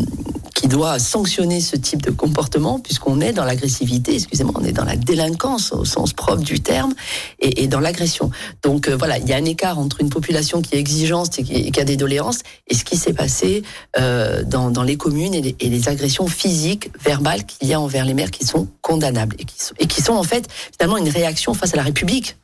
qui 0.55 0.69
doit 0.69 0.99
sanctionner 0.99 1.61
ce 1.61 1.77
type 1.77 2.01
de 2.03 2.11
comportement, 2.11 2.79
puisqu'on 2.79 3.21
est 3.21 3.33
dans 3.33 3.45
l'agressivité, 3.45 4.15
excusez-moi, 4.15 4.55
on 4.57 4.65
est 4.65 4.73
dans 4.73 4.85
la 4.85 4.97
délinquance 4.97 5.73
au 5.73 5.85
sens 5.85 6.13
propre 6.13 6.43
du 6.43 6.61
terme, 6.61 6.95
et, 7.41 7.67
dans 7.67 7.81
l'agression. 7.81 8.31
Donc 8.63 8.89
euh, 8.89 8.97
voilà, 8.97 9.19
il 9.19 9.29
y 9.29 9.33
a 9.33 9.37
un 9.37 9.45
écart 9.45 9.79
entre 9.79 10.01
une 10.01 10.11
population 10.11 10.63
qui 10.63 10.77
est 10.77 10.79
exigeante 10.79 11.39
et 11.39 11.43
qui, 11.43 11.55
et 11.55 11.71
qui 11.71 11.81
a 11.81 11.85
des 11.85 11.97
doléances, 11.97 12.41
et 12.69 12.75
ce 12.75 12.85
qui 12.85 12.97
s'est 12.97 13.13
passé 13.13 13.63
euh, 13.99 14.43
dans, 14.45 14.71
dans 14.71 14.83
les 14.83 14.97
communes 14.97 15.35
et 15.35 15.43
les, 15.43 15.57
et 15.61 15.69
les 15.69 15.89
agressions 15.89 16.27
physiques, 16.27 16.91
verbales 17.03 17.45
qu'il 17.45 17.69
y 17.69 17.75
a 17.75 17.81
envers 17.81 18.05
les 18.05 18.15
maires 18.15 18.31
qui 18.31 18.45
sont 18.45 18.69
condamnables, 18.81 19.37
et 19.39 19.45
qui 19.45 19.59
sont, 19.59 19.75
et 19.79 19.87
qui 19.87 20.03
sont 20.03 20.15
en 20.15 20.23
fait 20.23 20.49
finalement 20.79 20.99
une 20.99 21.09
réaction 21.09 21.55
face 21.55 21.75
à 21.75 21.77
la 21.77 21.83
République. 21.83 22.37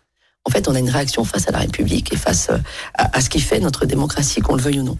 En 0.47 0.51
fait, 0.51 0.69
on 0.69 0.75
a 0.75 0.79
une 0.79 0.91
réaction 0.91 1.25
face 1.25 1.49
à 1.49 1.53
la 1.53 1.59
République 1.59 2.13
et 2.13 2.17
face 2.17 2.49
euh, 2.51 2.59
à, 2.95 3.17
à 3.17 3.21
ce 3.21 3.29
qui 3.29 3.41
fait 3.41 3.61
notre 3.61 3.85
démocratie, 3.87 4.41
qu'on 4.41 4.57
le 4.57 4.63
veuille 4.63 4.81
ou 4.81 4.85
non. 4.85 4.99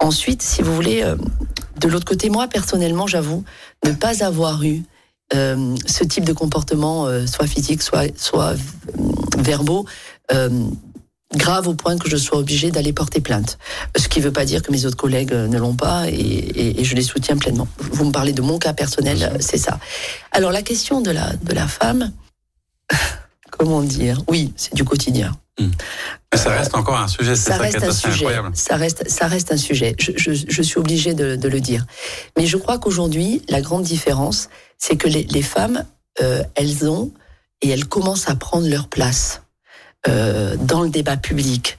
Ensuite, 0.00 0.42
si 0.42 0.62
vous 0.62 0.74
voulez, 0.74 1.02
euh, 1.02 1.16
de 1.78 1.88
l'autre 1.88 2.06
côté, 2.06 2.30
moi, 2.30 2.48
personnellement, 2.48 3.06
j'avoue, 3.06 3.44
ne 3.84 3.92
pas 3.92 4.24
avoir 4.24 4.62
eu 4.64 4.82
euh, 5.34 5.76
ce 5.86 6.02
type 6.02 6.24
de 6.24 6.32
comportement, 6.32 7.06
euh, 7.06 7.26
soit 7.26 7.46
physique, 7.46 7.82
soit, 7.82 8.06
soit 8.18 8.54
verbaux, 9.38 9.86
grave 11.36 11.68
au 11.68 11.74
point 11.74 11.96
que 11.96 12.10
je 12.10 12.16
sois 12.16 12.38
obligée 12.38 12.72
d'aller 12.72 12.92
porter 12.92 13.20
plainte. 13.20 13.58
Ce 13.96 14.08
qui 14.08 14.18
ne 14.18 14.24
veut 14.24 14.32
pas 14.32 14.44
dire 14.44 14.62
que 14.62 14.72
mes 14.72 14.84
autres 14.84 14.96
collègues 14.96 15.32
ne 15.32 15.58
l'ont 15.58 15.76
pas 15.76 16.08
et, 16.08 16.12
et, 16.12 16.80
et 16.80 16.84
je 16.84 16.96
les 16.96 17.02
soutiens 17.02 17.36
pleinement. 17.36 17.68
Vous 17.78 18.04
me 18.04 18.10
parlez 18.10 18.32
de 18.32 18.42
mon 18.42 18.58
cas 18.58 18.72
personnel, 18.72 19.36
c'est 19.38 19.58
ça. 19.58 19.78
Alors 20.32 20.50
la 20.50 20.62
question 20.62 21.00
de 21.00 21.12
la, 21.12 21.32
de 21.36 21.52
la 21.52 21.68
femme, 21.68 22.10
comment 23.60 23.82
dire? 23.82 24.22
Oui, 24.26 24.54
c'est 24.56 24.74
du 24.74 24.84
quotidien. 24.84 25.36
Mais 26.32 26.38
ça 26.38 26.48
reste 26.50 26.74
encore 26.74 26.98
un 26.98 27.08
sujet, 27.08 27.36
c'est 27.36 27.50
Ça 27.50 27.58
reste 27.58 27.76
est 27.76 27.84
un 27.84 27.92
sujet. 27.92 28.14
incroyable. 28.24 28.50
Ça 28.54 28.76
reste, 28.76 29.06
ça 29.10 29.26
reste 29.26 29.52
un 29.52 29.58
sujet. 29.58 29.94
Je, 29.98 30.12
je, 30.16 30.32
je 30.32 30.62
suis 30.62 30.78
obligée 30.78 31.12
de, 31.12 31.36
de, 31.36 31.48
le 31.48 31.60
dire. 31.60 31.84
Mais 32.38 32.46
je 32.46 32.56
crois 32.56 32.78
qu'aujourd'hui, 32.78 33.42
la 33.50 33.60
grande 33.60 33.82
différence, 33.82 34.48
c'est 34.78 34.96
que 34.96 35.06
les, 35.08 35.24
les 35.24 35.42
femmes, 35.42 35.84
euh, 36.22 36.42
elles 36.54 36.88
ont 36.88 37.12
et 37.60 37.68
elles 37.68 37.84
commencent 37.84 38.30
à 38.30 38.34
prendre 38.36 38.66
leur 38.66 38.88
place 38.88 39.42
euh, 40.08 40.56
dans 40.56 40.80
le 40.82 40.88
débat 40.88 41.18
public. 41.18 41.76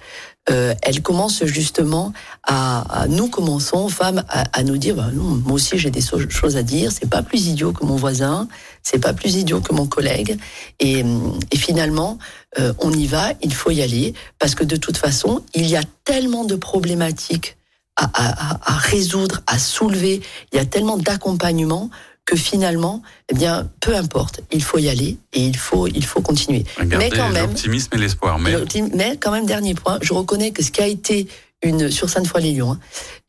Euh, 0.50 0.74
elles 0.82 1.04
commencent 1.04 1.46
justement 1.46 2.14
à, 2.44 3.04
à 3.04 3.08
nous 3.08 3.28
commençons 3.30 3.88
femmes 3.90 4.24
à, 4.28 4.44
à 4.58 4.64
nous 4.64 4.78
dire 4.78 4.96
bah 4.96 5.10
non, 5.14 5.24
moi 5.46 5.54
aussi 5.54 5.78
j'ai 5.78 5.92
des 5.92 6.02
choses 6.30 6.58
à 6.58 6.64
dire. 6.64 6.92
C'est 6.92 7.08
pas 7.10 7.22
plus 7.22 7.46
idiot 7.48 7.74
que 7.74 7.86
mon 7.86 7.96
voisin. 7.96 8.48
C'est 8.82 8.98
pas 8.98 9.14
plus 9.14 9.36
idiot 9.36 9.62
que 9.62 9.72
mon 9.72 9.86
collègue. 9.86 10.40
Et, 10.80 11.06
et 11.52 11.58
finalement 11.58 12.18
euh, 12.60 12.74
on 12.80 12.92
y 12.92 13.06
va. 13.06 13.34
Il 13.44 13.54
faut 13.54 13.70
y 13.70 13.84
aller. 13.84 14.16
Parce 14.40 14.56
que 14.56 14.64
de 14.64 14.78
toute 14.78 14.98
façon 14.98 15.44
il 15.54 15.68
y 15.68 15.76
a 15.78 15.84
tellement 16.06 16.44
de 16.44 16.56
problématiques 16.56 17.56
à- 17.96 18.74
à 18.74 18.78
résoudre 18.78 19.42
à 19.46 19.60
soulever. 19.60 20.22
Il 20.52 20.56
y 20.58 20.60
a 20.60 20.66
tellement 20.66 20.98
d'accompagnement 20.98 21.92
que 22.26 22.36
finalement 22.36 23.02
eh 23.30 23.36
bien 23.36 23.70
peu 23.80 23.96
importe 23.96 24.42
il 24.52 24.64
faut 24.64 24.78
y 24.78 24.90
aller 24.90 25.18
et 25.34 25.42
il 25.42 25.58
faut 25.58 25.88
il 25.88 26.06
faut 26.06 26.22
continuer 26.22 26.64
Regardez 26.78 27.10
mais 27.10 27.18
quand 27.18 27.30
même 27.30 27.48
l'optimisme 27.48 27.90
et 27.94 27.98
l'espoir. 27.98 28.40
Mais 28.40 28.52
Mais 28.94 29.18
quand 29.18 29.32
même, 29.32 29.46
dernier 29.46 29.74
point, 29.74 30.00
je 30.02 30.14
reconnais 30.14 30.52
que 30.52 30.64
ce 30.64 30.72
qui 30.72 30.82
a 30.82 30.88
été 30.88 31.28
une 31.64 31.92
sur 31.92 32.10
Sainte-Foy-les-Lyons, 32.10 32.72
hein, 32.72 32.80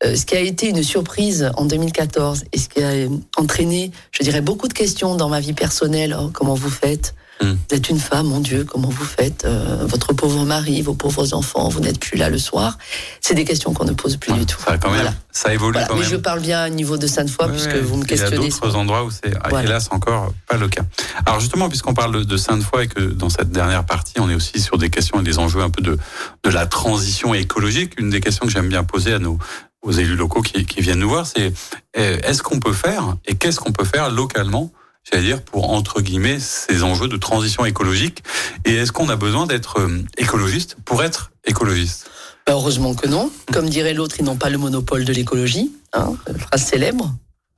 euh, 0.05 0.15
ce 0.15 0.25
qui 0.25 0.35
a 0.35 0.39
été 0.39 0.67
une 0.67 0.81
surprise 0.81 1.51
en 1.55 1.65
2014 1.65 2.45
et 2.51 2.57
ce 2.57 2.67
qui 2.67 2.81
a 2.81 2.89
euh, 2.89 3.09
entraîné, 3.37 3.91
je 4.11 4.23
dirais, 4.23 4.41
beaucoup 4.41 4.67
de 4.67 4.73
questions 4.73 5.15
dans 5.15 5.29
ma 5.29 5.39
vie 5.39 5.53
personnelle. 5.53 6.17
Oh, 6.19 6.31
comment 6.33 6.55
vous 6.55 6.71
faites 6.71 7.13
Vous 7.51 7.75
êtes 7.75 7.89
une 7.89 7.99
femme, 7.99 8.27
mon 8.27 8.39
Dieu, 8.39 8.63
comment 8.65 8.89
vous 8.89 9.03
faites 9.05 9.43
Euh, 9.45 9.85
Votre 9.85 10.13
pauvre 10.13 10.45
mari, 10.45 10.81
vos 10.81 10.93
pauvres 10.93 11.33
enfants, 11.33 11.69
vous 11.69 11.79
n'êtes 11.79 11.99
plus 11.99 12.17
là 12.17 12.29
le 12.29 12.37
soir. 12.37 12.77
C'est 13.21 13.33
des 13.35 13.45
questions 13.45 13.73
qu'on 13.73 13.85
ne 13.85 13.93
pose 13.93 14.17
plus 14.17 14.31
Ouais, 14.31 14.39
du 14.39 14.45
tout. 14.45 14.59
ça, 14.59 14.77
quand 14.77 14.89
même, 14.89 15.01
Voilà. 15.01 15.13
ça 15.31 15.53
évolue 15.53 15.73
Voilà. 15.73 15.87
quand 15.87 15.95
Mais 15.95 16.01
même. 16.01 16.09
je 16.09 16.15
parle 16.15 16.39
bien 16.41 16.65
au 16.67 16.69
niveau 16.69 16.97
de 16.97 17.07
Sainte-Foy, 17.07 17.45
Ouais, 17.47 17.51
puisque 17.51 17.75
vous 17.75 17.97
me 17.97 18.03
Il 18.03 18.09
y 18.11 18.13
a 18.13 18.17
questionnez. 18.17 18.49
d'autres 18.49 18.75
endroits 18.75 19.03
où 19.03 19.11
c'est 19.11 19.33
Voilà. 19.49 19.67
hélas 19.67 19.89
encore 19.91 20.33
pas 20.47 20.57
le 20.57 20.67
cas. 20.67 20.83
Alors 21.25 21.39
justement, 21.39 21.69
puisqu'on 21.69 21.93
parle 21.93 22.25
de- 22.25 22.37
Sainte-Foy 22.37 22.83
et 22.83 22.87
que 22.87 23.01
dans 23.01 23.29
cette 23.29 23.51
dernière 23.51 23.85
partie, 23.85 24.19
on 24.19 24.29
est 24.29 24.35
aussi 24.35 24.59
sur 24.59 24.77
des 24.77 24.89
questions 24.89 25.19
et 25.19 25.23
des 25.23 25.39
enjeux 25.39 25.61
un 25.61 25.69
peu 25.69 25.81
de, 25.81 25.97
de 26.43 26.49
la 26.49 26.65
transition 26.65 27.33
écologique, 27.33 27.93
une 27.99 28.09
des 28.09 28.19
questions 28.21 28.45
que 28.45 28.51
j'aime 28.51 28.69
bien 28.69 28.83
poser 28.83 29.13
à 29.13 29.19
nos 29.19 29.37
aux 29.81 29.91
élus 29.91 30.15
locaux 30.15 30.41
qui, 30.41 30.65
qui 30.65 30.79
viennent 30.81 30.99
nous 30.99 31.09
voir, 31.09 31.27
c'est 31.27 31.51
euh, 31.97 32.17
est-ce 32.23 32.41
qu'on 32.41 32.59
peut 32.61 32.71
faire 32.71 33.17
et 33.25 33.35
qu'est-ce 33.35 33.59
qu'on 33.59 33.73
peut 33.73 33.83
faire 33.83 34.09
localement 34.09 34.71
j'allais 35.03 35.23
dire, 35.23 35.41
pour, 35.41 35.71
entre 35.71 36.01
guillemets, 36.01 36.39
ces 36.39 36.83
enjeux 36.83 37.07
de 37.07 37.17
transition 37.17 37.65
écologique 37.65 38.23
Et 38.65 38.75
est-ce 38.75 38.91
qu'on 38.91 39.09
a 39.09 39.15
besoin 39.15 39.47
d'être 39.47 39.79
euh, 39.79 40.03
écologiste 40.17 40.77
pour 40.85 41.03
être 41.03 41.31
écologiste? 41.45 42.09
Ben, 42.45 42.53
heureusement 42.53 42.93
que 42.93 43.07
non. 43.07 43.31
Comme 43.51 43.69
dirait 43.69 43.93
l'autre, 43.93 44.15
ils 44.19 44.25
n'ont 44.25 44.35
pas 44.35 44.49
le 44.49 44.57
monopole 44.57 45.05
de 45.05 45.13
l'écologie. 45.13 45.71
Hein, 45.93 46.15
phrase 46.37 46.63
célèbre 46.63 47.13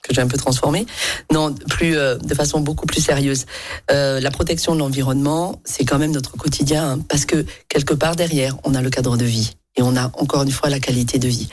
que 0.06 0.14
j'ai 0.14 0.22
un 0.22 0.28
peu 0.28 0.38
transformée. 0.38 0.86
Non, 1.32 1.54
plus 1.54 1.98
euh, 1.98 2.18
de 2.18 2.36
façon 2.36 2.60
beaucoup 2.60 2.86
plus 2.86 3.02
sérieuse. 3.02 3.46
Euh, 3.92 4.20
la 4.20 4.32
protection 4.32 4.76
de 4.76 4.80
l'environnement, 4.80 5.60
c'est 5.66 5.86
quand 5.86 5.98
même 5.98 6.12
notre 6.12 6.38
quotidien, 6.38 6.92
hein, 6.92 7.00
parce 7.10 7.26
que 7.26 7.46
quelque 7.70 7.94
part 7.94 8.16
derrière, 8.16 8.56
on 8.64 8.76
a 8.76 8.82
le 8.82 8.90
cadre 8.90 9.18
de 9.18 9.26
vie 9.26 9.58
et 9.76 9.82
on 9.82 9.96
a 9.96 10.12
encore 10.20 10.44
une 10.44 10.52
fois 10.52 10.70
la 10.70 10.80
qualité 10.80 11.18
de 11.18 11.28
vie. 11.28 11.50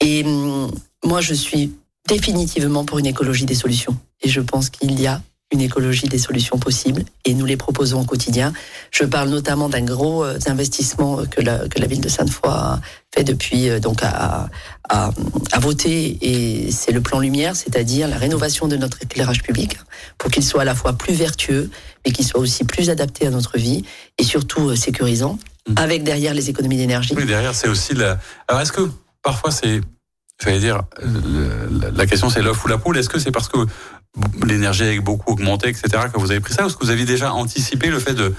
Et 0.00 0.24
hum, 0.24 0.70
moi, 1.04 1.20
je 1.20 1.34
suis 1.34 1.72
définitivement 2.08 2.84
pour 2.84 2.98
une 2.98 3.06
écologie 3.06 3.44
des 3.46 3.54
solutions. 3.54 3.96
Et 4.22 4.28
je 4.28 4.40
pense 4.40 4.70
qu'il 4.70 5.00
y 5.00 5.06
a 5.06 5.22
une 5.50 5.60
écologie 5.62 6.08
des 6.08 6.18
solutions 6.18 6.58
possibles 6.58 7.04
et 7.24 7.32
nous 7.32 7.46
les 7.46 7.56
proposons 7.56 8.02
au 8.02 8.04
quotidien. 8.04 8.52
Je 8.90 9.04
parle 9.04 9.30
notamment 9.30 9.70
d'un 9.70 9.82
gros 9.82 10.22
euh, 10.22 10.38
investissement 10.46 11.24
que 11.24 11.40
la, 11.40 11.68
que 11.68 11.78
la 11.78 11.86
ville 11.86 12.02
de 12.02 12.08
Sainte-Foy 12.08 12.50
a 12.50 12.80
fait 13.14 13.24
depuis 13.24 13.70
euh, 13.70 13.80
donc 13.80 14.02
à, 14.02 14.50
à, 14.90 15.10
à 15.52 15.58
voter 15.58 16.18
et 16.20 16.70
c'est 16.70 16.92
le 16.92 17.00
plan 17.00 17.18
lumière, 17.18 17.56
c'est-à-dire 17.56 18.08
la 18.08 18.18
rénovation 18.18 18.68
de 18.68 18.76
notre 18.76 19.02
éclairage 19.02 19.42
public 19.42 19.78
pour 20.18 20.30
qu'il 20.30 20.44
soit 20.44 20.62
à 20.62 20.64
la 20.66 20.74
fois 20.74 20.92
plus 20.92 21.14
vertueux 21.14 21.70
mais 22.04 22.12
qu'il 22.12 22.26
soit 22.26 22.40
aussi 22.40 22.64
plus 22.64 22.90
adapté 22.90 23.26
à 23.26 23.30
notre 23.30 23.56
vie 23.56 23.84
et 24.18 24.24
surtout 24.24 24.68
euh, 24.68 24.76
sécurisant 24.76 25.38
Mmh. 25.68 25.74
avec 25.76 26.02
derrière 26.02 26.34
les 26.34 26.48
économies 26.48 26.78
d'énergie. 26.78 27.14
Oui, 27.14 27.26
derrière, 27.26 27.54
c'est 27.54 27.68
aussi 27.68 27.92
la. 27.94 28.18
Alors, 28.46 28.62
est-ce 28.62 28.72
que 28.72 28.88
parfois 29.22 29.50
c'est 29.50 29.82
j'allais 30.42 30.60
dire, 30.60 30.82
la 31.94 32.06
question 32.06 32.30
c'est 32.30 32.42
l'offre 32.42 32.64
ou 32.64 32.68
la 32.68 32.78
poule. 32.78 32.96
Est-ce 32.98 33.08
que 33.08 33.18
c'est 33.18 33.32
parce 33.32 33.48
que 33.48 33.58
l'énergie 34.46 34.84
a 34.84 35.00
beaucoup 35.00 35.32
augmenté, 35.32 35.68
etc., 35.68 35.88
que 36.12 36.18
vous 36.18 36.30
avez 36.30 36.40
pris 36.40 36.54
ça, 36.54 36.64
ou 36.64 36.66
est-ce 36.66 36.76
que 36.76 36.84
vous 36.84 36.90
aviez 36.90 37.04
déjà 37.04 37.32
anticipé 37.32 37.88
le 37.88 37.98
fait 37.98 38.14
de 38.14 38.34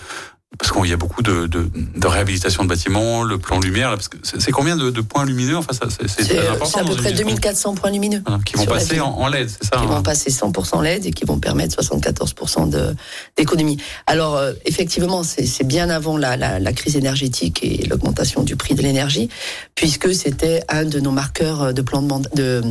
parce 0.57 0.71
qu'il 0.71 0.89
y 0.89 0.93
a 0.93 0.97
beaucoup 0.97 1.21
de, 1.21 1.45
de, 1.45 1.69
de, 1.95 2.07
réhabilitation 2.07 2.63
de 2.63 2.69
bâtiments, 2.69 3.21
le 3.21 3.37
plan 3.37 3.59
lumière. 3.59 3.91
Parce 3.91 4.07
que 4.07 4.17
c'est 4.23 4.51
combien 4.51 4.75
de, 4.75 4.89
de, 4.89 5.01
points 5.01 5.23
lumineux 5.23 5.57
Enfin, 5.57 5.73
ça, 5.73 5.85
c'est 6.07 6.39
à 6.39 6.83
peu 6.83 6.95
près 6.95 7.13
2400 7.13 7.75
points 7.75 7.91
lumineux. 7.91 8.23
qui 8.45 8.55
vont 8.55 8.65
passer 8.65 8.99
en, 8.99 9.27
LED, 9.27 9.47
c'est 9.47 9.69
ça 9.69 9.79
Qui 9.79 9.85
vont 9.85 9.97
hein 9.97 10.01
passer 10.01 10.31
100% 10.31 10.81
LED 10.81 11.05
et 11.05 11.11
qui 11.11 11.23
vont 11.25 11.39
permettre 11.39 11.79
74% 11.79 12.95
d'économie. 13.37 13.77
Alors, 14.07 14.37
euh, 14.37 14.53
effectivement, 14.65 15.21
c'est 15.21 15.67
bien 15.67 15.91
avant 15.91 16.17
la, 16.17 16.35
la, 16.35 16.59
la, 16.59 16.73
crise 16.73 16.95
énergétique 16.95 17.59
et 17.61 17.85
l'augmentation 17.85 18.41
du 18.41 18.55
prix 18.55 18.73
de 18.73 18.81
l'énergie, 18.81 19.29
puisque 19.75 20.15
c'était 20.15 20.63
un 20.67 20.83
de 20.83 20.99
nos 20.99 21.11
marqueurs 21.11 21.75
de 21.75 21.81
plan 21.83 22.01
de 22.01 22.07
mandat, 22.07 22.29
de, 22.33 22.61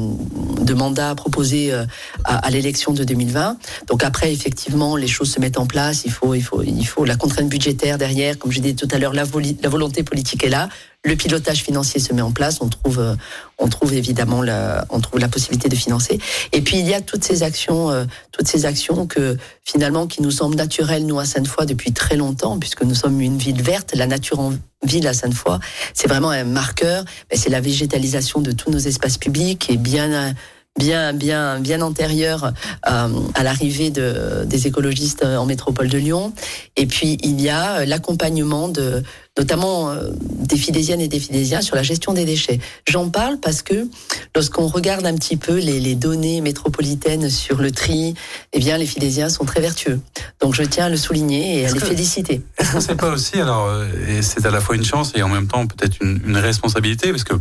de 0.63 0.75
mandat 0.75 1.15
proposé 1.15 1.73
euh, 1.73 1.85
à, 2.25 2.39
à 2.39 2.51
l'élection 2.51 2.93
de 2.93 3.05
2020. 3.05 3.57
Donc 3.87 4.03
après, 4.03 4.33
effectivement, 4.33 4.97
les 4.97 5.07
choses 5.07 5.31
se 5.31 5.39
mettent 5.39 5.59
en 5.59 5.67
place. 5.67 6.03
Il 6.05 6.11
faut, 6.11 6.35
il 6.35 6.43
faut, 6.43 6.63
il 6.65 6.85
faut 6.85 7.05
la 7.05 7.15
contrainte 7.15 7.49
budgétaire 7.49 7.68
derrière. 7.75 8.39
Comme 8.39 8.53
j'ai 8.53 8.61
dit 8.61 8.75
tout 8.75 8.89
à 8.91 8.99
l'heure, 8.99 9.13
la, 9.13 9.25
volonté 9.25 10.03
politique 10.03 10.45
est 10.45 10.49
là. 10.49 10.69
Le 11.05 11.15
pilotage 11.15 11.63
financier 11.63 12.01
se 12.01 12.13
met 12.13 12.23
en 12.23 12.33
place. 12.33 12.61
On 12.61 12.69
trouve, 12.69 12.99
euh, 12.99 13.15
on 13.59 13.69
trouve 13.69 13.95
évidemment 13.95 14.43
la, 14.43 14.85
on 14.91 15.01
trouve 15.01 15.21
la 15.21 15.29
possibilité 15.29 15.69
de 15.69 15.77
financer. 15.77 16.19
Et 16.53 16.61
puis 16.61 16.79
il 16.79 16.87
y 16.87 16.95
a 16.95 17.01
toutes 17.01 17.25
ces 17.25 17.43
actions, 17.43 17.91
euh, 17.91 18.05
toutes 18.33 18.49
ces 18.49 18.67
actions 18.67 19.07
que 19.07 19.37
finalement 19.65 20.07
qui 20.07 20.23
nous 20.23 20.31
semblent 20.31 20.57
naturelles 20.57 21.07
nous 21.07 21.19
à 21.19 21.25
Sainte-Foy 21.25 21.67
depuis 21.67 21.93
très 21.93 22.17
longtemps, 22.17 22.59
puisque 22.59 22.83
nous 22.83 22.95
sommes 22.95 23.21
une 23.21 23.39
ville 23.39 23.63
verte. 23.63 23.95
La 23.95 24.07
nature 24.07 24.41
en 24.41 24.55
ville 24.83 25.07
à 25.07 25.13
Sainte-Foy, 25.13 25.59
c'est 25.95 26.09
vraiment 26.09 26.31
un 26.31 26.45
marqueur. 26.45 27.05
C'est 27.33 27.51
la 27.51 27.61
végétalisation 27.61 28.41
de 28.41 28.53
tous 28.53 28.71
nos 28.71 28.79
espaces 28.79 29.19
publics 29.19 29.71
et 29.71 29.77
bien 29.77 30.35
bien, 30.79 31.13
bien, 31.13 31.61
bien 31.61 31.83
antérieure 31.83 32.53
euh, 32.89 33.09
à 33.35 33.43
l'arrivée 33.43 33.91
de, 33.91 34.45
des 34.47 34.67
écologistes 34.67 35.25
en 35.25 35.45
métropole 35.45 35.89
de 35.89 35.99
Lyon. 35.99 36.33
Et 36.77 36.87
puis 36.87 37.19
il 37.23 37.41
y 37.41 37.49
a 37.49 37.85
l'accompagnement 37.85 38.69
de, 38.69 39.03
notamment 39.39 39.91
euh, 39.91 40.11
des 40.21 40.57
Fidésiennes 40.57 41.01
et 41.01 41.09
des 41.09 41.21
Fidésiens 41.21 41.61
sur 41.61 41.77
la 41.77 41.83
gestion 41.83 42.13
des 42.13 42.25
déchets. 42.25 42.59
J'en 42.89 43.09
parle 43.09 43.39
parce 43.39 43.63
que 43.63 43.87
lorsqu'on 44.35 44.67
regarde 44.67 45.07
un 45.07 45.15
petit 45.15 45.37
peu 45.37 45.59
les, 45.59 45.81
les, 45.81 45.95
données 45.95 46.41
métropolitaines 46.41 47.31
sur 47.31 47.61
le 47.61 47.71
tri, 47.71 48.15
eh 48.53 48.59
bien 48.59 48.79
les 48.79 48.87
Fidésiens 48.87 49.29
sont 49.29 49.45
très 49.45 49.61
vertueux. 49.61 50.01
Donc 50.41 50.55
je 50.55 50.63
tiens 50.63 50.87
à 50.87 50.89
le 50.89 50.97
souligner 50.97 51.61
et 51.61 51.67
à 51.67 51.73
les 51.73 51.81
féliciter. 51.81 52.43
Est-ce 52.59 52.73
que 52.73 52.81
c'est 52.81 52.97
pas 52.97 53.11
aussi 53.11 53.41
alors 53.41 53.67
euh, 53.67 53.87
et 54.09 54.23
c'est 54.23 54.45
à 54.45 54.51
la 54.51 54.61
fois 54.61 54.75
une 54.75 54.85
chance 54.85 55.13
et 55.15 55.23
en 55.23 55.29
même 55.29 55.47
temps 55.47 55.67
peut-être 55.67 55.97
une, 56.01 56.21
une 56.27 56.37
responsabilité 56.37 57.11
parce 57.11 57.25
que 57.25 57.35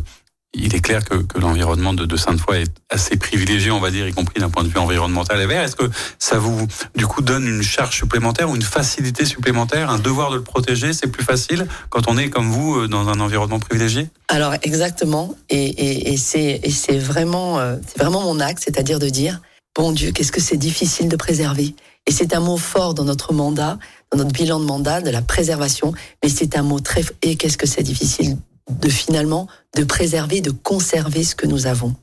il 0.57 0.75
est 0.75 0.79
clair 0.79 1.03
que, 1.03 1.15
l'environnement 1.39 1.93
de, 1.93 2.17
Sainte-Foy 2.17 2.61
est 2.61 2.71
assez 2.89 3.17
privilégié, 3.17 3.71
on 3.71 3.79
va 3.79 3.91
dire, 3.91 4.07
y 4.07 4.13
compris 4.13 4.39
d'un 4.39 4.49
point 4.49 4.63
de 4.63 4.69
vue 4.69 4.79
environnemental 4.79 5.39
et 5.39 5.45
vert. 5.45 5.63
Est-ce 5.63 5.75
que 5.75 5.89
ça 6.19 6.37
vous, 6.37 6.67
du 6.95 7.05
coup, 7.05 7.21
donne 7.21 7.47
une 7.47 7.61
charge 7.61 7.95
supplémentaire 7.95 8.49
ou 8.49 8.55
une 8.55 8.61
facilité 8.61 9.25
supplémentaire, 9.25 9.89
un 9.89 9.99
devoir 9.99 10.31
de 10.31 10.37
le 10.37 10.43
protéger 10.43 10.93
C'est 10.93 11.07
plus 11.07 11.23
facile 11.23 11.67
quand 11.89 12.09
on 12.09 12.17
est 12.17 12.29
comme 12.29 12.49
vous 12.49 12.75
euh, 12.75 12.87
dans 12.87 13.09
un 13.09 13.19
environnement 13.19 13.59
privilégié? 13.59 14.09
Alors 14.29 14.55
exactement, 14.63 15.35
et, 15.49 16.17
c'est 16.17 16.97
vraiment, 16.97 17.59
euh, 17.59 17.77
vraiment 17.97 18.21
mon 18.21 18.39
axe, 18.39 18.63
c'est-à-dire 18.65 18.99
de 18.99 19.09
dire, 19.09 19.41
bon 19.75 19.91
Dieu, 19.91 20.11
qu'est-ce 20.11 20.31
que 20.31 20.41
c'est 20.41 20.57
difficile 20.57 21.07
de 21.07 21.15
préserver? 21.15 21.75
Et 22.07 22.11
c'est 22.11 22.33
un 22.33 22.39
mot 22.39 22.57
fort 22.57 22.93
dans 22.93 23.03
notre 23.03 23.33
mandat, 23.33 23.77
dans 24.11 24.17
notre 24.17 24.31
bilan 24.31 24.59
de 24.59 24.65
mandat, 24.65 25.01
de 25.01 25.09
la 25.09 25.21
préservation, 25.21 25.93
mais 26.23 26.29
c'est 26.29 26.57
un 26.57 26.63
mot 26.63 26.79
très... 26.79 27.03
Et 27.21 27.35
qu'est-ce 27.35 27.57
que 27.57 27.67
c'est 27.67 27.83
difficile 27.83 28.37
de 28.69 28.89
finalement 28.89 29.47
de 29.77 29.83
préserver, 29.83 30.41
de 30.41 30.51
conserver 30.51 31.23
ce 31.23 31.35
que 31.35 31.45
nous 31.45 31.67
avons. 31.67 31.95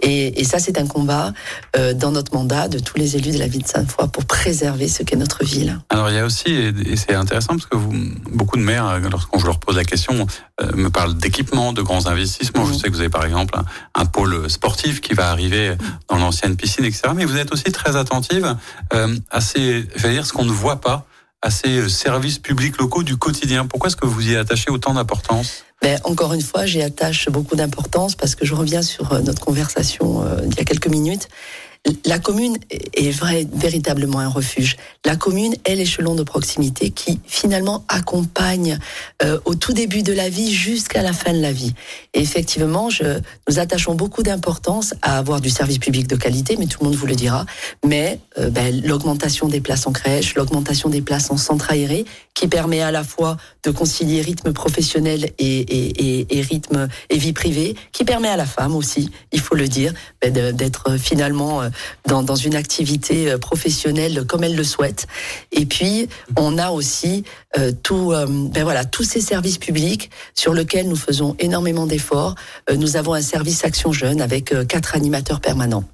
Et, 0.00 0.40
et 0.40 0.44
ça, 0.44 0.58
c'est 0.58 0.78
un 0.78 0.86
combat 0.86 1.32
euh, 1.76 1.94
dans 1.94 2.10
notre 2.12 2.34
mandat 2.34 2.68
de 2.68 2.78
tous 2.78 2.98
les 2.98 3.16
élus 3.16 3.32
de 3.32 3.38
la 3.38 3.46
ville 3.46 3.62
de 3.62 3.68
Sainte-Foy 3.68 4.08
pour 4.08 4.26
préserver 4.26 4.88
ce 4.88 5.02
qu'est 5.02 5.16
notre 5.16 5.42
ville. 5.42 5.80
Alors 5.88 6.10
il 6.10 6.16
y 6.16 6.18
a 6.18 6.24
aussi, 6.24 6.50
et 6.52 6.96
c'est 6.96 7.14
intéressant 7.14 7.54
parce 7.54 7.66
que 7.66 7.76
vous, 7.76 7.92
beaucoup 8.30 8.58
de 8.58 8.62
maires, 8.62 9.00
lorsqu'on 9.10 9.38
je 9.38 9.46
leur 9.46 9.58
pose 9.58 9.76
la 9.76 9.84
question, 9.84 10.26
euh, 10.60 10.70
me 10.74 10.90
parlent 10.90 11.16
d'équipements, 11.16 11.72
de 11.72 11.82
grands 11.82 12.06
investissements. 12.06 12.66
Je 12.66 12.74
sais 12.74 12.88
que 12.88 12.92
vous 12.92 13.00
avez 13.00 13.08
par 13.08 13.24
exemple 13.24 13.58
un, 13.58 13.64
un, 14.00 14.04
pôle 14.04 14.50
sportif 14.50 15.00
qui 15.00 15.14
va 15.14 15.30
arriver 15.30 15.74
dans 16.08 16.16
l'ancienne 16.16 16.56
piscine, 16.56 16.84
etc. 16.84 17.08
Mais 17.16 17.24
vous 17.24 17.38
êtes 17.38 17.52
aussi 17.52 17.72
très 17.72 17.96
attentive 17.96 18.54
euh, 18.92 19.16
à 19.30 19.40
ces, 19.40 19.86
j'allais 19.96 20.14
dire, 20.14 20.26
ce 20.26 20.32
qu'on 20.34 20.44
ne 20.44 20.52
voit 20.52 20.80
pas 20.80 21.06
à 21.44 21.50
ces 21.50 21.90
services 21.90 22.38
publics 22.38 22.78
locaux 22.78 23.02
du 23.02 23.18
quotidien. 23.18 23.66
Pourquoi 23.66 23.88
est-ce 23.88 23.96
que 23.96 24.06
vous 24.06 24.30
y 24.30 24.34
attachez 24.34 24.70
autant 24.70 24.94
d'importance? 24.94 25.64
Ben, 25.82 26.00
encore 26.04 26.32
une 26.32 26.40
fois, 26.40 26.64
j'y 26.64 26.80
attache 26.80 27.28
beaucoup 27.28 27.54
d'importance 27.54 28.14
parce 28.16 28.34
que 28.34 28.46
je 28.46 28.54
reviens 28.54 28.80
sur 28.80 29.12
euh, 29.12 29.20
notre 29.20 29.44
conversation 29.44 30.24
euh, 30.24 30.40
d'il 30.40 30.56
y 30.56 30.60
a 30.60 30.64
quelques 30.64 30.88
minutes 30.88 31.28
la 32.06 32.18
commune 32.18 32.56
est 32.70 33.10
vrai, 33.10 33.46
véritablement 33.52 34.20
un 34.20 34.28
refuge. 34.28 34.76
La 35.04 35.16
commune 35.16 35.54
est 35.64 35.74
l'échelon 35.74 36.14
de 36.14 36.22
proximité 36.22 36.90
qui 36.90 37.20
finalement 37.26 37.84
accompagne 37.88 38.78
euh, 39.22 39.38
au 39.44 39.54
tout 39.54 39.74
début 39.74 40.02
de 40.02 40.12
la 40.12 40.30
vie 40.30 40.52
jusqu'à 40.52 41.02
la 41.02 41.12
fin 41.12 41.34
de 41.34 41.40
la 41.40 41.52
vie. 41.52 41.74
Et 42.14 42.20
effectivement, 42.20 42.88
je, 42.88 43.20
nous 43.48 43.58
attachons 43.58 43.94
beaucoup 43.94 44.22
d'importance 44.22 44.94
à 45.02 45.18
avoir 45.18 45.42
du 45.42 45.50
service 45.50 45.78
public 45.78 46.06
de 46.06 46.16
qualité, 46.16 46.56
mais 46.58 46.66
tout 46.66 46.78
le 46.80 46.88
monde 46.88 46.96
vous 46.96 47.06
le 47.06 47.16
dira. 47.16 47.44
Mais 47.84 48.18
euh, 48.38 48.48
ben, 48.48 48.80
l'augmentation 48.82 49.48
des 49.48 49.60
places 49.60 49.86
en 49.86 49.92
crèche, 49.92 50.36
l'augmentation 50.36 50.88
des 50.88 51.02
places 51.02 51.30
en 51.30 51.36
centre 51.36 51.70
aéré, 51.70 52.06
qui 52.32 52.48
permet 52.48 52.80
à 52.80 52.90
la 52.90 53.04
fois 53.04 53.36
de 53.62 53.70
concilier 53.70 54.22
rythme 54.22 54.52
professionnel 54.52 55.30
et, 55.38 55.58
et, 55.58 56.38
et, 56.38 56.40
rythme 56.40 56.88
et 57.10 57.18
vie 57.18 57.32
privée, 57.32 57.76
qui 57.92 58.04
permet 58.04 58.28
à 58.28 58.36
la 58.36 58.46
femme 58.46 58.74
aussi, 58.74 59.10
il 59.32 59.40
faut 59.40 59.54
le 59.54 59.68
dire, 59.68 59.92
ben, 60.20 60.32
d'être 60.32 60.96
finalement 60.96 61.62
euh, 61.62 61.68
dans, 62.06 62.22
dans, 62.22 62.36
une 62.36 62.54
activité 62.54 63.30
euh, 63.30 63.38
professionnelle 63.38 64.24
comme 64.26 64.44
elle 64.44 64.56
le 64.56 64.64
souhaite. 64.64 65.06
Et 65.52 65.66
puis, 65.66 66.08
on 66.36 66.58
a 66.58 66.70
aussi 66.70 67.24
euh, 67.58 67.72
tout, 67.82 68.12
euh, 68.12 68.26
ben 68.28 68.64
voilà, 68.64 68.84
tous 68.84 69.04
ces 69.04 69.20
services 69.20 69.58
publics 69.58 70.10
sur 70.34 70.54
lesquels 70.54 70.88
nous 70.88 70.96
faisons 70.96 71.36
énormément 71.38 71.86
d'efforts. 71.86 72.34
Euh, 72.70 72.76
nous 72.76 72.96
avons 72.96 73.14
un 73.14 73.22
service 73.22 73.64
Action 73.64 73.92
Jeune 73.92 74.20
avec 74.20 74.52
euh, 74.52 74.64
quatre 74.64 74.94
animateurs 74.96 75.40
permanents. 75.40 75.84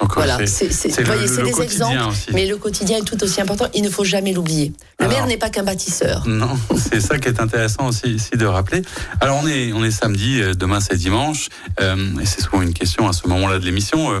Donc, 0.00 0.14
voilà, 0.14 0.38
c'est 0.46 0.68
des 0.68 1.60
exemples, 1.62 2.08
aussi. 2.08 2.26
mais 2.32 2.46
le 2.46 2.56
quotidien 2.56 2.98
est 2.98 3.04
tout 3.04 3.22
aussi 3.22 3.40
important. 3.40 3.66
Il 3.74 3.82
ne 3.82 3.90
faut 3.90 4.04
jamais 4.04 4.32
l'oublier. 4.32 4.72
Le 4.98 5.04
Alors, 5.04 5.16
maire 5.16 5.26
n'est 5.26 5.36
pas 5.36 5.50
qu'un 5.50 5.64
bâtisseur. 5.64 6.26
Non, 6.26 6.56
c'est 6.76 7.00
ça 7.00 7.18
qui 7.18 7.28
est 7.28 7.40
intéressant 7.40 7.88
aussi 7.88 8.08
ici 8.08 8.30
de 8.36 8.46
rappeler. 8.46 8.82
Alors 9.20 9.40
on 9.42 9.46
est 9.46 9.72
on 9.72 9.84
est 9.84 9.90
samedi, 9.90 10.40
demain 10.56 10.80
c'est 10.80 10.96
dimanche, 10.96 11.48
euh, 11.80 11.96
et 12.20 12.26
c'est 12.26 12.42
souvent 12.42 12.62
une 12.62 12.74
question 12.74 13.08
à 13.08 13.12
ce 13.12 13.26
moment-là 13.28 13.58
de 13.58 13.64
l'émission, 13.64 14.12
euh, 14.12 14.20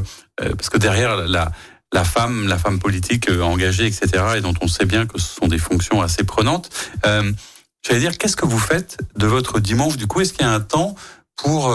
parce 0.54 0.68
que 0.68 0.78
derrière 0.78 1.16
la 1.16 1.52
la 1.94 2.04
femme, 2.04 2.46
la 2.48 2.58
femme 2.58 2.80
politique 2.80 3.30
engagée, 3.30 3.86
etc., 3.86 4.10
et 4.36 4.40
dont 4.42 4.52
on 4.60 4.68
sait 4.68 4.84
bien 4.84 5.06
que 5.06 5.18
ce 5.18 5.34
sont 5.40 5.48
des 5.48 5.56
fonctions 5.56 6.02
assez 6.02 6.22
prenantes. 6.24 6.68
Euh, 7.06 7.32
J'allais 7.86 8.00
dire, 8.00 8.18
qu'est-ce 8.18 8.36
que 8.36 8.44
vous 8.44 8.58
faites 8.58 8.98
de 9.16 9.26
votre 9.26 9.60
dimanche 9.60 9.96
Du 9.96 10.06
coup, 10.06 10.20
est-ce 10.20 10.32
qu'il 10.32 10.42
y 10.42 10.48
a 10.48 10.52
un 10.52 10.60
temps 10.60 10.96
pour 11.36 11.72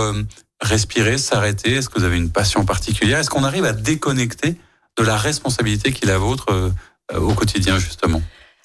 respirer, 0.64 1.18
s'arrêter? 1.18 1.74
Est-ce 1.74 1.90
que 1.90 2.00
vous 2.00 2.06
avez 2.06 2.18
une 2.18 2.32
passion 2.32 2.66
particulière? 2.66 3.20
Est-ce 3.20 3.30
qu'on 3.30 3.44
arrive 3.44 3.66
à 3.66 3.74
déconnecter 3.74 4.56
de 4.98 5.04
la 5.04 5.18
responsabilité 5.18 5.92
qui 5.92 6.06
est 6.06 6.08
la 6.08 6.18
vôtre 6.18 6.48
euh, 6.52 7.20
au 7.20 7.34
quotidien, 7.34 7.78
justement? 7.78 8.22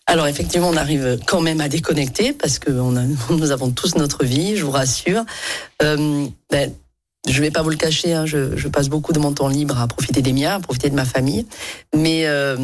Alors 0.07 0.27
effectivement, 0.27 0.71
on 0.71 0.77
arrive 0.77 1.19
quand 1.27 1.43
même 1.43 1.61
à 1.61 1.69
déconnecter 1.69 2.33
parce 2.33 2.59
que 2.59 2.71
nous 3.31 3.51
avons 3.51 3.71
tous 3.71 3.95
notre 3.97 4.25
vie, 4.25 4.57
je 4.57 4.65
vous 4.65 4.71
rassure. 4.71 5.25
Euh, 5.83 6.27
ben, 6.51 6.73
je 7.29 7.39
ne 7.39 7.45
vais 7.45 7.51
pas 7.51 7.63
vous 7.63 7.71
le 7.71 7.77
cacher, 7.77 8.15
hein, 8.15 8.27
je, 8.27 8.57
je, 8.57 8.69
passe 8.69 8.89
beaucoup 8.89 9.13
de 9.13 9.19
mon 9.19 9.33
temps 9.33 9.49
libre 9.49 9.81
à 9.81 9.87
profiter 9.87 10.23
des 10.23 10.33
miens, 10.33 10.57
à 10.57 10.61
profiter 10.61 10.91
de 10.91 10.95
ma 10.95 11.05
famille. 11.05 11.47
Mais 11.95 12.27
euh, 12.27 12.57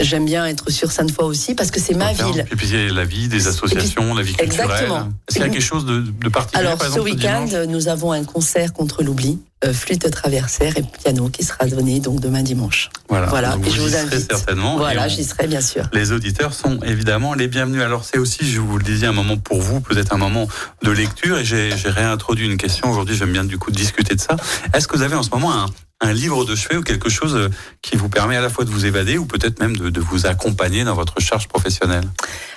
j'aime 0.00 0.24
bien 0.24 0.46
être 0.46 0.70
sur 0.70 0.92
Sainte-Foy 0.92 1.24
aussi 1.24 1.54
parce 1.54 1.70
que 1.70 1.80
c'est 1.80 1.94
ma 1.94 2.12
ville. 2.12 2.46
Et 2.50 2.56
puis 2.56 2.68
il 2.68 2.76
y 2.76 2.88
a 2.88 2.92
la 2.92 3.04
vie 3.04 3.28
des 3.28 3.46
associations, 3.46 4.02
puis, 4.02 4.16
la 4.16 4.22
vie 4.22 4.34
culturelle. 4.34 4.70
Exactement. 4.70 5.08
Est-ce 5.28 5.36
qu'il 5.36 5.46
y 5.46 5.48
a 5.48 5.52
quelque 5.52 5.62
chose 5.62 5.86
de, 5.86 6.00
de 6.00 6.28
particulier 6.28 6.66
Alors 6.66 6.78
par 6.78 6.88
exemple, 6.88 7.08
ce 7.08 7.14
week-end, 7.14 7.46
nous 7.68 7.88
avons 7.88 8.12
un 8.12 8.24
concert 8.24 8.72
contre 8.72 9.02
l'oubli. 9.02 9.38
Euh, 9.64 9.72
flûte 9.72 10.10
traversière 10.10 10.76
et 10.76 10.82
piano 10.82 11.30
qui 11.30 11.42
sera 11.42 11.64
donné 11.64 11.98
donc 11.98 12.20
demain 12.20 12.42
dimanche. 12.42 12.90
Voilà, 13.08 13.28
voilà. 13.28 13.52
Donc 13.52 13.66
et 13.66 13.70
vous 13.70 13.76
je 13.76 13.80
vous 13.80 13.88
serez 13.88 14.00
invite. 14.00 14.30
certainement. 14.30 14.76
Voilà, 14.76 15.08
j'y 15.08 15.24
serai 15.24 15.46
bien 15.46 15.62
sûr. 15.62 15.88
Les 15.94 16.12
auditeurs 16.12 16.52
sont 16.52 16.78
évidemment 16.82 17.32
les 17.32 17.48
bienvenus. 17.48 17.80
Alors 17.80 18.04
c'est 18.04 18.18
aussi, 18.18 18.44
je 18.44 18.60
vous 18.60 18.76
le 18.76 18.84
disais, 18.84 19.06
un 19.06 19.12
moment 19.12 19.38
pour 19.38 19.62
vous, 19.62 19.80
peut-être 19.80 20.12
un 20.12 20.18
moment 20.18 20.46
de 20.82 20.90
lecture. 20.90 21.38
Et 21.38 21.44
j'ai 21.46 21.70
réintroduit 21.86 22.44
une 22.44 22.58
question 22.58 22.90
aujourd'hui. 22.90 23.16
J'aime 23.16 23.32
bien 23.32 23.44
du 23.44 23.56
coup 23.56 23.70
discuter 23.70 24.14
de 24.14 24.20
ça. 24.20 24.36
Est-ce 24.74 24.86
que 24.86 24.94
vous 24.94 25.02
avez 25.02 25.14
en 25.16 25.22
ce 25.22 25.30
moment 25.30 25.54
un, 25.54 25.66
un 26.02 26.12
livre 26.12 26.44
de 26.44 26.54
chevet 26.54 26.76
ou 26.76 26.82
quelque 26.82 27.08
chose 27.08 27.34
euh, 27.34 27.48
qui 27.80 27.96
vous 27.96 28.10
permet 28.10 28.36
à 28.36 28.42
la 28.42 28.50
fois 28.50 28.66
de 28.66 28.70
vous 28.70 28.84
évader 28.84 29.16
ou 29.16 29.24
peut-être 29.24 29.58
même 29.58 29.74
de, 29.74 29.88
de 29.88 30.00
vous 30.02 30.26
accompagner 30.26 30.84
dans 30.84 30.94
votre 30.94 31.18
charge 31.18 31.48
professionnelle? 31.48 32.04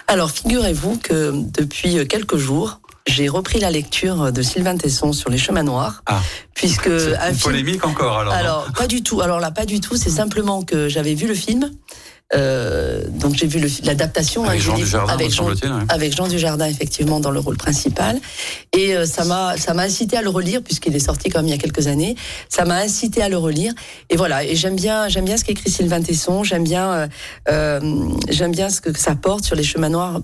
Alors, 0.07 0.31
figurez-vous 0.31 0.97
que 0.97 1.31
depuis 1.33 2.05
quelques 2.09 2.35
jours, 2.35 2.81
j'ai 3.09 3.27
repris 3.27 3.59
la 3.59 3.71
lecture 3.71 4.31
de 4.31 4.41
Sylvain 4.41 4.77
Tesson 4.77 5.13
sur 5.13 5.29
les 5.29 5.37
chemins 5.37 5.63
noirs, 5.63 6.03
Ah, 6.05 6.21
puisque 6.53 6.87
une 6.87 7.17
film- 7.17 7.39
polémique 7.41 7.85
encore 7.85 8.19
alors. 8.19 8.33
Alors, 8.33 8.67
pas 8.77 8.87
du 8.87 9.01
tout. 9.03 9.21
Alors 9.21 9.39
là, 9.39 9.51
pas 9.51 9.65
du 9.65 9.79
tout. 9.79 9.95
C'est 9.97 10.09
simplement 10.09 10.61
que 10.63 10.87
j'avais 10.89 11.15
vu 11.15 11.27
le 11.27 11.33
film. 11.35 11.71
Euh, 12.35 13.03
donc 13.09 13.33
j'ai 13.33 13.47
vu 13.47 13.59
l'adaptation 13.83 14.43
Avec 14.43 14.59
hein, 14.59 14.63
Jean 14.63 14.77
Dujardin, 14.77 15.13
avec 15.13 15.27
me 15.27 15.31
Jean, 15.31 15.43
semble-t-il, 15.45 15.71
ouais. 15.71 15.81
avec 15.89 16.15
Jean 16.15 16.27
Dujardin 16.27 16.67
effectivement 16.67 17.19
dans 17.19 17.31
le 17.31 17.39
rôle 17.39 17.57
principal. 17.57 18.19
Et 18.71 18.95
euh, 18.95 19.05
ça 19.05 19.25
m'a 19.25 19.57
ça 19.57 19.73
m'a 19.73 19.83
incité 19.83 20.15
à 20.15 20.21
le 20.21 20.29
relire 20.29 20.61
puisqu'il 20.61 20.95
est 20.95 20.99
sorti 20.99 21.29
quand 21.29 21.39
même 21.39 21.47
il 21.47 21.51
y 21.51 21.55
a 21.55 21.57
quelques 21.57 21.87
années. 21.87 22.15
Ça 22.47 22.65
m'a 22.65 22.75
incité 22.75 23.23
à 23.23 23.29
le 23.29 23.37
relire. 23.37 23.73
Et 24.09 24.15
voilà. 24.15 24.43
Et 24.43 24.55
j'aime 24.55 24.75
bien 24.75 25.07
j'aime 25.09 25.25
bien 25.25 25.37
ce 25.37 25.43
qu'écrit 25.43 25.71
Sylvain 25.71 26.01
Tesson. 26.01 26.43
J'aime 26.43 26.63
bien 26.63 26.91
euh, 26.91 27.07
euh, 27.49 28.09
j'aime 28.29 28.51
bien 28.51 28.69
ce 28.69 28.79
que 28.81 28.95
ça 28.97 29.15
porte 29.15 29.43
sur 29.43 29.55
les 29.55 29.63
chemins 29.63 29.89
noirs. 29.89 30.21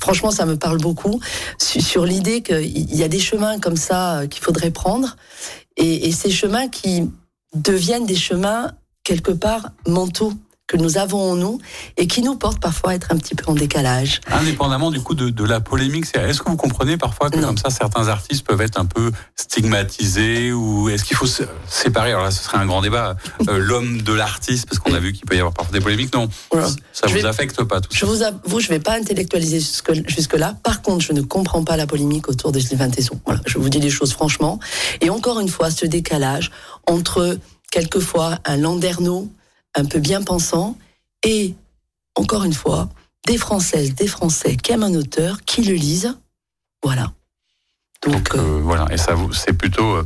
Franchement, 0.00 0.30
ça 0.30 0.46
me 0.46 0.56
parle 0.56 0.78
beaucoup 0.78 1.20
sur, 1.58 1.82
sur 1.82 2.04
l'idée 2.04 2.42
qu'il 2.42 2.94
y 2.94 3.02
a 3.02 3.08
des 3.08 3.18
chemins 3.18 3.58
comme 3.58 3.76
ça 3.76 4.20
euh, 4.20 4.26
qu'il 4.26 4.42
faudrait 4.42 4.70
prendre 4.70 5.16
et, 5.76 6.06
et 6.06 6.12
ces 6.12 6.30
chemins 6.30 6.68
qui 6.68 7.10
deviennent 7.54 8.06
des 8.06 8.14
chemins 8.14 8.72
quelque 9.02 9.32
part 9.32 9.70
mentaux 9.86 10.32
que 10.70 10.76
nous 10.76 10.98
avons 10.98 11.32
en 11.32 11.34
nous 11.34 11.58
et 11.96 12.06
qui 12.06 12.22
nous 12.22 12.36
portent 12.36 12.60
parfois 12.60 12.90
à 12.92 12.94
être 12.94 13.08
un 13.10 13.16
petit 13.16 13.34
peu 13.34 13.44
en 13.50 13.54
décalage. 13.54 14.20
Indépendamment 14.30 14.92
du 14.92 15.00
coup 15.00 15.14
de, 15.16 15.28
de 15.28 15.44
la 15.44 15.58
polémique, 15.58 16.04
est-ce 16.14 16.40
que 16.42 16.48
vous 16.48 16.56
comprenez 16.56 16.96
parfois 16.96 17.28
que 17.28 17.38
Non. 17.38 17.48
comme 17.48 17.58
ça 17.58 17.70
certains 17.70 18.06
artistes 18.06 18.46
peuvent 18.46 18.60
être 18.60 18.78
un 18.78 18.84
peu 18.84 19.10
stigmatisés 19.34 20.52
ou 20.52 20.88
est-ce 20.88 21.02
qu'il 21.02 21.16
faut 21.16 21.26
séparer? 21.68 22.10
Alors 22.10 22.22
là, 22.22 22.30
ce 22.30 22.44
serait 22.44 22.58
un 22.58 22.66
grand 22.66 22.82
débat. 22.82 23.16
euh, 23.48 23.58
L'homme 23.70 24.00
de 24.02 24.12
l'artiste, 24.12 24.66
parce 24.66 24.78
qu'on 24.78 24.94
a 24.94 25.00
vu 25.00 25.12
qu'il 25.12 25.24
peut 25.26 25.34
y 25.34 25.38
avoir 25.38 25.52
parfois 25.54 25.72
des 25.72 25.80
polémiques. 25.82 26.14
Non, 26.14 26.28
Voilà. 26.52 26.68
ça 26.92 27.08
Je 27.08 27.14
vous 27.14 27.20
vais- 27.20 27.26
affecte 27.26 27.64
pas 27.64 27.80
tout 27.80 27.88
Je 27.92 27.98
ça. 28.00 28.06
vous 28.06 28.22
avoue, 28.22 28.60
je 28.60 28.68
vais 28.68 28.78
pas 28.78 28.94
intellectualiser 28.96 29.58
jusque- 29.58 30.08
jusque-là. 30.08 30.54
Par 30.62 30.82
contre, 30.82 31.04
je 31.04 31.12
ne 31.12 31.20
comprends 31.22 31.64
pas 31.64 31.76
la 31.76 31.88
polémique 31.88 32.28
autour 32.28 32.52
de 32.52 32.60
Sylvain 32.60 32.90
Tesson. 32.90 33.20
Voilà, 33.26 33.40
je 33.44 33.58
vous 33.58 33.68
dis 33.68 33.80
les 33.80 33.90
choses 33.90 34.12
franchement. 34.12 34.60
Et 35.00 35.10
encore 35.10 35.40
une 35.40 35.48
fois, 35.48 35.72
ce 35.72 35.84
décalage 35.84 36.52
entre 36.86 37.38
quelquefois 37.72 38.38
un 38.44 38.56
landerneau 38.56 39.30
un 39.76 39.84
peu 39.84 39.98
bien 39.98 40.22
pensant 40.22 40.76
et 41.22 41.54
encore 42.16 42.44
une 42.44 42.52
fois 42.54 42.88
des 43.26 43.36
Françaises, 43.38 43.94
des 43.94 44.06
Français 44.08 44.56
qui 44.56 44.72
aiment 44.72 44.82
un 44.84 44.94
auteur, 44.94 45.42
qui 45.44 45.62
le 45.62 45.74
lisent. 45.74 46.16
Voilà. 46.82 47.12
Donc, 48.02 48.14
Donc 48.14 48.34
euh, 48.34 48.38
euh, 48.38 48.60
voilà, 48.62 48.86
et 48.90 48.96
ça 48.96 49.12
vous 49.12 49.30
c'est 49.34 49.52
plutôt 49.52 49.96
euh, 49.96 50.04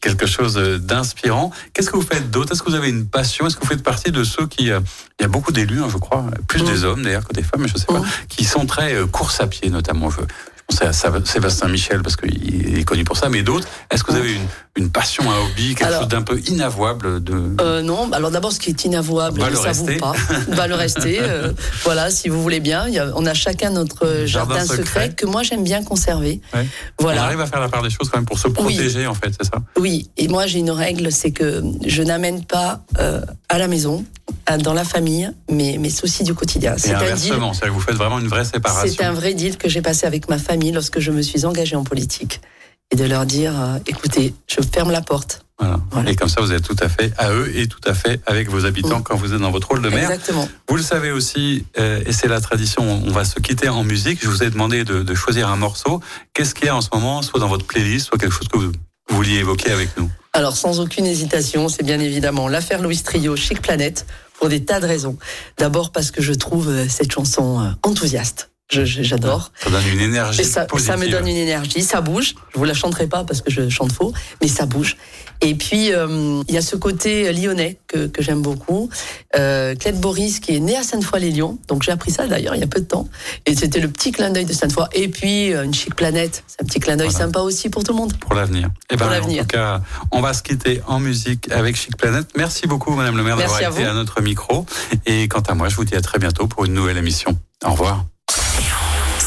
quelque 0.00 0.26
chose 0.26 0.54
d'inspirant. 0.54 1.50
Qu'est-ce 1.74 1.90
que 1.90 1.96
vous 1.96 2.02
faites 2.06 2.30
d'autre? 2.30 2.52
Est-ce 2.52 2.62
que 2.62 2.70
vous 2.70 2.76
avez 2.76 2.88
une 2.88 3.06
passion? 3.08 3.46
Est-ce 3.48 3.56
que 3.56 3.62
vous 3.62 3.66
faites 3.68 3.82
partie 3.82 4.12
de 4.12 4.22
ceux 4.22 4.46
qui 4.46 4.70
euh, 4.70 4.78
il 5.18 5.22
y 5.22 5.24
a 5.24 5.28
beaucoup 5.28 5.50
d'élus, 5.50 5.82
hein, 5.82 5.88
je 5.90 5.98
crois, 5.98 6.24
plus 6.46 6.62
Mm. 6.62 6.66
des 6.66 6.84
hommes 6.84 7.02
d'ailleurs 7.02 7.26
que 7.26 7.32
des 7.32 7.42
femmes, 7.42 7.62
mais 7.62 7.68
je 7.68 7.76
sais 7.78 7.86
pas, 7.86 7.98
Mm. 7.98 8.06
qui 8.28 8.44
sont 8.44 8.64
très 8.64 8.94
course 9.08 9.40
à 9.40 9.48
pied 9.48 9.70
notamment. 9.70 10.08
Je 10.08 10.20
pensais 10.68 10.84
à 10.86 10.92
Sébastien 11.24 11.68
Michel 11.68 12.02
parce 12.02 12.16
qu'il 12.16 12.78
est 12.78 12.84
connu 12.84 13.04
pour 13.04 13.16
ça, 13.16 13.28
mais 13.28 13.42
d'autres. 13.42 13.66
Est-ce 13.90 14.02
que 14.04 14.12
vous 14.12 14.18
avez 14.18 14.32
une, 14.34 14.46
une 14.76 14.90
passion, 14.90 15.22
un 15.30 15.38
hobby, 15.46 15.74
quelque 15.74 15.88
Alors- 15.88 16.00
chose 16.02 16.08
d'un 16.08 16.22
peu 16.22 16.38
inavouable 16.48 17.22
de 17.22 17.54
Euh, 17.60 17.82
non, 17.82 18.10
alors 18.12 18.30
d'abord, 18.30 18.52
ce 18.52 18.58
qui 18.60 18.70
est 18.70 18.84
inavouable, 18.84 19.40
Va 19.40 19.46
ne 19.46 19.50
le 19.50 19.56
s'avoue 19.56 19.86
pas. 19.98 20.12
Va 20.48 20.66
le 20.66 20.74
rester. 20.74 21.18
euh, 21.20 21.52
voilà, 21.84 22.10
si 22.10 22.28
vous 22.28 22.42
voulez 22.42 22.60
bien. 22.60 22.86
Il 22.88 22.94
y 22.94 22.98
a- 22.98 23.10
on 23.14 23.26
a 23.26 23.34
chacun 23.34 23.70
notre 23.70 24.24
Jardin 24.26 24.54
jardin, 24.56 24.60
secret. 24.64 24.76
secret. 24.84 25.14
que 25.14 25.26
moi 25.26 25.42
j'aime 25.42 25.64
bien 25.64 25.82
conserver. 25.82 26.40
Ouais. 26.54 26.66
On 26.98 27.04
Voilà. 27.04 27.24
arrive 27.24 27.40
à 27.40 27.46
faire 27.46 27.60
la 27.60 27.68
part 27.68 27.82
des 27.82 27.90
choses 27.90 28.08
quand 28.10 28.18
même 28.18 28.26
pour 28.26 28.38
se 28.38 28.48
protéger 28.48 29.06
en 29.06 29.14
fait, 29.14 29.32
c'est 29.40 29.44
ça? 29.46 29.60
Oui, 29.78 30.08
et 30.16 30.28
moi 30.28 30.46
j'ai 30.46 30.58
une 30.60 30.70
règle, 30.70 31.12
c'est 31.12 31.32
que 31.32 31.62
je 31.86 32.02
n'amène 32.02 32.44
pas 32.44 32.80
euh, 32.98 33.20
à 33.48 33.58
la 33.58 33.68
maison, 33.68 34.04
dans 34.58 34.74
la 34.74 34.84
famille, 34.84 35.30
mes, 35.50 35.78
mes 35.78 35.90
soucis 35.90 36.24
du 36.24 36.34
quotidien. 36.34 36.74
C'est 36.78 36.94
inversement, 36.94 37.52
que 37.52 37.68
vous 37.68 37.80
faites 37.80 37.96
vraiment 37.96 38.18
une 38.18 38.28
vraie 38.28 38.44
séparation. 38.44 38.94
C'est 38.96 39.04
un 39.04 39.12
vrai 39.12 39.34
deal 39.34 39.56
que 39.56 39.68
j'ai 39.68 39.82
passé 39.82 40.06
avec 40.06 40.28
ma 40.28 40.38
famille 40.38 40.72
lorsque 40.72 40.98
je 41.00 41.10
me 41.10 41.22
suis 41.22 41.44
engagée 41.44 41.76
en 41.76 41.84
politique. 41.84 42.40
Et 42.90 42.96
de 42.96 43.04
leur 43.04 43.24
dire, 43.24 43.58
euh, 43.58 43.78
écoutez, 43.86 44.34
je 44.46 44.60
ferme 44.60 44.90
la 44.90 45.00
porte. 45.00 45.46
Voilà. 45.58 45.80
Voilà. 45.92 46.10
Et 46.10 46.16
comme 46.16 46.28
ça, 46.28 46.40
vous 46.42 46.52
êtes 46.52 46.62
tout 46.64 46.76
à 46.80 46.88
fait 46.90 47.12
à 47.16 47.32
eux 47.32 47.50
et 47.56 47.66
tout 47.68 47.80
à 47.86 47.94
fait 47.94 48.20
avec 48.26 48.50
vos 48.50 48.66
habitants 48.66 48.98
Mm. 48.98 49.02
quand 49.02 49.16
vous 49.16 49.32
êtes 49.32 49.40
dans 49.40 49.50
votre 49.50 49.68
rôle 49.68 49.80
de 49.80 49.88
maire. 49.88 50.10
Exactement. 50.10 50.46
Vous 50.68 50.76
le 50.76 50.82
savez 50.82 51.10
aussi, 51.10 51.64
euh, 51.78 52.02
et 52.04 52.12
c'est 52.12 52.28
la 52.28 52.40
tradition, 52.40 52.82
on 52.82 53.10
va 53.10 53.24
se 53.24 53.38
quitter 53.40 53.68
en 53.70 53.84
musique. 53.84 54.18
Je 54.22 54.28
vous 54.28 54.42
ai 54.42 54.50
demandé 54.50 54.84
de, 54.84 55.02
de 55.02 55.14
choisir 55.14 55.48
un 55.48 55.56
morceau. 55.56 56.00
Qu'est-ce 56.34 56.54
qu'il 56.54 56.66
y 56.66 56.68
a 56.68 56.76
en 56.76 56.80
ce 56.82 56.88
moment, 56.92 57.22
soit 57.22 57.40
dans 57.40 57.48
votre 57.48 57.64
playlist, 57.64 58.08
soit 58.08 58.18
quelque 58.18 58.34
chose 58.34 58.48
que 58.48 58.58
vous 58.58 58.72
vouliez 59.08 59.36
évoquer 59.38 59.70
avec 59.70 59.96
nous? 59.96 60.10
Alors, 60.34 60.56
sans 60.56 60.80
aucune 60.80 61.04
hésitation, 61.04 61.68
c'est 61.68 61.82
bien 61.82 62.00
évidemment 62.00 62.48
l'affaire 62.48 62.80
Louis 62.80 62.98
Trio, 63.02 63.36
Chic 63.36 63.60
Planète, 63.60 64.06
pour 64.38 64.48
des 64.48 64.64
tas 64.64 64.80
de 64.80 64.86
raisons. 64.86 65.18
D'abord 65.58 65.92
parce 65.92 66.10
que 66.10 66.22
je 66.22 66.32
trouve 66.32 66.70
euh, 66.70 66.88
cette 66.88 67.12
chanson 67.12 67.60
euh, 67.60 67.68
enthousiaste. 67.82 68.51
J'adore. 68.72 69.52
Ça 69.62 69.70
donne 69.70 69.86
une 69.92 70.00
énergie 70.00 70.40
Et 70.40 70.44
ça, 70.44 70.64
positive. 70.64 70.90
ça 70.92 70.96
me 70.96 71.08
donne 71.08 71.28
une 71.28 71.36
énergie, 71.36 71.82
ça 71.82 72.00
bouge. 72.00 72.34
Je 72.54 72.58
vous 72.58 72.64
la 72.64 72.74
chanterai 72.74 73.06
pas 73.06 73.24
parce 73.24 73.40
que 73.42 73.50
je 73.50 73.68
chante 73.68 73.92
faux, 73.92 74.12
mais 74.40 74.48
ça 74.48 74.66
bouge. 74.66 74.96
Et 75.44 75.54
puis 75.56 75.92
euh, 75.92 76.40
il 76.48 76.54
y 76.54 76.56
a 76.58 76.62
ce 76.62 76.76
côté 76.76 77.32
lyonnais 77.32 77.76
que, 77.88 78.06
que 78.06 78.22
j'aime 78.22 78.42
beaucoup. 78.42 78.88
Euh, 79.36 79.74
Claude 79.74 79.96
Boris 80.00 80.38
qui 80.40 80.54
est 80.56 80.60
né 80.60 80.76
à 80.76 80.84
Sainte-Foy-les-Lyons, 80.84 81.58
donc 81.68 81.82
j'ai 81.82 81.90
appris 81.90 82.12
ça 82.12 82.26
d'ailleurs 82.28 82.54
il 82.54 82.60
y 82.60 82.64
a 82.64 82.68
peu 82.68 82.80
de 82.80 82.86
temps. 82.86 83.08
Et 83.46 83.54
c'était 83.56 83.80
le 83.80 83.88
petit 83.88 84.12
clin 84.12 84.30
d'œil 84.30 84.44
de 84.44 84.52
Sainte-Foy. 84.52 84.86
Et 84.94 85.08
puis 85.08 85.52
euh, 85.52 85.64
une 85.64 85.74
chic 85.74 85.94
planète, 85.96 86.44
c'est 86.46 86.62
un 86.62 86.66
petit 86.66 86.78
clin 86.80 86.96
d'œil 86.96 87.08
Voilà. 87.08 87.26
sympa 87.26 87.40
aussi 87.40 87.68
pour 87.70 87.82
tout 87.82 87.92
le 87.92 87.98
monde. 87.98 88.16
Pour 88.18 88.34
l'avenir. 88.34 88.68
Et 88.90 88.96
ben, 88.96 88.98
Pour 88.98 89.08
en 89.08 89.10
l'avenir. 89.10 89.42
tout 89.42 89.48
cas, 89.48 89.80
on 90.12 90.20
va 90.20 90.32
se 90.32 90.42
quitter 90.44 90.80
en 90.86 91.00
musique 91.00 91.50
avec 91.50 91.76
Chic 91.76 91.96
Planète. 91.96 92.28
Merci 92.36 92.66
beaucoup, 92.68 92.94
Madame 92.94 93.16
le 93.16 93.22
maire, 93.24 93.36
d'avoir 93.36 93.60
été 93.60 93.68
vous. 93.70 93.82
à 93.88 93.94
notre 93.94 94.22
micro. 94.22 94.64
Et 95.06 95.26
quant 95.28 95.40
à 95.40 95.54
moi, 95.54 95.68
je 95.68 95.74
vous 95.76 95.84
dis 95.84 95.96
à 95.96 96.00
très 96.00 96.18
bientôt 96.20 96.46
pour 96.46 96.64
une 96.66 96.72
nouvelle 96.74 96.96
émission. 96.98 97.36
Au 97.64 97.70
revoir. 97.72 98.11